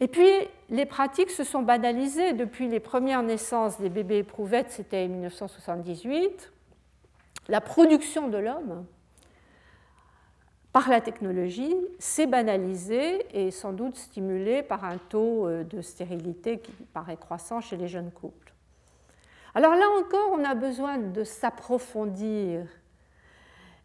Et 0.00 0.08
puis, 0.08 0.28
les 0.70 0.86
pratiques 0.86 1.30
se 1.30 1.44
sont 1.44 1.62
banalisées 1.62 2.32
depuis 2.32 2.66
les 2.66 2.80
premières 2.80 3.22
naissances 3.22 3.80
des 3.80 3.90
bébés 3.90 4.18
éprouvettes, 4.18 4.72
c'était 4.72 5.04
en 5.04 5.08
1978. 5.08 6.50
La 7.46 7.60
production 7.60 8.26
de 8.26 8.38
l'homme 8.38 8.86
par 10.76 10.90
la 10.90 11.00
technologie 11.00 11.74
s'est 11.98 12.26
banalisée 12.26 13.26
et 13.32 13.50
sans 13.50 13.72
doute 13.72 13.96
stimulée 13.96 14.62
par 14.62 14.84
un 14.84 14.98
taux 14.98 15.48
euh, 15.48 15.64
de 15.64 15.80
stérilité 15.80 16.58
qui 16.58 16.70
paraît 16.92 17.16
croissant 17.16 17.62
chez 17.62 17.78
les 17.78 17.88
jeunes 17.88 18.10
couples. 18.10 18.52
Alors 19.54 19.74
là 19.74 19.86
encore, 19.98 20.32
on 20.32 20.44
a 20.44 20.54
besoin 20.54 20.98
de 20.98 21.24
s'approfondir. 21.24 22.66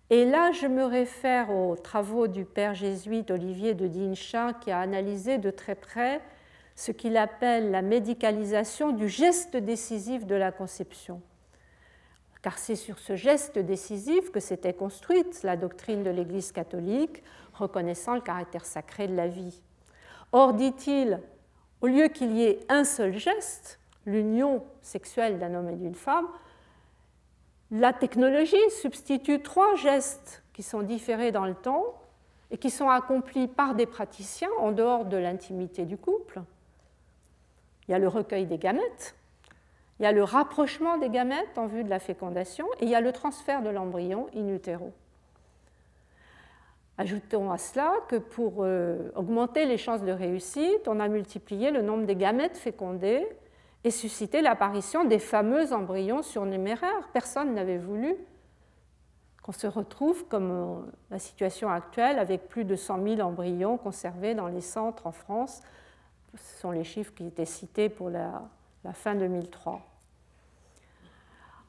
Et 0.09 0.25
là, 0.25 0.51
je 0.51 0.67
me 0.67 0.83
réfère 0.83 1.49
aux 1.51 1.77
travaux 1.77 2.27
du 2.27 2.43
père 2.43 2.75
jésuite 2.75 3.31
Olivier 3.31 3.73
de 3.73 3.87
Dinchin 3.87 4.51
qui 4.51 4.69
a 4.69 4.81
analysé 4.81 5.37
de 5.37 5.49
très 5.49 5.75
près 5.75 6.19
ce 6.75 6.91
qu'il 6.91 7.15
appelle 7.15 7.71
la 7.71 7.81
médicalisation 7.81 8.91
du 8.91 9.07
geste 9.07 9.55
décisif 9.55 10.25
de 10.25 10.35
la 10.35 10.51
conception. 10.51 11.21
Car 12.41 12.57
c'est 12.57 12.75
sur 12.75 12.97
ce 12.97 13.15
geste 13.15 13.59
décisif 13.59 14.31
que 14.31 14.39
s'était 14.39 14.73
construite 14.73 15.43
la 15.43 15.57
doctrine 15.57 16.03
de 16.03 16.09
l'Église 16.09 16.51
catholique, 16.51 17.23
reconnaissant 17.53 18.15
le 18.15 18.21
caractère 18.21 18.65
sacré 18.65 19.07
de 19.07 19.15
la 19.15 19.27
vie. 19.27 19.61
Or, 20.31 20.53
dit-il, 20.53 21.19
au 21.81 21.87
lieu 21.87 22.07
qu'il 22.07 22.31
y 22.31 22.43
ait 22.43 22.59
un 22.69 22.83
seul 22.83 23.17
geste, 23.17 23.79
l'union 24.05 24.63
sexuelle 24.81 25.37
d'un 25.39 25.53
homme 25.53 25.69
et 25.69 25.75
d'une 25.75 25.95
femme, 25.95 26.27
la 27.69 27.93
technologie 27.93 28.57
substitue 28.69 29.41
trois 29.41 29.75
gestes 29.75 30.43
qui 30.53 30.63
sont 30.63 30.81
différés 30.81 31.31
dans 31.31 31.45
le 31.45 31.55
temps 31.55 32.01
et 32.49 32.57
qui 32.57 32.69
sont 32.69 32.89
accomplis 32.89 33.47
par 33.47 33.75
des 33.75 33.85
praticiens 33.85 34.49
en 34.59 34.71
dehors 34.71 35.05
de 35.05 35.17
l'intimité 35.17 35.85
du 35.85 35.97
couple. 35.97 36.41
Il 37.87 37.91
y 37.91 37.93
a 37.93 37.99
le 37.99 38.07
recueil 38.07 38.45
des 38.45 38.57
gamètes, 38.57 39.15
il 40.01 40.03
y 40.03 40.07
a 40.07 40.11
le 40.11 40.23
rapprochement 40.23 40.97
des 40.97 41.09
gamètes 41.09 41.59
en 41.59 41.67
vue 41.67 41.83
de 41.83 41.89
la 41.89 41.99
fécondation 41.99 42.65
et 42.79 42.85
il 42.85 42.89
y 42.89 42.95
a 42.95 43.01
le 43.01 43.11
transfert 43.11 43.61
de 43.61 43.69
l'embryon 43.69 44.25
in 44.35 44.47
utero. 44.47 44.91
Ajoutons 46.97 47.51
à 47.51 47.59
cela 47.59 47.93
que 48.07 48.15
pour 48.15 48.63
euh, 48.63 49.11
augmenter 49.13 49.67
les 49.67 49.77
chances 49.77 50.01
de 50.01 50.11
réussite, 50.11 50.87
on 50.87 50.99
a 50.99 51.07
multiplié 51.07 51.69
le 51.69 51.83
nombre 51.83 52.07
des 52.07 52.15
gamètes 52.15 52.57
fécondés 52.57 53.27
et 53.83 53.91
suscité 53.91 54.41
l'apparition 54.41 55.05
des 55.05 55.19
fameux 55.19 55.71
embryons 55.71 56.23
surnuméraires. 56.23 57.07
Personne 57.13 57.53
n'avait 57.53 57.77
voulu 57.77 58.15
qu'on 59.43 59.51
se 59.51 59.67
retrouve 59.67 60.25
comme 60.25 60.51
euh, 60.51 60.91
la 61.11 61.19
situation 61.19 61.69
actuelle 61.69 62.17
avec 62.17 62.49
plus 62.49 62.65
de 62.65 62.75
100 62.75 63.03
000 63.03 63.21
embryons 63.21 63.77
conservés 63.77 64.33
dans 64.33 64.47
les 64.47 64.61
centres 64.61 65.05
en 65.05 65.11
France. 65.11 65.61
Ce 66.35 66.59
sont 66.59 66.71
les 66.71 66.85
chiffres 66.85 67.13
qui 67.13 67.27
étaient 67.27 67.45
cités 67.45 67.87
pour 67.87 68.09
la, 68.09 68.41
la 68.83 68.93
fin 68.93 69.13
2003. 69.13 69.90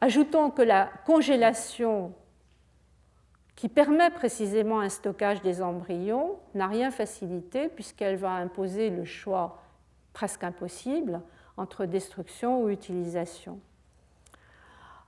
Ajoutons 0.03 0.51
que 0.51 0.63
la 0.63 0.91
congélation 1.07 2.13
qui 3.55 3.69
permet 3.69 4.11
précisément 4.11 4.81
un 4.81 4.89
stockage 4.89 5.43
des 5.43 5.63
embryons 5.63 6.41
n'a 6.57 6.67
rien 6.67 6.91
facilité 6.91 7.69
puisqu'elle 7.69 8.17
va 8.17 8.33
imposer 8.33 8.91
le 8.91 9.05
choix 9.05 9.63
presque 10.13 10.43
impossible 10.43 11.21
entre 11.57 11.87
destruction 11.87 12.65
ou 12.65 12.69
utilisation. 12.69 13.61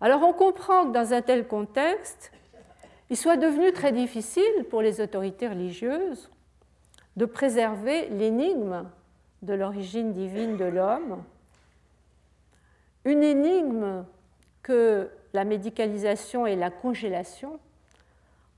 Alors 0.00 0.22
on 0.22 0.32
comprend 0.32 0.86
que 0.86 0.92
dans 0.92 1.12
un 1.12 1.22
tel 1.22 1.48
contexte, 1.48 2.30
il 3.10 3.16
soit 3.16 3.36
devenu 3.36 3.72
très 3.72 3.90
difficile 3.90 4.64
pour 4.70 4.80
les 4.80 5.00
autorités 5.00 5.48
religieuses 5.48 6.30
de 7.16 7.24
préserver 7.24 8.10
l'énigme 8.10 8.88
de 9.42 9.54
l'origine 9.54 10.12
divine 10.12 10.56
de 10.56 10.66
l'homme, 10.66 11.24
une 13.04 13.24
énigme 13.24 14.04
que 14.64 15.10
la 15.34 15.44
médicalisation 15.44 16.46
et 16.46 16.56
la 16.56 16.70
congélation 16.70 17.60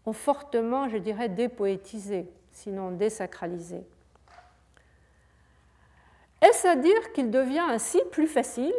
ont 0.07 0.15
fortement, 0.15 0.89
je 0.89 0.97
dirais, 0.97 1.29
dépoétisé, 1.29 2.31
sinon 2.53 2.93
désacralisé. 2.93 3.85
Est-ce 6.41 6.69
à 6.69 6.77
dire 6.77 7.13
qu'il 7.13 7.31
devient 7.31 7.65
ainsi 7.69 8.01
plus 8.13 8.29
facile 8.29 8.73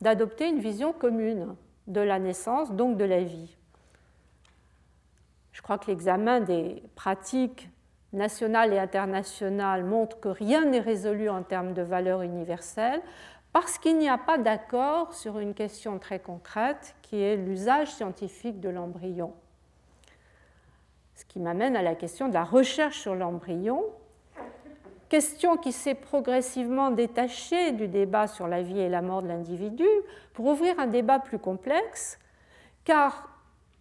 d'adopter 0.00 0.48
une 0.48 0.58
vision 0.58 0.92
commune 0.92 1.54
de 1.86 2.00
la 2.00 2.18
naissance, 2.18 2.72
donc 2.72 2.96
de 2.96 3.04
la 3.04 3.22
vie? 3.22 3.56
Je 5.52 5.62
crois 5.62 5.78
que 5.78 5.86
l'examen 5.86 6.40
des 6.40 6.82
pratiques 6.96 7.68
nationales 8.12 8.72
et 8.72 8.78
internationales 8.78 9.84
montre 9.84 10.18
que 10.18 10.28
rien 10.28 10.64
n'est 10.64 10.80
résolu 10.80 11.28
en 11.28 11.44
termes 11.44 11.72
de 11.72 11.82
valeurs 11.82 12.22
universelles 12.22 13.02
parce 13.54 13.78
qu'il 13.78 13.98
n'y 13.98 14.08
a 14.08 14.18
pas 14.18 14.36
d'accord 14.36 15.14
sur 15.14 15.38
une 15.38 15.54
question 15.54 16.00
très 16.00 16.18
concrète 16.18 16.96
qui 17.02 17.22
est 17.22 17.36
l'usage 17.36 17.88
scientifique 17.94 18.58
de 18.58 18.68
l'embryon. 18.68 19.32
Ce 21.14 21.24
qui 21.24 21.38
m'amène 21.38 21.76
à 21.76 21.82
la 21.82 21.94
question 21.94 22.28
de 22.28 22.34
la 22.34 22.42
recherche 22.42 22.98
sur 22.98 23.14
l'embryon 23.14 23.84
question 25.08 25.56
qui 25.56 25.70
s'est 25.70 25.94
progressivement 25.94 26.90
détachée 26.90 27.70
du 27.70 27.86
débat 27.86 28.26
sur 28.26 28.48
la 28.48 28.62
vie 28.62 28.80
et 28.80 28.88
la 28.88 29.02
mort 29.02 29.22
de 29.22 29.28
l'individu 29.28 29.86
pour 30.32 30.46
ouvrir 30.46 30.80
un 30.80 30.88
débat 30.88 31.20
plus 31.20 31.38
complexe, 31.38 32.18
car 32.84 33.28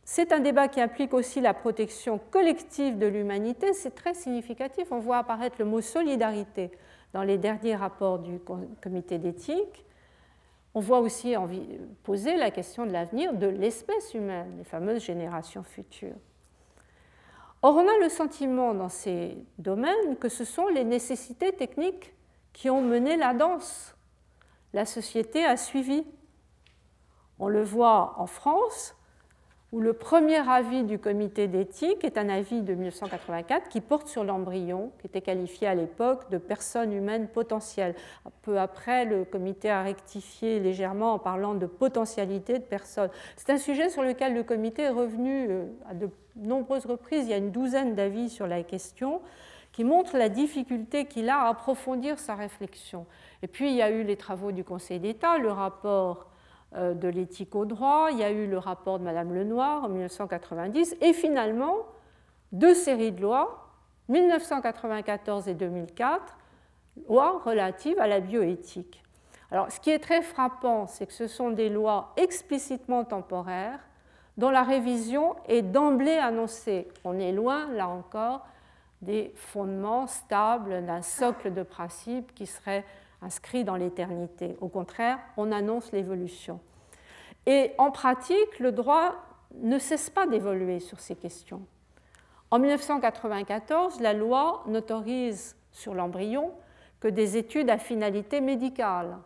c'est 0.03 0.31
un 0.33 0.39
débat 0.39 0.67
qui 0.67 0.81
implique 0.81 1.15
aussi 1.15 1.41
la 1.41 1.55
protection 1.55 2.19
collective 2.29 2.99
de 2.99 3.07
l'humanité. 3.07 3.73
C'est 3.73 3.95
très 3.95 4.13
significatif. 4.13 4.91
On 4.91 4.99
voit 4.99 5.17
apparaître 5.17 5.55
le 5.57 5.65
mot 5.65 5.81
solidarité 5.81 6.69
dans 7.13 7.23
les 7.23 7.37
derniers 7.37 7.75
rapports 7.75 8.19
du 8.19 8.39
comité 8.81 9.19
d'éthique. 9.19 9.85
On 10.73 10.79
voit 10.79 10.99
aussi 10.99 11.35
poser 12.01 12.35
la 12.35 12.49
question 12.49 12.85
de 12.85 12.91
l'avenir 12.91 13.33
de 13.33 13.47
l'espèce 13.47 14.13
humaine, 14.15 14.55
les 14.57 14.63
fameuses 14.63 15.03
générations 15.03 15.63
futures. 15.63 16.15
Or, 17.61 17.75
on 17.75 17.87
a 17.87 17.97
le 18.01 18.09
sentiment 18.09 18.73
dans 18.73 18.89
ces 18.89 19.37
domaines 19.59 20.17
que 20.19 20.27
ce 20.27 20.43
sont 20.43 20.67
les 20.67 20.83
nécessités 20.83 21.53
techniques 21.53 22.13
qui 22.51 22.69
ont 22.69 22.81
mené 22.81 23.15
la 23.15 23.33
danse. 23.33 23.95
La 24.73 24.85
société 24.85 25.45
a 25.45 25.55
suivi. 25.55 26.05
On 27.39 27.47
le 27.47 27.63
voit 27.63 28.15
en 28.17 28.25
France, 28.25 28.95
où 29.73 29.81
le 29.81 29.93
premier 29.93 30.37
avis 30.47 30.83
du 30.83 30.99
comité 30.99 31.47
d'éthique 31.47 32.03
est 32.03 32.19
un 32.19 32.29
avis 32.29 32.61
de 32.61 32.75
1984 32.75 33.69
qui 33.69 33.81
porte 33.81 34.07
sur 34.07 34.23
l'embryon, 34.23 34.91
qui 34.99 35.07
était 35.07 35.19
qualifié 35.19 35.67
à 35.67 35.73
l'époque 35.73 36.29
de 36.29 36.37
personne 36.37 36.93
humaine 36.93 37.27
potentielle. 37.27 37.95
Un 38.27 38.31
peu 38.43 38.59
après, 38.59 39.03
le 39.03 39.25
comité 39.25 39.71
a 39.71 39.81
rectifié 39.81 40.59
légèrement 40.59 41.13
en 41.13 41.19
parlant 41.19 41.55
de 41.55 41.65
potentialité 41.65 42.59
de 42.59 42.63
personne. 42.63 43.09
C'est 43.35 43.49
un 43.49 43.57
sujet 43.57 43.89
sur 43.89 44.03
lequel 44.03 44.35
le 44.35 44.43
comité 44.43 44.83
est 44.83 44.89
revenu 44.89 45.47
euh, 45.49 45.65
à 45.89 45.95
de 45.95 46.07
nombreuses 46.35 46.85
reprises. 46.85 47.25
Il 47.25 47.31
y 47.31 47.33
a 47.33 47.37
une 47.37 47.51
douzaine 47.51 47.95
d'avis 47.95 48.29
sur 48.29 48.45
la 48.45 48.61
question 48.61 49.21
qui 49.71 49.83
montrent 49.83 50.17
la 50.17 50.29
difficulté 50.29 51.05
qu'il 51.05 51.29
a 51.29 51.45
à 51.45 51.49
approfondir 51.49 52.19
sa 52.19 52.35
réflexion. 52.35 53.07
Et 53.41 53.47
puis, 53.47 53.71
il 53.71 53.75
y 53.75 53.81
a 53.81 53.89
eu 53.89 54.03
les 54.03 54.17
travaux 54.17 54.51
du 54.51 54.63
Conseil 54.63 54.99
d'État, 54.99 55.39
le 55.39 55.51
rapport 55.51 56.27
de 56.75 57.07
l'éthique 57.07 57.55
au 57.55 57.65
droit, 57.65 58.09
il 58.11 58.17
y 58.17 58.23
a 58.23 58.31
eu 58.31 58.47
le 58.47 58.57
rapport 58.57 58.99
de 58.99 59.03
Madame 59.03 59.33
Lenoir 59.33 59.83
en 59.83 59.89
1990, 59.89 60.97
et 61.01 61.13
finalement 61.13 61.77
deux 62.51 62.73
séries 62.73 63.11
de 63.11 63.21
lois, 63.21 63.69
1994 64.09 65.47
et 65.47 65.53
2004, 65.53 66.37
lois 67.07 67.41
relatives 67.43 67.99
à 67.99 68.07
la 68.07 68.19
bioéthique. 68.19 69.03
Alors, 69.51 69.71
ce 69.71 69.79
qui 69.79 69.91
est 69.91 69.99
très 69.99 70.21
frappant, 70.21 70.87
c'est 70.87 71.05
que 71.05 71.13
ce 71.13 71.27
sont 71.27 71.51
des 71.51 71.69
lois 71.69 72.13
explicitement 72.17 73.03
temporaires 73.03 73.79
dont 74.37 74.49
la 74.49 74.63
révision 74.63 75.35
est 75.47 75.61
d'emblée 75.61 76.17
annoncée. 76.17 76.87
On 77.03 77.19
est 77.19 77.31
loin, 77.31 77.67
là 77.71 77.87
encore, 77.87 78.47
des 79.03 79.31
fondements 79.35 80.07
stables 80.07 80.85
d'un 80.85 81.03
socle 81.03 81.53
de 81.53 81.61
principes 81.61 82.33
qui 82.33 82.47
serait 82.47 82.83
inscrit 83.23 83.63
dans 83.63 83.75
l'éternité. 83.75 84.55
Au 84.61 84.67
contraire, 84.67 85.19
on 85.37 85.51
annonce 85.51 85.91
l'évolution. 85.91 86.59
Et 87.45 87.71
en 87.77 87.91
pratique, 87.91 88.59
le 88.59 88.71
droit 88.71 89.15
ne 89.55 89.77
cesse 89.77 90.09
pas 90.09 90.27
d'évoluer 90.27 90.79
sur 90.79 90.99
ces 90.99 91.15
questions. 91.15 91.61
En 92.51 92.59
1994, 92.59 93.99
la 93.99 94.13
loi 94.13 94.63
n'autorise 94.67 95.55
sur 95.71 95.93
l'embryon 95.93 96.51
que 96.99 97.07
des 97.07 97.37
études 97.37 97.69
à 97.69 97.77
finalité 97.77 98.41
médicale. 98.41 99.17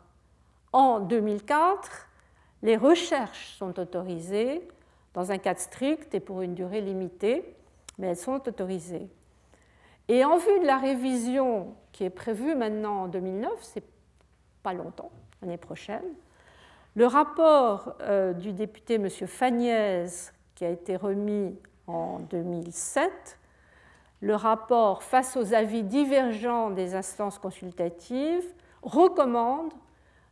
En 0.72 1.00
2004, 1.00 2.08
les 2.64 2.78
recherches 2.78 3.56
sont 3.58 3.80
autorisées 3.80 4.68
dans 5.14 5.32
un 5.32 5.38
cadre 5.38 5.60
strict 5.60 6.14
et 6.16 6.20
pour 6.20 6.42
une 6.42 6.56
durée 6.56 6.82
limitée, 6.82 7.56
mais 7.98 8.08
elles 8.08 8.18
sont 8.18 8.48
autorisées. 8.48 9.08
Et 10.10 10.24
en 10.24 10.38
vue 10.38 10.60
de 10.60 10.66
la 10.66 10.78
révision 10.78 11.76
qui 11.92 12.04
est 12.04 12.10
prévue 12.10 12.56
maintenant 12.56 13.04
en 13.04 13.08
2009, 13.08 13.52
c'est 13.62 13.84
pas 14.64 14.74
longtemps, 14.74 15.12
l'année 15.42 15.58
prochaine, 15.58 16.06
le 16.96 17.06
rapport 17.06 17.96
euh, 18.02 18.34
du 18.34 18.54
député 18.54 18.96
M. 18.96 19.10
Fagnès, 19.10 20.34
qui 20.56 20.66
a 20.66 20.70
été 20.70 20.96
remis 20.96 21.56
en 21.88 22.20
2007, 22.20 23.38
le 24.22 24.36
rapport, 24.36 25.04
face 25.04 25.38
aux 25.38 25.54
avis 25.54 25.84
divergents 25.84 26.72
des 26.72 26.96
instances 26.96 27.38
consultatives, 27.38 28.46
recommande 28.82 29.72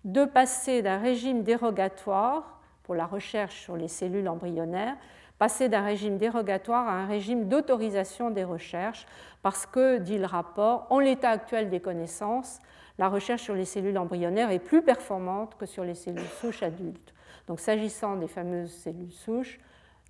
de 0.05 0.25
passer 0.25 0.81
d'un 0.81 0.97
régime 0.97 1.43
dérogatoire 1.43 2.59
pour 2.83 2.95
la 2.95 3.05
recherche 3.05 3.61
sur 3.61 3.75
les 3.75 3.87
cellules 3.87 4.27
embryonnaires, 4.27 4.97
passer 5.37 5.69
d'un 5.69 5.83
régime 5.83 6.17
dérogatoire 6.17 6.87
à 6.87 6.93
un 6.93 7.05
régime 7.07 7.47
d'autorisation 7.47 8.31
des 8.31 8.43
recherches, 8.43 9.05
parce 9.41 9.65
que, 9.65 9.97
dit 9.97 10.17
le 10.17 10.25
rapport, 10.25 10.87
en 10.89 10.99
l'état 10.99 11.29
actuel 11.29 11.69
des 11.69 11.79
connaissances, 11.79 12.59
la 12.97 13.09
recherche 13.09 13.43
sur 13.43 13.55
les 13.55 13.65
cellules 13.65 13.97
embryonnaires 13.97 14.51
est 14.51 14.59
plus 14.59 14.81
performante 14.81 15.55
que 15.55 15.65
sur 15.65 15.83
les 15.83 15.95
cellules 15.95 16.21
souches 16.39 16.63
adultes. 16.63 17.13
Donc 17.47 17.59
s'agissant 17.59 18.15
des 18.15 18.27
fameuses 18.27 18.71
cellules 18.71 19.11
souches, 19.11 19.59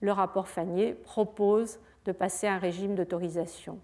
le 0.02 0.12
rapport 0.12 0.48
Fagné 0.48 0.94
propose 0.94 1.80
de 2.06 2.12
passer 2.12 2.48
à 2.48 2.54
un 2.54 2.60
régime 2.60 2.96
d'autorisation. 2.96 3.80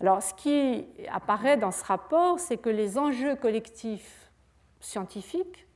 Alors 0.00 0.22
ce 0.22 0.34
qui 0.34 0.86
apparaît 1.12 1.56
dans 1.56 1.70
ce 1.70 1.84
rapport, 1.84 2.38
c'est 2.38 2.56
que 2.56 2.70
les 2.70 2.98
enjeux 2.98 3.36
collectifs 3.36 4.30
scientifiques 4.80 5.66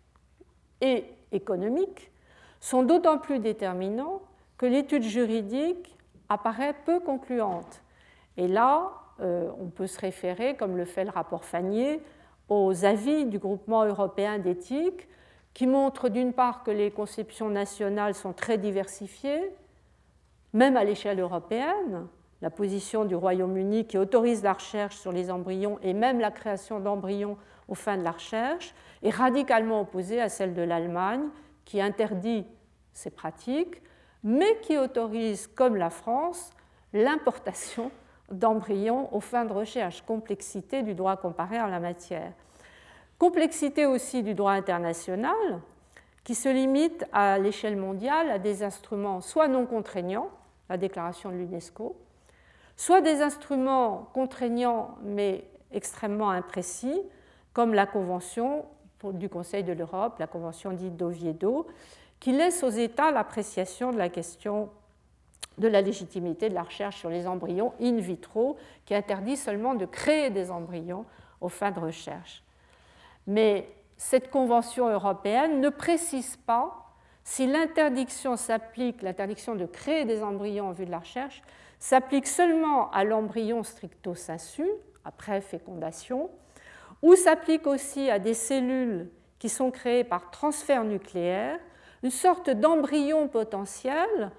et 0.80 1.05
économiques 1.32 2.11
sont 2.61 2.82
d'autant 2.82 3.18
plus 3.18 3.38
déterminants 3.38 4.22
que 4.61 4.67
l'étude 4.67 5.05
juridique 5.05 5.97
apparaît 6.29 6.75
peu 6.85 7.01
concluante. 7.01 7.83
Et 8.37 8.47
là, 8.47 8.91
euh, 9.21 9.51
on 9.59 9.71
peut 9.71 9.87
se 9.87 9.99
référer, 9.99 10.55
comme 10.55 10.77
le 10.77 10.85
fait 10.85 11.05
le 11.05 11.11
rapport 11.11 11.47
Fagné, 11.47 12.03
aux 12.51 12.85
avis 12.85 13.25
du 13.25 13.39
groupement 13.39 13.87
européen 13.87 14.39
d'éthique 14.39 15.09
qui 15.55 15.67
montrent 15.67 16.11
d'une 16.11 16.35
part 16.35 16.63
que 16.63 16.71
les 16.71 16.91
conceptions 16.91 17.49
nationales 17.49 18.13
sont 18.13 18.35
très 18.35 18.59
diversifiées, 18.59 19.51
même 20.53 20.77
à 20.77 20.85
l'échelle 20.85 21.21
européenne. 21.21 22.07
La 22.43 22.51
position 22.51 23.07
du 23.07 23.15
Royaume-Uni 23.15 23.87
qui 23.87 23.97
autorise 23.97 24.43
la 24.43 24.53
recherche 24.53 24.97
sur 24.97 25.11
les 25.11 25.31
embryons 25.31 25.79
et 25.83 25.95
même 25.95 26.21
la 26.21 26.31
création 26.31 26.81
d'embryons 26.81 27.39
aux 27.67 27.75
fins 27.75 27.97
de 27.97 28.03
la 28.03 28.13
recherche 28.13 28.75
est 29.03 29.09
radicalement 29.09 29.81
opposée 29.81 30.21
à 30.21 30.29
celle 30.29 30.53
de 30.53 30.61
l'Allemagne 30.61 31.29
qui 31.65 31.81
interdit 31.81 32.45
ces 32.93 33.11
pratiques, 33.11 33.81
mais 34.23 34.59
qui 34.61 34.77
autorise, 34.79 35.47
comme 35.47 35.77
la 35.77 35.91
France, 35.91 36.51
l'importation 36.93 37.91
d'embryons 38.31 39.12
aux 39.14 39.21
fins 39.21 39.45
de 39.45 39.53
recherche, 39.53 40.03
complexité 40.03 40.83
du 40.83 40.95
droit 40.95 41.16
comparé 41.16 41.61
en 41.61 41.66
la 41.66 41.81
matière. 41.81 42.33
Complexité 43.18 43.87
aussi 43.87 44.23
du 44.23 44.35
droit 44.35 44.53
international, 44.53 45.61
qui 46.25 46.35
se 46.35 46.49
limite 46.49 47.05
à 47.12 47.39
l'échelle 47.39 47.77
mondiale 47.77 48.31
à 48.31 48.39
des 48.39 48.62
instruments 48.62 49.21
soit 49.21 49.49
non 49.49 49.66
contraignants, 49.66 50.31
la 50.68 50.77
déclaration 50.77 51.31
de 51.31 51.37
l'UNESCO, 51.37 51.97
soit 52.77 53.01
des 53.01 53.21
instruments 53.21 54.09
contraignants 54.14 54.97
mais 55.03 55.45
extrêmement 55.73 56.31
imprécis, 56.31 57.01
comme 57.53 57.75
la 57.75 57.87
Convention 57.87 58.64
du 59.05 59.29
Conseil 59.29 59.64
de 59.64 59.73
l'Europe, 59.73 60.18
la 60.18 60.27
Convention 60.27 60.73
dite 60.73 60.97
d'Oviedo, 60.97 61.66
qui 62.21 62.33
laisse 62.33 62.62
aux 62.62 62.71
États 62.71 63.11
l'appréciation 63.11 63.93
de 63.93 63.99
la 63.99 64.09
question 64.09 64.71
de 65.59 65.68
la 65.68 65.83
légitimité 65.83 66.49
de 66.49 66.55
la 66.55 66.62
recherche 66.62 66.99
sur 66.99 67.11
les 67.11 67.27
embryons 67.27 67.73
in 67.81 67.97
vitro, 67.99 68.57
qui 68.87 68.95
interdit 68.95 69.37
seulement 69.37 69.75
de 69.75 69.85
créer 69.87 70.31
des 70.31 70.51
embryons 70.51 71.05
aux 71.41 71.49
fins 71.49 71.71
de 71.71 71.81
recherche. 71.81 72.43
Mais 73.27 73.68
cette 73.97 74.31
convention 74.31 74.89
européenne 74.89 75.61
ne 75.61 75.68
précise 75.68 76.37
pas 76.37 76.87
si 77.25 77.47
l'interdiction 77.47 78.37
s'applique, 78.37 79.03
l'interdiction 79.03 79.55
de 79.55 79.66
créer 79.66 80.05
des 80.05 80.23
embryons 80.23 80.68
en 80.68 80.73
vue 80.73 80.87
de 80.87 80.91
la 80.91 81.01
recherche, 81.01 81.43
s'applique 81.79 82.27
seulement 82.27 82.91
à 82.91 83.05
l'embryon 83.05 83.62
stricto 83.62 84.14
sensu, 84.14 84.66
après 85.05 85.41
fécondation, 85.41 86.31
ou 87.03 87.14
s'applique 87.14 87.66
aussi 87.66 88.11
à 88.11 88.18
des 88.18 88.35
cellules 88.35 89.11
qui 89.39 89.49
sont 89.49 89.71
créées 89.71 90.05
par 90.05 90.31
transfert 90.31 90.85
nucléaire, 90.85 91.59
une 92.03 92.11
sorte 92.11 92.51
d'embryon 92.51 93.28
potentiel 93.28 94.30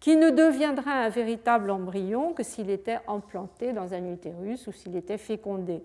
qui 0.00 0.16
ne 0.16 0.30
deviendra 0.30 0.92
un 0.92 1.08
véritable 1.10 1.70
embryon 1.70 2.32
que 2.32 2.42
s'il 2.42 2.70
était 2.70 2.98
implanté 3.06 3.72
dans 3.72 3.92
un 3.92 4.10
utérus 4.10 4.66
ou 4.66 4.72
s'il 4.72 4.96
était 4.96 5.18
fécondé. 5.18 5.82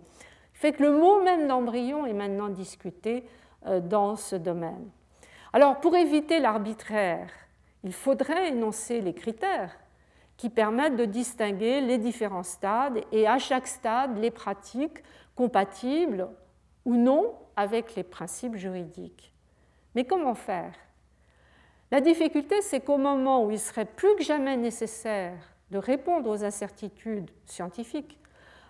Fait 0.54 0.72
que 0.72 0.84
le 0.84 0.92
mot 0.92 1.22
même 1.22 1.48
d'embryon 1.48 2.06
est 2.06 2.14
maintenant 2.14 2.48
discuté 2.48 3.26
euh, 3.68 3.82
dans 3.82 4.16
ce 4.16 4.38
domaine. 4.38 4.90
Alors, 5.52 5.80
pour 5.82 5.96
éviter 5.96 6.40
l'arbitraire, 6.40 7.30
il 7.84 7.94
faudrait 7.94 8.50
énoncer 8.50 9.02
les 9.02 9.14
critères 9.14 9.76
qui 10.38 10.50
permettent 10.50 10.96
de 10.96 11.06
distinguer 11.06 11.82
les 11.82 11.98
différents 11.98 12.44
stades 12.44 13.02
et 13.12 13.28
à 13.28 13.38
chaque 13.38 13.68
stade 13.68 14.18
les 14.18 14.32
pratiques 14.32 15.04
compatibles 15.36 16.28
ou 16.86 16.96
non 16.96 17.34
avec 17.56 17.96
les 17.96 18.04
principes 18.04 18.56
juridiques. 18.56 19.34
Mais 19.94 20.06
comment 20.06 20.36
faire? 20.36 20.74
La 21.92 22.02
difficulté, 22.02 22.62
c'est 22.62 22.82
qu'au 22.82 22.98
moment 22.98 23.46
où 23.46 23.52
il 23.52 23.60
serait 23.60 23.86
plus 23.86 24.16
que 24.16 24.24
jamais 24.24 24.58
nécessaire 24.58 25.38
de 25.72 25.78
répondre 25.78 26.30
aux 26.30 26.44
incertitudes 26.44 27.30
scientifiques 27.46 28.18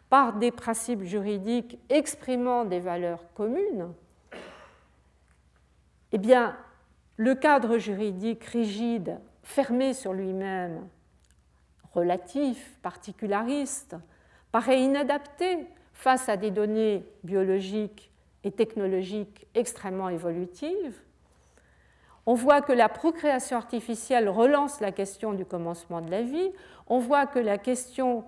par 0.09 0.33
des 0.33 0.51
principes 0.51 1.03
juridiques 1.03 1.79
exprimant 1.89 2.65
des 2.65 2.79
valeurs 2.79 3.23
communes, 3.33 3.93
eh 6.11 6.17
bien, 6.17 6.55
le 7.17 7.35
cadre 7.35 7.77
juridique 7.77 8.43
rigide, 8.43 9.19
fermé 9.43 9.93
sur 9.93 10.13
lui-même, 10.13 10.87
relatif, 11.93 12.77
particulariste, 12.81 13.95
paraît 14.51 14.81
inadapté 14.81 15.65
face 15.93 16.29
à 16.29 16.37
des 16.37 16.51
données 16.51 17.05
biologiques 17.23 18.11
et 18.43 18.51
technologiques 18.51 19.47
extrêmement 19.55 20.09
évolutives 20.09 21.01
on 22.25 22.33
voit 22.33 22.61
que 22.61 22.73
la 22.73 22.89
procréation 22.89 23.57
artificielle 23.57 24.29
relance 24.29 24.81
la 24.81 24.91
question 24.91 25.33
du 25.33 25.45
commencement 25.45 26.01
de 26.01 26.09
la 26.09 26.23
vie. 26.23 26.51
On 26.87 26.99
voit 26.99 27.25
que 27.25 27.39
la 27.39 27.57
question 27.57 28.23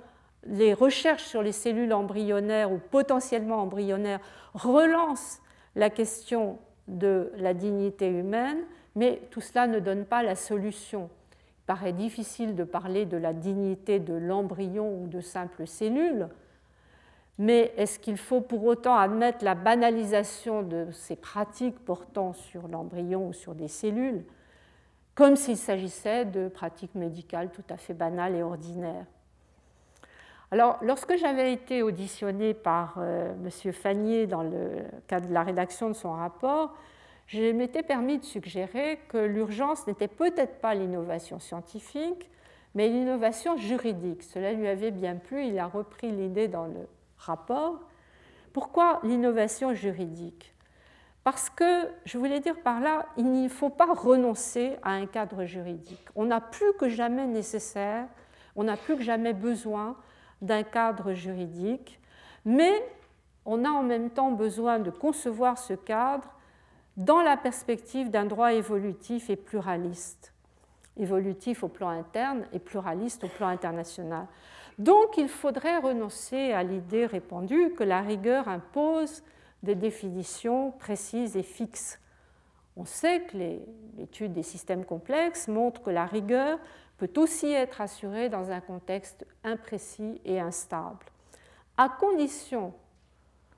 les 0.49 0.73
recherches 0.73 1.23
sur 1.23 1.41
les 1.41 1.51
cellules 1.51 1.93
embryonnaires 1.93 2.71
ou 2.71 2.77
potentiellement 2.77 3.61
embryonnaires 3.61 4.19
relancent 4.53 5.41
la 5.75 5.89
question 5.89 6.57
de 6.87 7.31
la 7.35 7.53
dignité 7.53 8.07
humaine, 8.07 8.59
mais 8.95 9.21
tout 9.29 9.41
cela 9.41 9.67
ne 9.67 9.79
donne 9.79 10.05
pas 10.05 10.23
la 10.23 10.35
solution. 10.35 11.09
Il 11.31 11.65
paraît 11.65 11.93
difficile 11.93 12.55
de 12.55 12.63
parler 12.63 13.05
de 13.05 13.17
la 13.17 13.33
dignité 13.33 13.99
de 13.99 14.13
l'embryon 14.13 15.01
ou 15.01 15.07
de 15.07 15.19
simples 15.19 15.67
cellules, 15.67 16.29
mais 17.39 17.71
est-ce 17.77 17.99
qu'il 17.99 18.17
faut 18.17 18.41
pour 18.41 18.65
autant 18.65 18.95
admettre 18.95 19.43
la 19.43 19.53
banalisation 19.53 20.63
de 20.63 20.87
ces 20.91 21.15
pratiques 21.15 21.79
portant 21.79 22.33
sur 22.33 22.67
l'embryon 22.67 23.27
ou 23.27 23.33
sur 23.33 23.53
des 23.53 23.67
cellules, 23.67 24.23
comme 25.13 25.35
s'il 25.35 25.57
s'agissait 25.57 26.25
de 26.25 26.47
pratiques 26.47 26.95
médicales 26.95 27.51
tout 27.51 27.63
à 27.69 27.77
fait 27.77 27.93
banales 27.93 28.35
et 28.35 28.43
ordinaires? 28.43 29.05
Alors, 30.49 30.77
lorsque 30.81 31.17
j'avais 31.17 31.51
été 31.51 31.83
auditionnée 31.83 32.53
par 32.53 32.95
euh, 32.99 33.33
M. 33.33 33.73
Fagnier 33.73 34.27
dans 34.27 34.43
le 34.43 34.83
cadre 35.07 35.27
de 35.27 35.33
la 35.33 35.43
rédaction 35.43 35.89
de 35.89 35.93
son 35.93 36.13
rapport, 36.13 36.73
je 37.27 37.51
m'étais 37.51 37.83
permis 37.83 38.17
de 38.17 38.23
suggérer 38.23 38.99
que 39.09 39.17
l'urgence 39.17 39.85
n'était 39.85 40.07
peut-être 40.07 40.61
pas 40.61 40.73
l'innovation 40.73 41.39
scientifique, 41.39 42.29
mais 42.73 42.87
l'innovation 42.87 43.57
juridique. 43.57 44.23
Cela 44.23 44.53
lui 44.53 44.67
avait 44.67 44.91
bien 44.91 45.17
plu, 45.17 45.45
il 45.45 45.59
a 45.59 45.67
repris 45.67 46.09
l'idée 46.09 46.47
dans 46.47 46.65
le 46.65 46.87
rapport. 47.17 47.79
Pourquoi 48.53 48.99
l'innovation 49.03 49.73
juridique? 49.73 50.53
Parce 51.23 51.49
que, 51.49 51.89
je 52.05 52.17
voulais 52.17 52.39
dire 52.39 52.59
par 52.61 52.79
là, 52.79 53.05
il 53.17 53.29
ne 53.43 53.49
faut 53.49 53.69
pas 53.69 53.93
renoncer 53.93 54.77
à 54.83 54.91
un 54.91 55.05
cadre 55.05 55.45
juridique. 55.45 56.07
On 56.15 56.31
a 56.31 56.39
plus 56.39 56.73
que 56.79 56.87
jamais 56.87 57.27
nécessaire, 57.27 58.07
on 58.55 58.67
a 58.67 58.77
plus 58.77 58.95
que 58.95 59.03
jamais 59.03 59.33
besoin 59.33 59.97
d'un 60.41 60.63
cadre 60.63 61.13
juridique, 61.13 61.99
mais 62.45 62.71
on 63.45 63.65
a 63.65 63.69
en 63.69 63.83
même 63.83 64.09
temps 64.09 64.31
besoin 64.31 64.79
de 64.79 64.89
concevoir 64.89 65.57
ce 65.57 65.73
cadre 65.73 66.27
dans 66.95 67.21
la 67.21 67.37
perspective 67.37 68.09
d'un 68.09 68.25
droit 68.25 68.53
évolutif 68.53 69.29
et 69.29 69.35
pluraliste 69.35 70.33
évolutif 70.99 71.63
au 71.63 71.67
plan 71.67 71.89
interne 71.89 72.45
et 72.53 72.59
pluraliste 72.59 73.23
au 73.23 73.27
plan 73.27 73.47
international. 73.47 74.27
Donc 74.77 75.17
il 75.17 75.27
faudrait 75.27 75.77
renoncer 75.77 76.51
à 76.51 76.63
l'idée 76.63 77.05
répandue 77.05 77.73
que 77.73 77.83
la 77.83 78.01
rigueur 78.01 78.47
impose 78.47 79.23
des 79.63 79.75
définitions 79.75 80.71
précises 80.71 81.35
et 81.35 81.43
fixes. 81.43 81.99
On 82.75 82.85
sait 82.85 83.21
que 83.21 83.37
l'étude 83.97 84.33
des 84.33 84.43
systèmes 84.43 84.85
complexes 84.85 85.47
montre 85.47 85.81
que 85.81 85.89
la 85.89 86.05
rigueur 86.05 86.59
peut 86.97 87.09
aussi 87.17 87.51
être 87.51 87.81
assurée 87.81 88.29
dans 88.29 88.51
un 88.51 88.59
contexte 88.59 89.25
imprécis 89.43 90.21
et 90.25 90.39
instable, 90.39 91.05
à 91.75 91.89
condition 91.89 92.73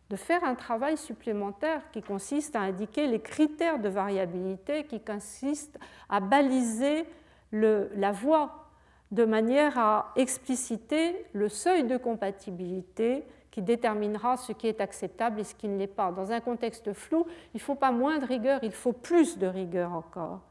de 0.09 0.15
faire 0.15 0.43
un 0.43 0.55
travail 0.55 0.97
supplémentaire 0.97 1.81
qui 1.91 2.01
consiste 2.01 2.55
à 2.55 2.61
indiquer 2.61 3.07
les 3.07 3.21
critères 3.21 3.79
de 3.79 3.89
variabilité, 3.89 4.85
qui 4.85 5.01
consiste 5.01 5.77
à 6.09 6.19
baliser 6.19 7.05
la 7.51 8.11
voie 8.11 8.68
de 9.11 9.25
manière 9.25 9.77
à 9.77 10.11
expliciter 10.15 11.25
le 11.33 11.49
seuil 11.49 11.83
de 11.83 11.97
compatibilité 11.97 13.23
qui 13.51 13.61
déterminera 13.61 14.37
ce 14.37 14.51
qui 14.51 14.67
est 14.67 14.81
acceptable 14.81 15.39
et 15.39 15.43
ce 15.43 15.55
qui 15.55 15.67
ne 15.67 15.77
l'est 15.77 15.87
pas. 15.87 16.11
Dans 16.11 16.31
un 16.31 16.39
contexte 16.39 16.93
flou, 16.93 17.25
il 17.53 17.57
ne 17.57 17.61
faut 17.61 17.75
pas 17.75 17.91
moins 17.91 18.19
de 18.19 18.25
rigueur, 18.25 18.59
il 18.63 18.71
faut 18.71 18.93
plus 18.93 19.37
de 19.37 19.47
rigueur 19.47 19.93
encore. 19.93 20.41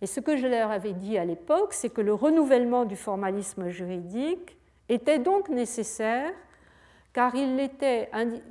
Et 0.00 0.06
ce 0.06 0.20
que 0.20 0.36
je 0.36 0.46
leur 0.46 0.70
avais 0.70 0.92
dit 0.92 1.18
à 1.18 1.24
l'époque, 1.24 1.72
c'est 1.72 1.90
que 1.90 2.00
le 2.00 2.14
renouvellement 2.14 2.84
du 2.84 2.96
formalisme 2.96 3.68
juridique 3.68 4.56
était 4.88 5.18
donc 5.18 5.48
nécessaire 5.48 6.32
car 7.12 7.34
il 7.34 7.58
était, 7.58 8.10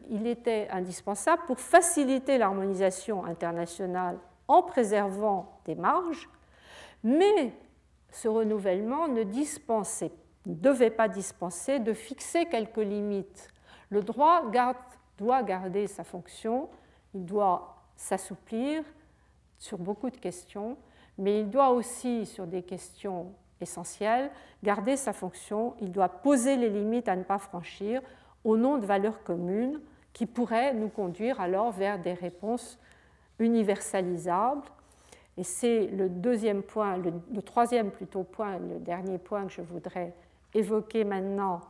il 0.09 0.27
était 0.27 0.67
indispensable 0.71 1.41
pour 1.47 1.59
faciliter 1.59 2.37
l'harmonisation 2.37 3.23
internationale 3.25 4.17
en 4.47 4.61
préservant 4.61 5.59
des 5.65 5.75
marges, 5.75 6.29
mais 7.03 7.53
ce 8.21 8.27
renouvellement 8.27 9.07
ne 9.07 9.21
dispensait, 9.21 10.11
ne 10.47 10.55
devait 10.55 10.89
pas 10.89 11.07
dispenser 11.07 11.77
de 11.77 11.93
fixer 11.93 12.45
quelques 12.45 12.77
limites. 12.77 13.49
Le 13.91 14.01
droit 14.01 14.43
doit 15.19 15.43
garder 15.43 15.85
sa 15.85 16.03
fonction, 16.03 16.67
il 17.13 17.25
doit 17.25 17.75
s'assouplir 17.95 18.83
sur 19.59 19.77
beaucoup 19.77 20.09
de 20.09 20.17
questions, 20.17 20.77
mais 21.19 21.41
il 21.41 21.49
doit 21.49 21.69
aussi, 21.69 22.25
sur 22.25 22.47
des 22.47 22.63
questions 22.63 23.33
essentielles, 23.61 24.31
garder 24.63 24.97
sa 24.97 25.13
fonction, 25.13 25.75
il 25.79 25.91
doit 25.91 26.09
poser 26.09 26.55
les 26.55 26.69
limites 26.69 27.07
à 27.07 27.15
ne 27.15 27.23
pas 27.23 27.37
franchir 27.37 28.01
au 28.43 28.57
nom 28.57 28.79
de 28.79 28.85
valeurs 28.85 29.23
communes 29.23 29.79
qui 30.13 30.25
pourraient 30.25 30.73
nous 30.73 30.89
conduire 30.89 31.39
alors 31.39 31.71
vers 31.71 31.99
des 31.99 32.13
réponses 32.13 32.79
universalisables. 33.37 34.63
Et 35.37 35.43
c'est 35.43 35.87
le 35.87 36.09
deuxième 36.09 36.63
point, 36.63 36.97
le, 36.97 37.41
troisième 37.41 37.91
plutôt 37.91 38.23
point, 38.23 38.57
le 38.57 38.79
dernier 38.79 39.19
point 39.19 39.45
que 39.45 39.53
je 39.53 39.61
voudrais 39.61 40.13
évoquer 40.53 41.03
maintenant 41.03 41.61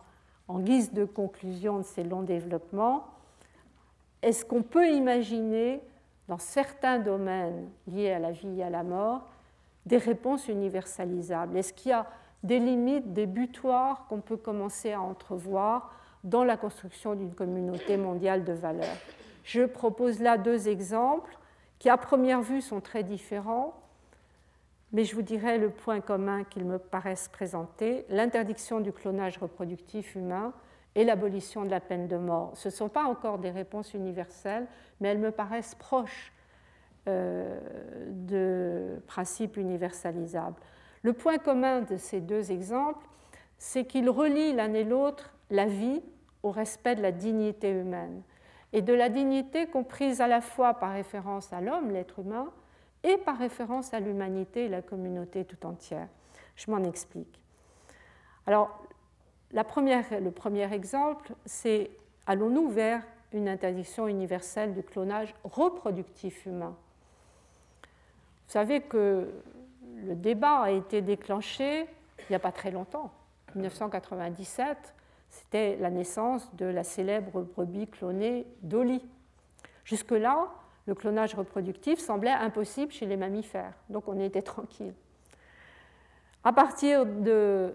en 0.47 0.59
guise 0.59 0.93
de 0.93 1.03
conclusion 1.03 1.79
de 1.79 1.83
ces 1.83 2.03
longs 2.03 2.21
développements. 2.21 3.07
Est-ce 4.21 4.45
qu'on 4.45 4.63
peut 4.63 4.87
imaginer 4.87 5.81
dans 6.29 6.37
certains 6.37 6.99
domaines 6.99 7.69
liés 7.87 8.11
à 8.11 8.19
la 8.19 8.31
vie 8.31 8.59
et 8.59 8.63
à 8.63 8.69
la 8.69 8.83
mort 8.83 9.27
des 9.85 9.97
réponses 9.97 10.47
universalisables? 10.47 11.57
Est-ce 11.57 11.73
qu'il 11.73 11.89
y 11.89 11.93
a 11.93 12.07
des 12.43 12.59
limites, 12.59 13.11
des 13.11 13.25
butoirs 13.25 14.05
qu'on 14.07 14.21
peut 14.21 14.37
commencer 14.37 14.93
à 14.93 15.01
entrevoir 15.01 15.93
dans 16.23 16.45
la 16.45 16.55
construction 16.55 17.15
d'une 17.15 17.33
communauté 17.33 17.97
mondiale 17.97 18.45
de 18.45 18.53
valeurs? 18.53 18.97
Je 19.43 19.63
propose 19.63 20.21
là 20.21 20.37
deux 20.37 20.69
exemples 20.69 21.37
qui, 21.79 21.89
à 21.89 21.97
première 21.97 22.41
vue, 22.41 22.61
sont 22.61 22.81
très 22.81 23.03
différents, 23.03 23.73
mais 24.93 25.03
je 25.03 25.15
vous 25.15 25.21
dirai 25.21 25.57
le 25.57 25.69
point 25.69 25.99
commun 25.99 26.43
qu'ils 26.43 26.65
me 26.65 26.79
paraissent 26.79 27.27
présenter 27.27 28.05
l'interdiction 28.09 28.79
du 28.79 28.91
clonage 28.91 29.37
reproductif 29.37 30.15
humain 30.15 30.53
et 30.95 31.03
l'abolition 31.03 31.65
de 31.65 31.69
la 31.69 31.79
peine 31.79 32.07
de 32.07 32.17
mort. 32.17 32.51
Ce 32.55 32.69
ne 32.69 32.73
sont 32.73 32.89
pas 32.89 33.03
encore 33.03 33.37
des 33.37 33.51
réponses 33.51 33.93
universelles, 33.93 34.65
mais 34.99 35.09
elles 35.09 35.19
me 35.19 35.31
paraissent 35.31 35.75
proches 35.75 36.33
euh, 37.07 37.59
de 38.09 38.99
principes 39.05 39.57
universalisables. 39.57 40.55
Le 41.03 41.13
point 41.13 41.37
commun 41.37 41.81
de 41.81 41.97
ces 41.97 42.19
deux 42.19 42.51
exemples, 42.51 43.05
c'est 43.57 43.85
qu'ils 43.85 44.09
relient 44.09 44.53
l'un 44.53 44.73
et 44.73 44.83
l'autre 44.83 45.33
la 45.49 45.65
vie 45.65 46.01
au 46.43 46.51
respect 46.51 46.95
de 46.95 47.01
la 47.01 47.11
dignité 47.11 47.69
humaine, 47.69 48.21
et 48.73 48.81
de 48.81 48.93
la 48.93 49.09
dignité 49.09 49.67
comprise 49.67 50.21
à 50.21 50.27
la 50.27 50.41
fois 50.41 50.73
par 50.75 50.93
référence 50.93 51.53
à 51.53 51.61
l'homme, 51.61 51.91
l'être 51.91 52.19
humain, 52.19 52.51
et 53.03 53.17
par 53.17 53.37
référence 53.37 53.93
à 53.93 53.99
l'humanité 53.99 54.65
et 54.65 54.69
la 54.69 54.81
communauté 54.81 55.45
tout 55.45 55.65
entière. 55.65 56.07
Je 56.55 56.69
m'en 56.69 56.83
explique. 56.83 57.41
Alors, 58.45 58.83
le 59.51 59.61
premier 60.29 60.73
exemple, 60.73 61.33
c'est 61.45 61.91
allons-nous 62.25 62.69
vers 62.69 63.03
une 63.33 63.47
interdiction 63.47 64.07
universelle 64.07 64.73
du 64.73 64.83
clonage 64.83 65.33
reproductif 65.43 66.45
humain? 66.45 66.75
Vous 68.47 68.53
savez 68.53 68.81
que 68.81 69.31
le 69.95 70.15
débat 70.15 70.61
a 70.61 70.71
été 70.71 71.01
déclenché 71.01 71.87
il 72.19 72.25
n'y 72.31 72.35
a 72.35 72.39
pas 72.39 72.51
très 72.51 72.71
longtemps. 72.71 73.11
1997, 73.55 74.93
c'était 75.29 75.77
la 75.77 75.89
naissance 75.89 76.53
de 76.55 76.65
la 76.65 76.83
célèbre 76.83 77.41
brebis 77.41 77.87
clonée 77.87 78.45
Dolly. 78.61 79.01
Jusque-là, 79.83 80.47
le 80.85 80.95
clonage 80.95 81.35
reproductif 81.35 81.99
semblait 81.99 82.31
impossible 82.31 82.91
chez 82.91 83.05
les 83.05 83.17
mammifères, 83.17 83.73
donc 83.89 84.07
on 84.07 84.19
était 84.19 84.41
tranquille. 84.41 84.93
À 86.43 86.53
partir 86.53 87.03
euh, 87.05 87.71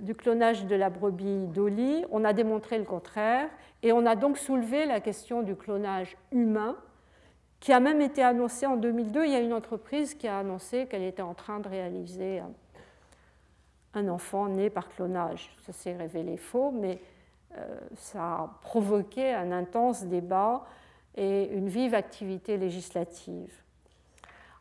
du 0.00 0.14
clonage 0.14 0.66
de 0.66 0.76
la 0.76 0.90
brebis 0.90 1.48
Dolly, 1.48 2.04
on 2.12 2.24
a 2.24 2.32
démontré 2.32 2.78
le 2.78 2.84
contraire 2.84 3.48
et 3.82 3.92
on 3.92 4.06
a 4.06 4.14
donc 4.14 4.38
soulevé 4.38 4.86
la 4.86 5.00
question 5.00 5.42
du 5.42 5.56
clonage 5.56 6.16
humain 6.30 6.76
qui 7.58 7.72
a 7.72 7.80
même 7.80 8.00
été 8.00 8.22
annoncé 8.22 8.64
en 8.66 8.76
2002. 8.76 9.24
Il 9.24 9.32
y 9.32 9.34
a 9.34 9.40
une 9.40 9.52
entreprise 9.52 10.14
qui 10.14 10.28
a 10.28 10.38
annoncé 10.38 10.86
qu'elle 10.86 11.02
était 11.02 11.22
en 11.22 11.34
train 11.34 11.58
de 11.58 11.68
réaliser 11.68 12.42
enfant 14.08 14.46
né 14.46 14.70
par 14.70 14.88
clonage. 14.88 15.54
Ça 15.64 15.72
s'est 15.72 15.96
révélé 15.96 16.36
faux, 16.36 16.70
mais 16.70 17.00
euh, 17.56 17.78
ça 17.96 18.20
a 18.20 18.58
provoqué 18.62 19.32
un 19.32 19.52
intense 19.52 20.04
débat 20.04 20.64
et 21.16 21.44
une 21.52 21.68
vive 21.68 21.94
activité 21.94 22.56
législative. 22.56 23.52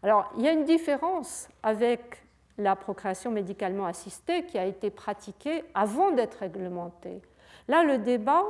Alors, 0.03 0.31
il 0.37 0.43
y 0.43 0.47
a 0.47 0.51
une 0.51 0.65
différence 0.65 1.49
avec 1.63 2.23
la 2.57 2.75
procréation 2.75 3.31
médicalement 3.31 3.85
assistée 3.85 4.45
qui 4.45 4.57
a 4.57 4.65
été 4.65 4.89
pratiquée 4.89 5.63
avant 5.73 6.11
d'être 6.11 6.35
réglementée. 6.35 7.21
Là, 7.67 7.83
le 7.83 7.97
débat 7.97 8.43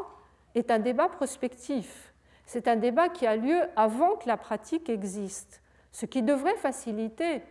est 0.54 0.70
un 0.70 0.80
débat 0.80 1.10
prospectif. 1.10 2.14
C'est 2.46 2.68
un 2.68 2.76
débat 2.76 3.10
qui 3.10 3.26
a 3.26 3.36
lieu 3.36 3.60
avant 3.76 4.16
que 4.16 4.28
la 4.28 4.38
pratique 4.38 4.90
existe, 4.90 5.62
ce 5.92 6.06
qui 6.06 6.22
devrait 6.22 6.58
faciliter 6.58 7.42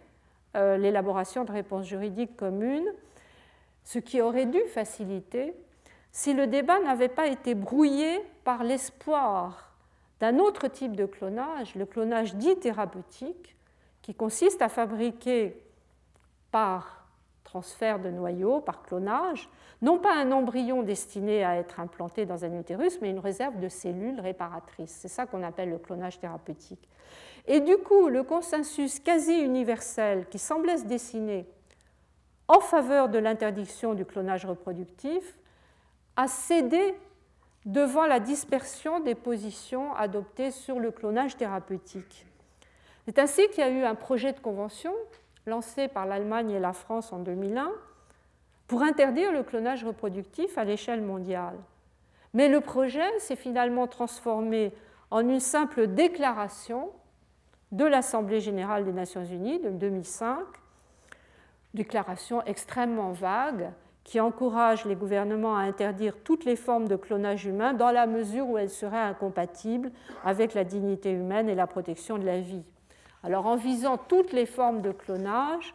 euh, 0.54 0.76
l'élaboration 0.76 1.44
de 1.44 1.50
réponses 1.50 1.86
juridiques 1.86 2.36
communes, 2.36 2.92
ce 3.84 3.98
qui 3.98 4.20
aurait 4.20 4.46
dû 4.46 4.60
faciliter 4.68 5.54
si 6.10 6.32
le 6.32 6.46
débat 6.46 6.80
n'avait 6.80 7.08
pas 7.08 7.26
été 7.26 7.54
brouillé 7.54 8.20
par 8.44 8.62
l'espoir 8.64 9.72
d'un 10.20 10.38
autre 10.38 10.68
type 10.68 10.94
de 10.94 11.06
clonage, 11.06 11.74
le 11.74 11.86
clonage 11.86 12.36
dit 12.36 12.56
thérapeutique, 12.56 13.56
qui 14.00 14.14
consiste 14.14 14.62
à 14.62 14.68
fabriquer 14.68 15.60
par 16.50 17.08
transfert 17.42 17.98
de 17.98 18.10
noyaux 18.10 18.60
par 18.60 18.82
clonage, 18.82 19.48
non 19.82 19.98
pas 19.98 20.14
un 20.14 20.32
embryon 20.32 20.82
destiné 20.82 21.44
à 21.44 21.56
être 21.56 21.78
implanté 21.80 22.26
dans 22.26 22.44
un 22.44 22.58
utérus, 22.58 23.00
mais 23.00 23.10
une 23.10 23.18
réserve 23.18 23.58
de 23.60 23.68
cellules 23.68 24.20
réparatrices. 24.20 24.90
C'est 25.00 25.08
ça 25.08 25.26
qu'on 25.26 25.42
appelle 25.42 25.70
le 25.70 25.78
clonage 25.78 26.18
thérapeutique. 26.18 26.88
Et 27.46 27.60
du 27.60 27.76
coup, 27.76 28.08
le 28.08 28.22
consensus 28.22 28.98
quasi 29.00 29.38
universel 29.40 30.26
qui 30.28 30.38
semblait 30.38 30.78
se 30.78 30.84
dessiner 30.84 31.46
en 32.48 32.60
faveur 32.60 33.08
de 33.08 33.18
l'interdiction 33.18 33.94
du 33.94 34.04
clonage 34.04 34.44
reproductif 34.44 35.38
a 36.16 36.28
cédé 36.28 36.94
devant 37.64 38.06
la 38.06 38.20
dispersion 38.20 39.00
des 39.00 39.14
positions 39.14 39.94
adoptées 39.94 40.50
sur 40.50 40.78
le 40.78 40.90
clonage 40.90 41.36
thérapeutique. 41.36 42.26
C'est 43.06 43.18
ainsi 43.18 43.48
qu'il 43.48 43.58
y 43.58 43.66
a 43.66 43.70
eu 43.70 43.82
un 43.84 43.94
projet 43.94 44.32
de 44.32 44.40
convention 44.40 44.94
lancé 45.46 45.88
par 45.88 46.06
l'Allemagne 46.06 46.50
et 46.50 46.60
la 46.60 46.72
France 46.72 47.12
en 47.12 47.18
2001 47.18 47.70
pour 48.66 48.82
interdire 48.82 49.32
le 49.32 49.42
clonage 49.42 49.84
reproductif 49.84 50.56
à 50.56 50.64
l'échelle 50.64 51.02
mondiale. 51.02 51.58
Mais 52.32 52.48
le 52.48 52.60
projet 52.60 53.18
s'est 53.18 53.36
finalement 53.36 53.86
transformé 53.86 54.72
en 55.10 55.20
une 55.20 55.40
simple 55.40 55.86
déclaration 55.86 56.90
de 57.72 57.84
l'Assemblée 57.84 58.40
générale 58.40 58.84
des 58.84 58.92
Nations 58.92 59.24
unies 59.24 59.60
de 59.60 59.70
2005, 59.70 60.38
déclaration 61.74 62.42
extrêmement 62.44 63.12
vague 63.12 63.70
qui 64.04 64.20
encourage 64.20 64.84
les 64.84 64.94
gouvernements 64.94 65.56
à 65.56 65.62
interdire 65.62 66.16
toutes 66.22 66.44
les 66.44 66.56
formes 66.56 66.88
de 66.88 66.96
clonage 66.96 67.46
humain 67.46 67.72
dans 67.72 67.90
la 67.90 68.06
mesure 68.06 68.48
où 68.48 68.58
elles 68.58 68.70
seraient 68.70 68.96
incompatibles 68.98 69.90
avec 70.24 70.54
la 70.54 70.64
dignité 70.64 71.10
humaine 71.10 71.48
et 71.48 71.54
la 71.54 71.66
protection 71.66 72.18
de 72.18 72.26
la 72.26 72.40
vie. 72.40 72.62
Alors 73.22 73.46
en 73.46 73.56
visant 73.56 73.96
toutes 73.96 74.32
les 74.32 74.46
formes 74.46 74.82
de 74.82 74.92
clonage, 74.92 75.74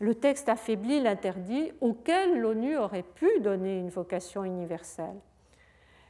le 0.00 0.16
texte 0.16 0.48
affaiblit 0.48 1.00
l'interdit 1.00 1.70
auquel 1.80 2.40
l'ONU 2.40 2.76
aurait 2.76 3.04
pu 3.04 3.28
donner 3.40 3.78
une 3.78 3.90
vocation 3.90 4.42
universelle. 4.42 5.20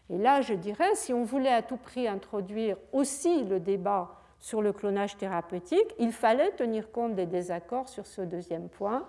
Et 0.09 0.17
là, 0.17 0.41
je 0.41 0.55
dirais, 0.55 0.95
si 0.95 1.13
on 1.13 1.25
voulait 1.25 1.53
à 1.53 1.61
tout 1.63 1.77
prix 1.77 2.09
introduire 2.09 2.79
aussi 2.93 3.45
le 3.45 3.61
débat 3.61 4.22
sur 4.43 4.61
le 4.61 4.75
clonage 4.75 5.17
thérapeutique, 5.17 5.95
il 5.99 6.13
fallait 6.13 6.51
tenir 6.51 6.91
compte 6.91 7.15
des 7.15 7.27
désaccords 7.27 7.89
sur 7.89 8.05
ce 8.07 8.21
deuxième 8.21 8.69
point. 8.69 9.07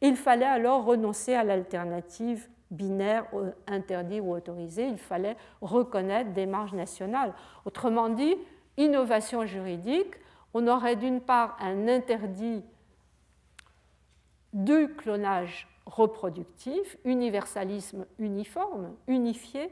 Il 0.00 0.16
fallait 0.16 0.46
alors 0.46 0.84
renoncer 0.84 1.34
à 1.34 1.44
l'alternative 1.44 2.48
binaire 2.70 3.26
interdit 3.66 4.20
ou 4.20 4.32
autorisé. 4.32 4.86
Il 4.86 4.98
fallait 4.98 5.36
reconnaître 5.60 6.32
des 6.32 6.46
marges 6.46 6.72
nationales. 6.72 7.34
Autrement 7.64 8.08
dit, 8.08 8.36
innovation 8.76 9.44
juridique 9.44 10.14
on 10.54 10.68
aurait 10.68 10.96
d'une 10.96 11.20
part 11.20 11.58
un 11.60 11.86
interdit 11.86 12.64
du 14.54 14.88
clonage 14.96 15.68
reproductif, 15.84 16.96
universalisme 17.04 18.06
uniforme, 18.18 18.94
unifié 19.06 19.70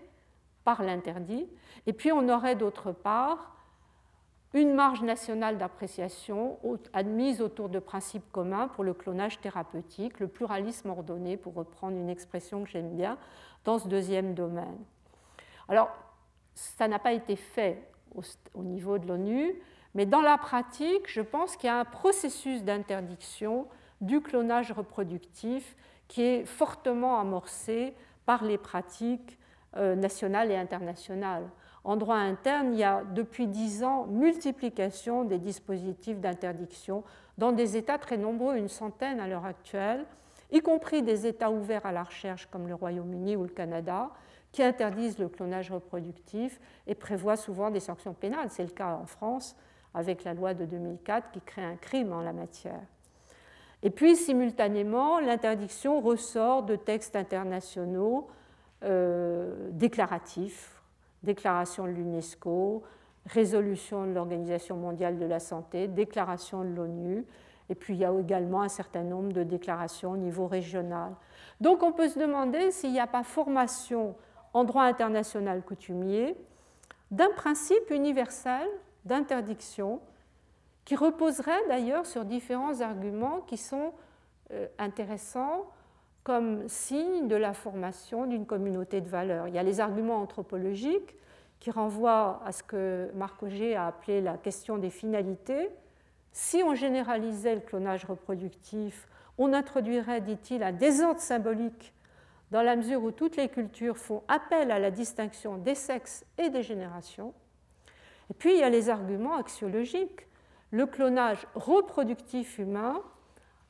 par 0.63 0.83
l'interdit, 0.83 1.47
et 1.87 1.95
puis 1.95 2.13
on 2.13 2.29
aurait 2.29 2.55
d'autre 2.55 2.93
part 2.93 3.54
une 4.55 4.73
marge 4.73 5.03
nationale 5.03 5.59
d'appréciation 5.59 6.59
admise 6.93 7.43
autour 7.43 7.69
de 7.69 7.81
principes 7.81 8.31
communs 8.31 8.69
pour 8.69 8.85
le 8.85 8.95
clonage 8.95 9.41
thérapeutique, 9.41 10.21
le 10.21 10.29
pluralisme 10.29 10.91
ordonné, 10.91 11.37
pour 11.37 11.55
reprendre 11.55 11.97
une 11.97 12.09
expression 12.09 12.63
que 12.63 12.71
j'aime 12.71 12.97
bien, 12.97 13.19
dans 13.65 13.81
ce 13.81 13.89
deuxième 13.89 14.35
domaine. 14.35 14.79
Alors, 15.69 15.91
ça 16.55 16.87
n'a 16.87 17.01
pas 17.01 17.13
été 17.13 17.35
fait 17.35 17.91
au, 18.55 18.63
niveau 18.63 18.99
de 18.99 19.09
l'ONU, 19.09 19.55
mais 19.95 20.07
dans 20.07 20.23
la 20.23 20.39
pratique, 20.39 21.11
je 21.11 21.21
pense 21.21 21.57
qu'il 21.57 21.67
y 21.67 21.71
a 21.71 21.81
un 21.81 21.85
processus 21.85 22.63
d'interdiction 22.63 23.67
du 24.01 24.21
clonage 24.21 24.71
reproductif 24.71 25.77
qui 26.07 26.23
est 26.23 26.45
fortement 26.45 27.19
amorcé 27.19 27.95
par 28.25 28.45
les 28.45 28.59
pratiques 28.59 29.37
euh, 29.77 29.97
nationales 29.97 30.53
et 30.53 30.57
internationales. 30.57 31.49
En 31.85 31.97
droit 31.97 32.17
interne, 32.17 32.73
il 32.73 32.79
y 32.79 32.85
a 32.85 33.03
depuis 33.15 33.47
dix 33.47 33.85
ans 33.85 34.07
multiplication 34.07 35.25
des 35.25 35.39
dispositifs 35.39 36.19
d'interdiction 36.19 37.05
dans 37.37 37.53
des 37.53 37.77
États 37.77 37.99
très 37.99 38.17
nombreux, 38.17 38.57
une 38.57 38.69
centaine 38.69 39.21
à 39.21 39.29
l'heure 39.29 39.45
actuelle, 39.45 40.07
y 40.51 40.61
compris 40.61 41.03
des 41.03 41.27
États 41.27 41.51
ouverts 41.51 41.85
à 41.85 41.93
la 41.93 42.05
recherche 42.05 42.47
comme 42.47 42.69
le 42.69 42.75
Royaume-Uni 42.75 43.37
ou 43.37 43.43
le 43.43 43.51
Canada, 43.51 44.11
qui 44.51 44.63
interdisent 44.63 45.19
le 45.19 45.29
clonage 45.29 45.71
reproductif 45.71 46.59
et 46.87 46.95
prévoient 46.95 47.37
souvent 47.37 47.71
des 47.71 47.81
sanctions 47.81 48.15
pénales. 48.15 48.49
C'est 48.51 48.63
le 48.63 48.71
cas 48.71 48.95
en 48.95 49.05
France 49.05 49.55
avec 49.93 50.25
la 50.25 50.33
loi 50.33 50.55
de 50.55 50.65
2004 50.65 51.33
qui 51.33 51.41
crée 51.41 51.65
un 51.65 51.77
crime 51.77 52.13
en 52.13 52.21
la 52.21 52.33
matière. 52.33 52.81
Et 53.83 53.91
puis, 53.91 54.17
simultanément, 54.17 55.19
l'interdiction 55.19 56.01
ressort 56.01 56.63
de 56.63 56.77
textes 56.77 57.17
internationaux 57.17 58.29
euh, 58.85 59.69
déclaratifs 59.73 60.74
déclaration 61.25 61.85
de 61.85 61.91
l'UNESCO, 61.91 62.83
résolution 63.27 64.07
de 64.07 64.13
l'Organisation 64.13 64.77
mondiale 64.77 65.19
de 65.19 65.25
la 65.25 65.41
santé, 65.41 65.89
déclaration 65.89 66.63
de 66.63 66.69
l'ONU, 66.69 67.25
et 67.71 67.75
puis 67.75 67.95
il 67.95 68.01
y 68.01 68.05
a 68.05 68.13
également 68.13 68.63
un 68.63 68.69
certain 68.69 69.03
nombre 69.03 69.33
de 69.33 69.43
déclarations 69.43 70.13
au 70.13 70.17
niveau 70.17 70.47
régional. 70.47 71.15
Donc 71.61 71.83
on 71.83 71.93
peut 71.93 72.09
se 72.09 72.19
demander 72.19 72.71
s'il 72.71 72.93
n'y 72.93 73.01
a 73.01 73.07
pas 73.07 73.23
formation 73.23 74.15
en 74.53 74.65
droit 74.65 74.85
international 74.85 75.63
coutumier 75.63 76.37
d'un 77.11 77.31
principe 77.31 77.91
universel 77.91 78.69
d'interdiction 79.05 80.01
qui 80.85 80.97
reposerait 80.97 81.67
d'ailleurs 81.69 82.07
sur 82.07 82.25
différents 82.25 82.81
arguments 82.81 83.41
qui 83.41 83.57
sont 83.57 83.93
euh, 84.53 84.67
intéressants 84.79 85.65
comme 86.25 86.67
signe 86.69 87.29
de 87.29 87.37
la 87.37 87.53
formation 87.53 88.25
d'une 88.25 88.47
communauté 88.47 89.03
de 89.03 89.09
valeurs. 89.09 89.47
Il 89.47 89.55
y 89.55 89.59
a 89.59 89.63
les 89.63 89.81
arguments 89.81 90.17
anthropologiques 90.17 91.15
qui 91.61 91.71
renvoient 91.71 92.41
à 92.45 92.53
ce 92.53 92.63
que 92.63 93.11
Marc 93.15 93.43
Auger 93.43 93.77
a 93.77 93.87
appelé 93.87 94.23
la 94.23 94.39
question 94.39 94.79
des 94.79 94.91
finalités. 94.91 95.69
Si 96.33 96.63
on 96.65 96.75
généralisait 96.75 97.55
le 97.55 97.61
clonage 97.61 98.07
reproductif, 98.07 99.07
on 99.37 99.53
introduirait, 99.53 100.23
dit-il, 100.23 100.63
un 100.63 100.73
désordre 100.73 101.21
symbolique 101.21 101.93
dans 102.51 102.63
la 102.63 102.77
mesure 102.77 103.03
où 103.03 103.11
toutes 103.11 103.37
les 103.37 103.49
cultures 103.49 103.99
font 103.99 104.23
appel 104.29 104.71
à 104.71 104.79
la 104.79 104.91
distinction 104.91 105.59
des 105.59 105.75
sexes 105.75 106.25
et 106.39 106.49
des 106.49 106.63
générations. 106.63 107.35
Et 108.31 108.35
puis 108.35 108.55
il 108.55 108.61
y 108.61 108.63
a 108.63 108.71
les 108.71 108.89
arguments 108.89 109.37
axiologiques. 109.37 110.27
Le 110.71 110.87
clonage 110.87 111.47
reproductif 111.55 112.59
humain 112.59 113.03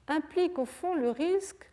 implique 0.07 0.59
au 0.59 0.65
fond 0.65 0.95
le 0.95 1.11
risque 1.11 1.71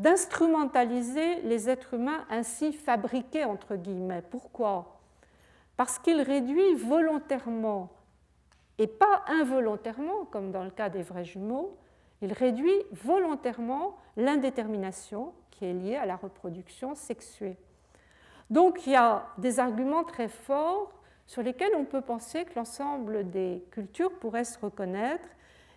d'instrumentaliser 0.00 1.42
les 1.42 1.68
êtres 1.68 1.94
humains 1.94 2.24
ainsi 2.30 2.72
fabriqués, 2.72 3.44
entre 3.44 3.76
guillemets. 3.76 4.22
Pourquoi? 4.30 4.98
Parce 5.76 5.98
qu'il 5.98 6.22
réduit 6.22 6.74
volontairement, 6.74 7.90
et 8.78 8.86
pas 8.86 9.22
involontairement, 9.28 10.24
comme 10.30 10.52
dans 10.52 10.64
le 10.64 10.70
cas 10.70 10.88
des 10.88 11.02
vrais 11.02 11.26
jumeaux, 11.26 11.76
il 12.22 12.32
réduit 12.32 12.82
volontairement 12.92 13.98
l'indétermination 14.16 15.34
qui 15.50 15.66
est 15.66 15.74
liée 15.74 15.96
à 15.96 16.06
la 16.06 16.16
reproduction 16.16 16.94
sexuée. 16.94 17.58
Donc 18.48 18.86
il 18.86 18.94
y 18.94 18.96
a 18.96 19.26
des 19.36 19.60
arguments 19.60 20.04
très 20.04 20.28
forts 20.28 20.92
sur 21.26 21.42
lesquels 21.42 21.72
on 21.76 21.84
peut 21.84 22.00
penser 22.00 22.46
que 22.46 22.54
l'ensemble 22.56 23.28
des 23.30 23.62
cultures 23.70 24.12
pourraient 24.18 24.44
se 24.44 24.58
reconnaître 24.58 25.28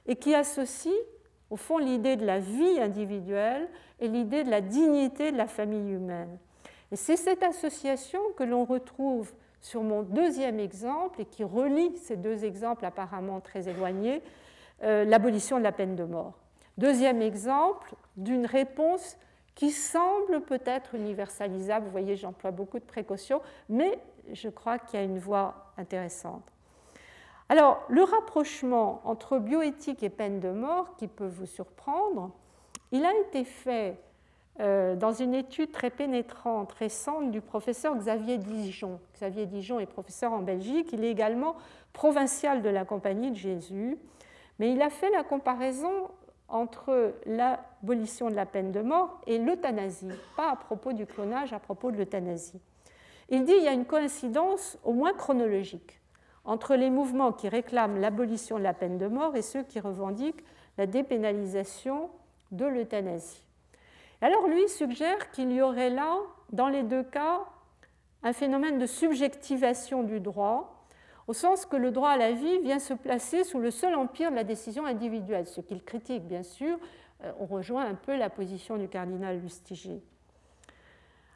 et 0.06 0.16
qui 0.16 0.34
associent 0.34 0.92
au 1.54 1.56
fond 1.56 1.78
l'idée 1.78 2.16
de 2.16 2.26
la 2.26 2.40
vie 2.40 2.80
individuelle 2.82 3.70
et 4.00 4.08
l'idée 4.08 4.44
de 4.44 4.50
la 4.50 4.60
dignité 4.60 5.32
de 5.32 5.38
la 5.38 5.46
famille 5.46 5.94
humaine. 5.94 6.40
Et 6.92 6.96
c'est 6.96 7.16
cette 7.16 7.44
association 7.44 8.20
que 8.36 8.44
l'on 8.44 8.66
retrouve 8.66 9.32
sur 9.62 9.84
mon 9.84 10.02
deuxième 10.02 10.60
exemple 10.60 11.22
et 11.22 11.26
qui 11.26 11.44
relie 11.44 11.96
ces 11.98 12.16
deux 12.16 12.44
exemples 12.44 12.86
apparemment 12.86 13.40
très 13.40 13.70
éloignés, 13.70 14.24
euh, 14.82 15.06
l'abolition 15.06 15.60
de 15.60 15.64
la 15.64 15.72
peine 15.72 15.96
de 15.96 16.06
mort. 16.06 16.34
Deuxième 16.80 17.22
exemple 17.22 17.94
d'une 18.18 18.48
réponse 18.48 19.16
qui 19.54 19.70
semble 19.70 20.42
peut-être 20.42 20.96
universalisable. 20.96 21.86
Vous 21.86 21.92
voyez, 21.92 22.16
j'emploie 22.16 22.50
beaucoup 22.50 22.80
de 22.80 22.84
précautions, 22.84 23.42
mais 23.70 24.00
je 24.32 24.50
crois 24.50 24.80
qu'il 24.80 25.00
y 25.00 25.04
a 25.04 25.06
une 25.06 25.20
voie 25.20 25.72
intéressante. 25.78 26.53
Alors, 27.54 27.84
le 27.88 28.02
rapprochement 28.02 29.00
entre 29.06 29.38
bioéthique 29.38 30.02
et 30.02 30.10
peine 30.10 30.40
de 30.40 30.50
mort, 30.50 30.96
qui 30.98 31.08
peut 31.08 31.28
vous 31.28 31.46
surprendre, 31.46 32.32
il 32.92 33.06
a 33.06 33.12
été 33.28 33.44
fait 33.44 34.00
euh, 34.60 34.96
dans 34.96 35.14
une 35.14 35.36
étude 35.36 35.72
très 35.72 35.92
pénétrante, 35.92 36.72
récente, 36.72 37.30
du 37.30 37.42
professeur 37.42 37.96
Xavier 37.96 38.40
Dijon. 38.40 39.00
Xavier 39.14 39.46
Dijon 39.46 39.80
est 39.80 39.86
professeur 39.86 40.34
en 40.34 40.40
Belgique, 40.40 40.94
il 40.94 41.04
est 41.04 41.12
également 41.12 41.56
provincial 41.94 42.64
de 42.64 42.70
la 42.70 42.86
Compagnie 42.86 43.30
de 43.30 43.36
Jésus, 43.36 44.00
mais 44.58 44.72
il 44.72 44.82
a 44.82 44.90
fait 44.90 45.12
la 45.12 45.22
comparaison 45.22 46.10
entre 46.48 47.14
l'abolition 47.28 48.32
de 48.32 48.36
la 48.36 48.48
peine 48.48 48.72
de 48.72 48.82
mort 48.82 49.22
et 49.28 49.38
l'euthanasie, 49.38 50.10
pas 50.36 50.50
à 50.50 50.56
propos 50.56 50.92
du 50.92 51.06
clonage, 51.06 51.54
à 51.54 51.60
propos 51.60 51.92
de 51.92 51.98
l'euthanasie. 51.98 52.60
Il 53.30 53.46
dit 53.46 53.54
qu'il 53.54 53.64
y 53.64 53.68
a 53.68 53.74
une 53.74 53.86
coïncidence 53.86 54.80
au 54.84 54.94
moins 54.94 55.14
chronologique 55.14 56.00
entre 56.46 56.76
les 56.76 56.90
mouvements 56.90 57.32
qui 57.32 57.48
réclament 57.48 58.00
l'abolition 58.00 58.58
de 58.58 58.64
la 58.64 58.74
peine 58.74 58.98
de 58.98 59.08
mort 59.08 59.36
et 59.36 59.42
ceux 59.42 59.64
qui 59.64 59.80
revendiquent 59.80 60.44
la 60.78 60.86
dépénalisation 60.86 62.10
de 62.52 62.66
l'euthanasie. 62.66 63.44
Alors 64.22 64.48
lui 64.48 64.68
suggère 64.70 65.32
qu'il 65.32 65.52
y 65.52 65.62
aurait 65.62 65.90
là, 65.90 66.18
dans 66.52 66.70
les 66.70 66.84
deux 66.84 67.04
cas, 67.04 67.42
un 68.24 68.34
phénomène 68.34 68.80
de 68.80 68.86
subjectivation 68.86 70.04
du 70.04 70.20
droit, 70.20 70.86
au 71.28 71.34
sens 71.34 71.66
que 71.66 71.76
le 71.76 71.92
droit 71.92 72.12
à 72.12 72.18
la 72.18 72.32
vie 72.32 72.60
vient 72.60 72.80
se 72.80 72.94
placer 72.94 73.44
sous 73.44 73.60
le 73.60 73.72
seul 73.72 73.96
empire 73.96 74.32
de 74.32 74.36
la 74.36 74.44
décision 74.44 74.86
individuelle, 74.86 75.48
ce 75.48 75.62
qu'il 75.62 75.84
critique 75.84 76.24
bien 76.26 76.44
sûr. 76.44 76.78
Euh, 77.24 77.32
on 77.40 77.46
rejoint 77.46 77.86
un 77.86 77.96
peu 77.96 78.16
la 78.18 78.30
position 78.30 78.78
du 78.78 78.88
cardinal 78.88 79.40
Lustiger. 79.40 80.02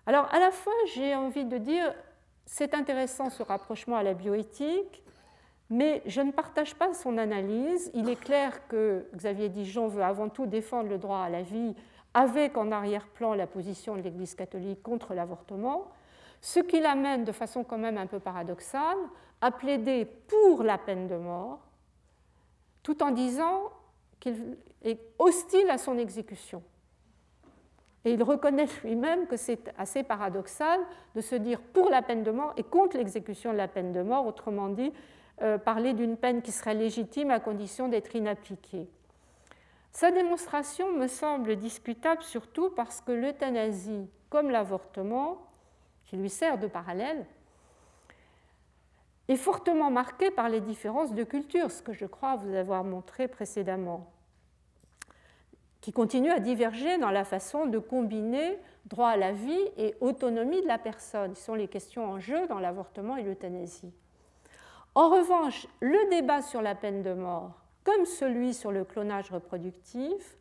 Alors 0.05 0.33
à 0.33 0.39
la 0.39 0.51
fois, 0.51 0.73
j'ai 0.93 1.15
envie 1.15 1.45
de 1.45 1.57
dire, 1.57 1.93
c'est 2.47 2.73
intéressant 2.73 3.29
ce 3.29 3.43
rapprochement 3.43 3.97
à 3.97 4.03
la 4.03 4.13
bioéthique, 4.13 5.03
mais 5.69 6.01
je 6.05 6.21
ne 6.21 6.31
partage 6.31 6.75
pas 6.75 6.93
son 6.93 7.17
analyse. 7.17 7.91
Il 7.93 8.09
est 8.09 8.19
clair 8.19 8.67
que 8.69 9.05
Xavier 9.13 9.49
Dijon 9.49 9.89
veut 9.89 10.01
avant 10.01 10.29
tout 10.29 10.45
défendre 10.45 10.89
le 10.89 10.97
droit 10.97 11.19
à 11.19 11.29
la 11.29 11.43
vie 11.43 11.75
avec 12.13 12.55
en 12.57 12.71
arrière-plan 12.71 13.33
la 13.33 13.47
position 13.47 13.97
de 13.97 14.01
l'Église 14.01 14.33
catholique 14.33 14.81
contre 14.81 15.13
l'avortement, 15.13 15.91
ce 16.41 16.61
qui 16.61 16.79
l'amène 16.79 17.25
de 17.25 17.33
façon 17.33 17.65
quand 17.65 17.77
même 17.77 17.97
un 17.97 18.07
peu 18.07 18.19
paradoxale 18.19 18.97
à 19.41 19.51
plaider 19.51 20.05
pour 20.05 20.63
la 20.63 20.77
peine 20.77 21.07
de 21.07 21.17
mort, 21.17 21.59
tout 22.81 23.03
en 23.03 23.11
disant 23.11 23.63
qu'il 24.21 24.57
est 24.83 24.99
hostile 25.19 25.69
à 25.69 25.77
son 25.77 25.97
exécution. 25.97 26.63
Et 28.07 28.13
il 28.13 28.23
reconnaît 28.23 28.67
lui-même 28.85 29.27
que 29.27 29.35
c'est 29.35 29.69
assez 29.77 30.01
paradoxal 30.01 30.79
de 31.13 31.19
se 31.19 31.35
dire 31.35 31.59
pour 31.59 31.89
la 31.89 32.01
peine 32.01 32.23
de 32.23 32.31
mort 32.31 32.53
et 32.55 32.63
contre 32.63 32.95
l'exécution 32.95 33.51
de 33.51 33.57
la 33.57 33.67
peine 33.67 33.91
de 33.91 34.01
mort, 34.01 34.25
autrement 34.25 34.69
dit, 34.69 34.93
euh, 35.41 35.57
parler 35.57 35.91
d'une 35.91 36.15
peine 36.15 36.41
qui 36.41 36.53
serait 36.53 36.73
légitime 36.73 37.31
à 37.31 37.41
condition 37.41 37.89
d'être 37.89 38.15
inappliquée. 38.15 38.87
Sa 39.91 40.11
démonstration 40.11 40.93
me 40.93 41.07
semble 41.07 41.57
discutable 41.57 42.23
surtout 42.23 42.69
parce 42.69 43.01
que 43.01 43.11
l'euthanasie, 43.11 44.07
comme 44.29 44.51
l'avortement, 44.51 45.45
qui 46.05 46.15
lui 46.15 46.29
sert 46.29 46.57
de 46.57 46.67
parallèle, 46.67 47.25
est 49.27 49.35
fortement 49.35 49.91
marquée 49.91 50.31
par 50.31 50.47
les 50.47 50.61
différences 50.61 51.13
de 51.13 51.25
culture, 51.25 51.71
ce 51.71 51.81
que 51.81 51.91
je 51.91 52.05
crois 52.05 52.37
vous 52.37 52.55
avoir 52.55 52.85
montré 52.85 53.27
précédemment 53.27 54.09
qui 55.87 55.93
continuent 55.93 56.33
à 56.33 56.41
diverger 56.41 56.97
dans 56.97 57.11
la 57.11 57.23
façon 57.23 57.65
de 57.65 57.79
combiner 57.79 58.59
droit 58.87 59.07
à 59.07 59.15
la 59.15 59.31
vie 59.31 59.71
et 59.77 59.95
autonomie 60.01 60.61
de 60.61 60.67
la 60.67 60.77
personne. 60.77 61.33
Ce 61.33 61.45
sont 61.45 61.53
les 61.53 61.69
questions 61.69 62.03
en 62.03 62.19
jeu 62.19 62.45
dans 62.47 62.59
l'avortement 62.59 63.15
et 63.15 63.23
l'euthanasie. 63.23 63.93
En 64.95 65.07
revanche, 65.09 65.65
le 65.79 66.09
débat 66.09 66.41
sur 66.41 66.61
la 66.61 66.75
peine 66.75 67.03
de 67.03 67.13
mort, 67.13 67.53
comme 67.85 68.05
celui 68.05 68.53
sur 68.53 68.73
le 68.73 68.83
clonage 68.83 69.31
reproductif, 69.31 70.37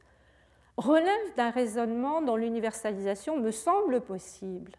relève 0.77 1.35
d'un 1.37 1.51
raisonnement 1.51 2.23
dont 2.23 2.35
l'universalisation 2.35 3.39
me 3.39 3.53
semble 3.53 4.01
possible, 4.01 4.73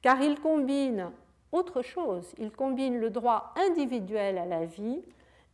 car 0.00 0.22
il 0.22 0.40
combine 0.40 1.10
autre 1.52 1.82
chose, 1.82 2.32
il 2.38 2.50
combine 2.50 2.98
le 2.98 3.10
droit 3.10 3.52
individuel 3.68 4.38
à 4.38 4.46
la 4.46 4.64
vie 4.64 5.02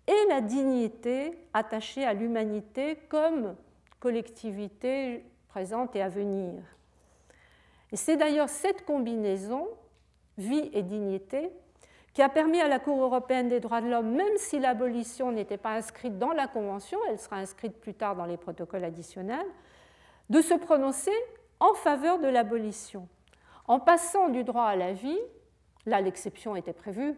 et 0.07 0.28
la 0.28 0.41
dignité 0.43 1.36
attachée 1.55 2.05
à 2.05 2.14
l'humanité 2.14 3.01
comme 3.09 3.57
collectivité 4.01 5.24
présente 5.49 5.96
et 5.96 6.03
à 6.03 6.09
venir. 6.09 6.62
Et 7.92 7.96
c'est 7.96 8.16
d'ailleurs 8.16 8.49
cette 8.49 8.84
combinaison, 8.84 9.66
vie 10.36 10.70
et 10.72 10.82
dignité, 10.82 11.51
qui 12.12 12.22
a 12.22 12.28
permis 12.28 12.61
à 12.61 12.68
la 12.68 12.78
Cour 12.78 13.01
européenne 13.01 13.49
des 13.49 13.61
droits 13.61 13.80
de 13.80 13.88
l'homme, 13.88 14.14
même 14.14 14.36
si 14.36 14.59
l'abolition 14.59 15.30
n'était 15.32 15.57
pas 15.57 15.74
inscrite 15.74 16.18
dans 16.18 16.32
la 16.32 16.49
Convention, 16.49 16.99
elle 17.09 17.18
sera 17.18 17.36
inscrite 17.36 17.78
plus 17.80 17.94
tard 17.94 18.16
dans 18.16 18.24
les 18.24 18.36
protocoles 18.36 18.84
additionnels, 18.84 19.46
de 20.28 20.40
se 20.40 20.55
prononcer 20.55 21.12
en 21.61 21.74
faveur 21.74 22.18
de 22.18 22.28
l'abolition. 22.28 23.09
En 23.66 23.80
passant 23.80 24.28
du 24.28 24.44
droit 24.44 24.64
à 24.64 24.76
la 24.76 24.92
vie, 24.92 25.18
là 25.86 26.01
l'exception 26.01 26.57
était 26.57 26.72
prévue 26.72 27.14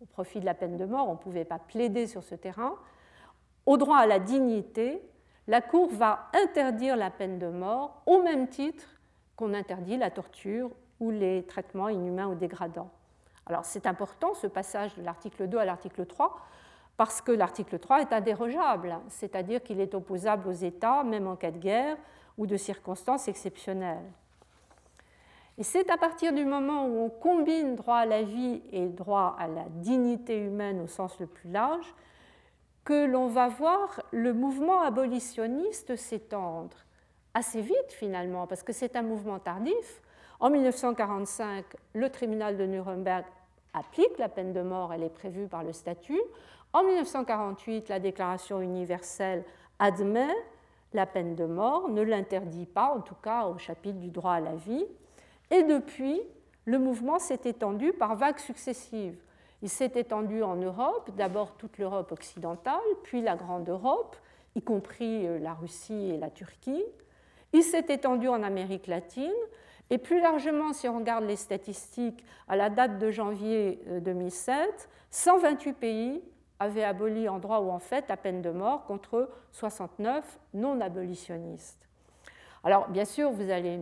au 0.00 0.06
profit 0.06 0.40
de 0.40 0.44
la 0.44 0.54
peine 0.54 0.76
de 0.76 0.84
mort, 0.84 1.08
on 1.08 1.12
ne 1.12 1.18
pouvait 1.18 1.44
pas 1.44 1.58
plaider 1.58 2.06
sur 2.06 2.22
ce 2.22 2.34
terrain, 2.34 2.76
au 3.66 3.76
droit 3.76 3.98
à 3.98 4.06
la 4.06 4.18
dignité, 4.18 5.02
la 5.48 5.62
Cour 5.62 5.88
va 5.90 6.28
interdire 6.34 6.94
la 6.94 7.10
peine 7.10 7.38
de 7.38 7.48
mort 7.48 8.02
au 8.04 8.22
même 8.22 8.48
titre 8.48 8.86
qu'on 9.34 9.54
interdit 9.54 9.96
la 9.96 10.10
torture 10.10 10.70
ou 11.00 11.10
les 11.10 11.42
traitements 11.44 11.88
inhumains 11.88 12.28
ou 12.28 12.34
dégradants. 12.34 12.90
Alors 13.46 13.64
c'est 13.64 13.86
important 13.86 14.34
ce 14.34 14.46
passage 14.46 14.94
de 14.96 15.02
l'article 15.02 15.48
2 15.48 15.56
à 15.56 15.64
l'article 15.64 16.04
3 16.04 16.36
parce 16.98 17.22
que 17.22 17.32
l'article 17.32 17.78
3 17.78 18.02
est 18.02 18.12
indérogeable, 18.12 18.98
c'est-à-dire 19.08 19.62
qu'il 19.62 19.80
est 19.80 19.94
opposable 19.94 20.48
aux 20.48 20.52
États, 20.52 21.02
même 21.02 21.26
en 21.26 21.36
cas 21.36 21.50
de 21.50 21.58
guerre 21.58 21.96
ou 22.36 22.46
de 22.46 22.56
circonstances 22.56 23.26
exceptionnelles. 23.28 24.10
Et 25.56 25.62
c'est 25.62 25.90
à 25.90 25.96
partir 25.96 26.32
du 26.34 26.44
moment 26.44 26.86
où 26.86 27.04
on 27.04 27.08
combine 27.08 27.74
droit 27.74 27.96
à 27.96 28.06
la 28.06 28.22
vie 28.22 28.62
et 28.70 28.86
droit 28.86 29.34
à 29.38 29.48
la 29.48 29.64
dignité 29.70 30.36
humaine 30.36 30.80
au 30.80 30.86
sens 30.86 31.18
le 31.20 31.26
plus 31.26 31.50
large 31.50 31.94
que 32.88 33.04
l'on 33.04 33.26
va 33.26 33.48
voir 33.48 34.02
le 34.12 34.32
mouvement 34.32 34.80
abolitionniste 34.80 35.94
s'étendre 35.96 36.74
assez 37.34 37.60
vite 37.60 37.90
finalement, 37.90 38.46
parce 38.46 38.62
que 38.62 38.72
c'est 38.72 38.96
un 38.96 39.02
mouvement 39.02 39.38
tardif. 39.38 40.00
En 40.40 40.48
1945, 40.48 41.66
le 41.92 42.08
tribunal 42.08 42.56
de 42.56 42.64
Nuremberg 42.64 43.26
applique 43.74 44.16
la 44.16 44.30
peine 44.30 44.54
de 44.54 44.62
mort, 44.62 44.94
elle 44.94 45.02
est 45.02 45.10
prévue 45.10 45.48
par 45.48 45.64
le 45.64 45.74
statut. 45.74 46.18
En 46.72 46.82
1948, 46.82 47.90
la 47.90 48.00
Déclaration 48.00 48.62
universelle 48.62 49.44
admet 49.78 50.34
la 50.94 51.04
peine 51.04 51.34
de 51.34 51.44
mort, 51.44 51.90
ne 51.90 52.00
l'interdit 52.00 52.64
pas, 52.64 52.94
en 52.96 53.02
tout 53.02 53.16
cas 53.22 53.48
au 53.48 53.58
chapitre 53.58 53.98
du 53.98 54.08
droit 54.08 54.32
à 54.32 54.40
la 54.40 54.54
vie. 54.54 54.86
Et 55.50 55.62
depuis, 55.62 56.22
le 56.64 56.78
mouvement 56.78 57.18
s'est 57.18 57.42
étendu 57.44 57.92
par 57.92 58.16
vagues 58.16 58.38
successives. 58.38 59.18
Il 59.62 59.68
s'est 59.68 59.92
étendu 59.94 60.42
en 60.42 60.56
Europe, 60.56 61.10
d'abord 61.16 61.56
toute 61.56 61.78
l'Europe 61.78 62.12
occidentale, 62.12 62.80
puis 63.02 63.20
la 63.20 63.36
Grande 63.36 63.68
Europe, 63.68 64.16
y 64.54 64.62
compris 64.62 65.26
euh, 65.26 65.38
la 65.38 65.54
Russie 65.54 66.10
et 66.10 66.16
la 66.16 66.30
Turquie. 66.30 66.84
Il 67.52 67.62
s'est 67.62 67.86
étendu 67.88 68.28
en 68.28 68.42
Amérique 68.42 68.86
latine, 68.86 69.32
et 69.90 69.98
plus 69.98 70.20
largement, 70.20 70.72
si 70.72 70.88
on 70.88 70.98
regarde 70.98 71.24
les 71.24 71.36
statistiques, 71.36 72.24
à 72.46 72.56
la 72.56 72.70
date 72.70 72.98
de 72.98 73.10
janvier 73.10 73.80
2007, 74.02 74.56
euh, 74.56 74.72
128 75.10 75.72
pays 75.72 76.22
avaient 76.60 76.84
aboli 76.84 77.28
en 77.28 77.38
droit 77.38 77.60
ou 77.60 77.70
en 77.70 77.78
fait 77.78 78.08
la 78.08 78.16
peine 78.16 78.42
de 78.42 78.50
mort 78.50 78.84
contre 78.84 79.30
69 79.52 80.38
non 80.54 80.80
abolitionnistes. 80.80 81.88
Alors, 82.64 82.88
bien 82.88 83.04
sûr, 83.04 83.30
vous 83.30 83.50
allez 83.50 83.78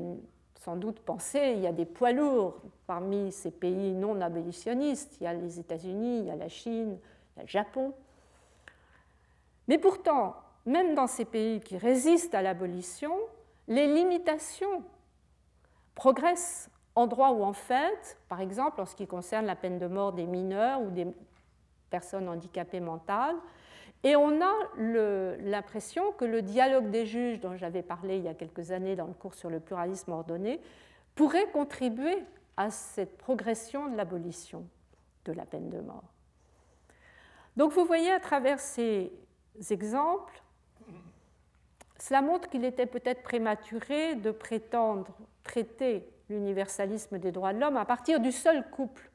sans 0.66 0.74
doute 0.74 0.98
penser, 0.98 1.52
il 1.54 1.60
y 1.60 1.66
a 1.68 1.72
des 1.72 1.84
poids 1.84 2.10
lourds 2.10 2.60
parmi 2.88 3.30
ces 3.30 3.52
pays 3.52 3.92
non 3.92 4.20
abolitionnistes. 4.20 5.16
Il 5.20 5.22
y 5.22 5.26
a 5.28 5.32
les 5.32 5.60
États-Unis, 5.60 6.18
il 6.18 6.24
y 6.24 6.30
a 6.32 6.34
la 6.34 6.48
Chine, 6.48 6.98
il 6.98 7.36
y 7.36 7.40
a 7.40 7.42
le 7.42 7.48
Japon. 7.48 7.94
Mais 9.68 9.78
pourtant, 9.78 10.34
même 10.64 10.96
dans 10.96 11.06
ces 11.06 11.24
pays 11.24 11.60
qui 11.60 11.78
résistent 11.78 12.34
à 12.34 12.42
l'abolition, 12.42 13.12
les 13.68 13.86
limitations 13.86 14.82
progressent 15.94 16.68
en 16.96 17.06
droit 17.06 17.30
ou 17.30 17.44
en 17.44 17.52
fait, 17.52 18.18
par 18.28 18.40
exemple 18.40 18.80
en 18.80 18.86
ce 18.86 18.96
qui 18.96 19.06
concerne 19.06 19.46
la 19.46 19.54
peine 19.54 19.78
de 19.78 19.86
mort 19.86 20.14
des 20.14 20.26
mineurs 20.26 20.82
ou 20.82 20.90
des 20.90 21.06
personnes 21.90 22.28
handicapées 22.28 22.80
mentales. 22.80 23.36
Et 24.02 24.14
on 24.14 24.40
a 24.40 24.52
l'impression 24.76 26.12
que 26.12 26.24
le 26.24 26.42
dialogue 26.42 26.90
des 26.90 27.06
juges 27.06 27.40
dont 27.40 27.56
j'avais 27.56 27.82
parlé 27.82 28.18
il 28.18 28.24
y 28.24 28.28
a 28.28 28.34
quelques 28.34 28.70
années 28.70 28.94
dans 28.94 29.06
le 29.06 29.14
cours 29.14 29.34
sur 29.34 29.50
le 29.50 29.60
pluralisme 29.60 30.12
ordonné 30.12 30.60
pourrait 31.14 31.50
contribuer 31.50 32.24
à 32.56 32.70
cette 32.70 33.18
progression 33.18 33.88
de 33.88 33.96
l'abolition 33.96 34.66
de 35.24 35.32
la 35.32 35.44
peine 35.44 35.70
de 35.70 35.80
mort. 35.80 36.04
Donc 37.56 37.72
vous 37.72 37.84
voyez 37.84 38.10
à 38.10 38.20
travers 38.20 38.60
ces 38.60 39.12
exemples 39.70 40.42
cela 41.98 42.20
montre 42.20 42.48
qu'il 42.48 42.64
était 42.64 42.86
peut-être 42.86 43.22
prématuré 43.22 44.16
de 44.16 44.30
prétendre 44.30 45.16
traiter 45.42 46.08
l'universalisme 46.28 47.18
des 47.18 47.32
droits 47.32 47.52
de 47.52 47.60
l'homme 47.60 47.76
à 47.76 47.84
partir 47.84 48.20
du 48.20 48.32
seul 48.32 48.68
couple 48.70 49.10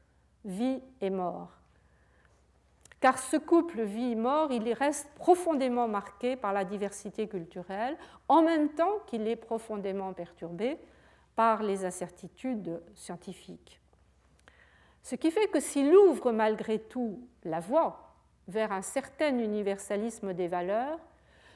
vie 0.45 0.81
et 1.01 1.09
mort. 1.09 1.60
Car 3.01 3.17
ce 3.17 3.35
couple 3.35 3.81
vie-mort, 3.81 4.51
il 4.51 4.71
reste 4.73 5.09
profondément 5.15 5.87
marqué 5.87 6.35
par 6.35 6.53
la 6.53 6.63
diversité 6.63 7.27
culturelle, 7.27 7.97
en 8.27 8.43
même 8.43 8.69
temps 8.69 8.99
qu'il 9.07 9.27
est 9.27 9.35
profondément 9.35 10.13
perturbé 10.13 10.77
par 11.35 11.63
les 11.63 11.83
incertitudes 11.83 12.79
scientifiques. 12.93 13.81
Ce 15.01 15.15
qui 15.15 15.31
fait 15.31 15.47
que 15.47 15.59
s'il 15.59 15.95
ouvre 15.95 16.31
malgré 16.31 16.77
tout 16.77 17.27
la 17.43 17.59
voie 17.59 18.13
vers 18.47 18.71
un 18.71 18.83
certain 18.83 19.35
universalisme 19.39 20.33
des 20.33 20.47
valeurs, 20.47 20.99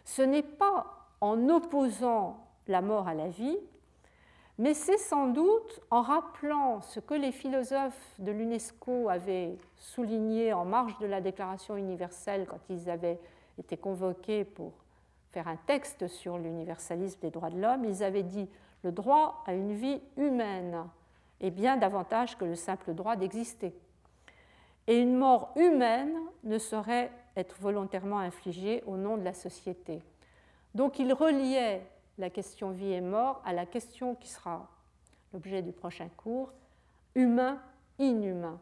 ce 0.04 0.24
n'est 0.24 0.42
pas 0.42 1.08
en 1.22 1.50
opposant 1.50 2.48
la 2.68 2.82
mort 2.82 3.08
à 3.08 3.14
la 3.14 3.28
vie, 3.28 3.58
mais 4.58 4.74
c'est 4.74 4.98
sans 4.98 5.28
doute 5.28 5.82
en 5.92 6.02
rappelant 6.02 6.82
ce 6.82 7.00
que 7.00 7.14
les 7.14 7.32
philosophes 7.32 8.14
de 8.20 8.32
l'UNESCO 8.32 9.10
avaient 9.10 9.58
souligné 9.76 10.54
en 10.54 10.66
marge 10.66 10.98
de 11.00 11.06
la 11.06 11.20
Déclaration 11.20 11.76
universelle 11.76 12.46
quand 12.50 12.62
ils 12.70 12.90
avaient 12.90 13.20
été 13.58 13.76
convoqués 13.76 14.46
pour 14.46 14.72
faire 15.32 15.48
un 15.50 15.58
texte 15.58 16.08
sur 16.08 16.38
l'universalisme 16.38 17.20
des 17.20 17.32
droits 17.32 17.50
de 17.50 17.60
l'homme, 17.60 17.84
ils 17.84 18.04
avaient 18.04 18.24
dit 18.24 18.48
le 18.84 18.92
droit 18.92 19.44
à 19.46 19.54
une 19.54 19.74
vie 19.74 20.02
humaine 20.16 20.86
est 21.42 21.52
bien 21.52 21.76
davantage 21.76 22.38
que 22.38 22.46
le 22.46 22.56
simple 22.56 22.94
droit 22.94 23.16
d'exister. 23.16 23.74
Et 24.88 24.98
une 24.98 25.18
mort 25.18 25.52
humaine 25.56 26.16
ne 26.44 26.58
saurait 26.58 27.12
être 27.36 27.58
volontairement 27.60 28.20
infligée 28.20 28.84
au 28.86 28.96
nom 28.96 29.18
de 29.18 29.24
la 29.24 29.34
société. 29.34 30.02
Donc 30.76 31.00
il 31.00 31.12
reliait 31.12 31.82
la 32.18 32.30
question 32.30 32.72
vie 32.72 32.94
et 32.94 33.02
mort 33.02 33.42
à 33.46 33.54
la 33.54 33.66
question 33.66 34.16
qui 34.16 34.30
sera 34.30 34.70
l'objet 35.34 35.62
du 35.62 35.72
prochain 35.72 36.10
cours, 36.16 36.52
humain-inhumain. 37.16 38.60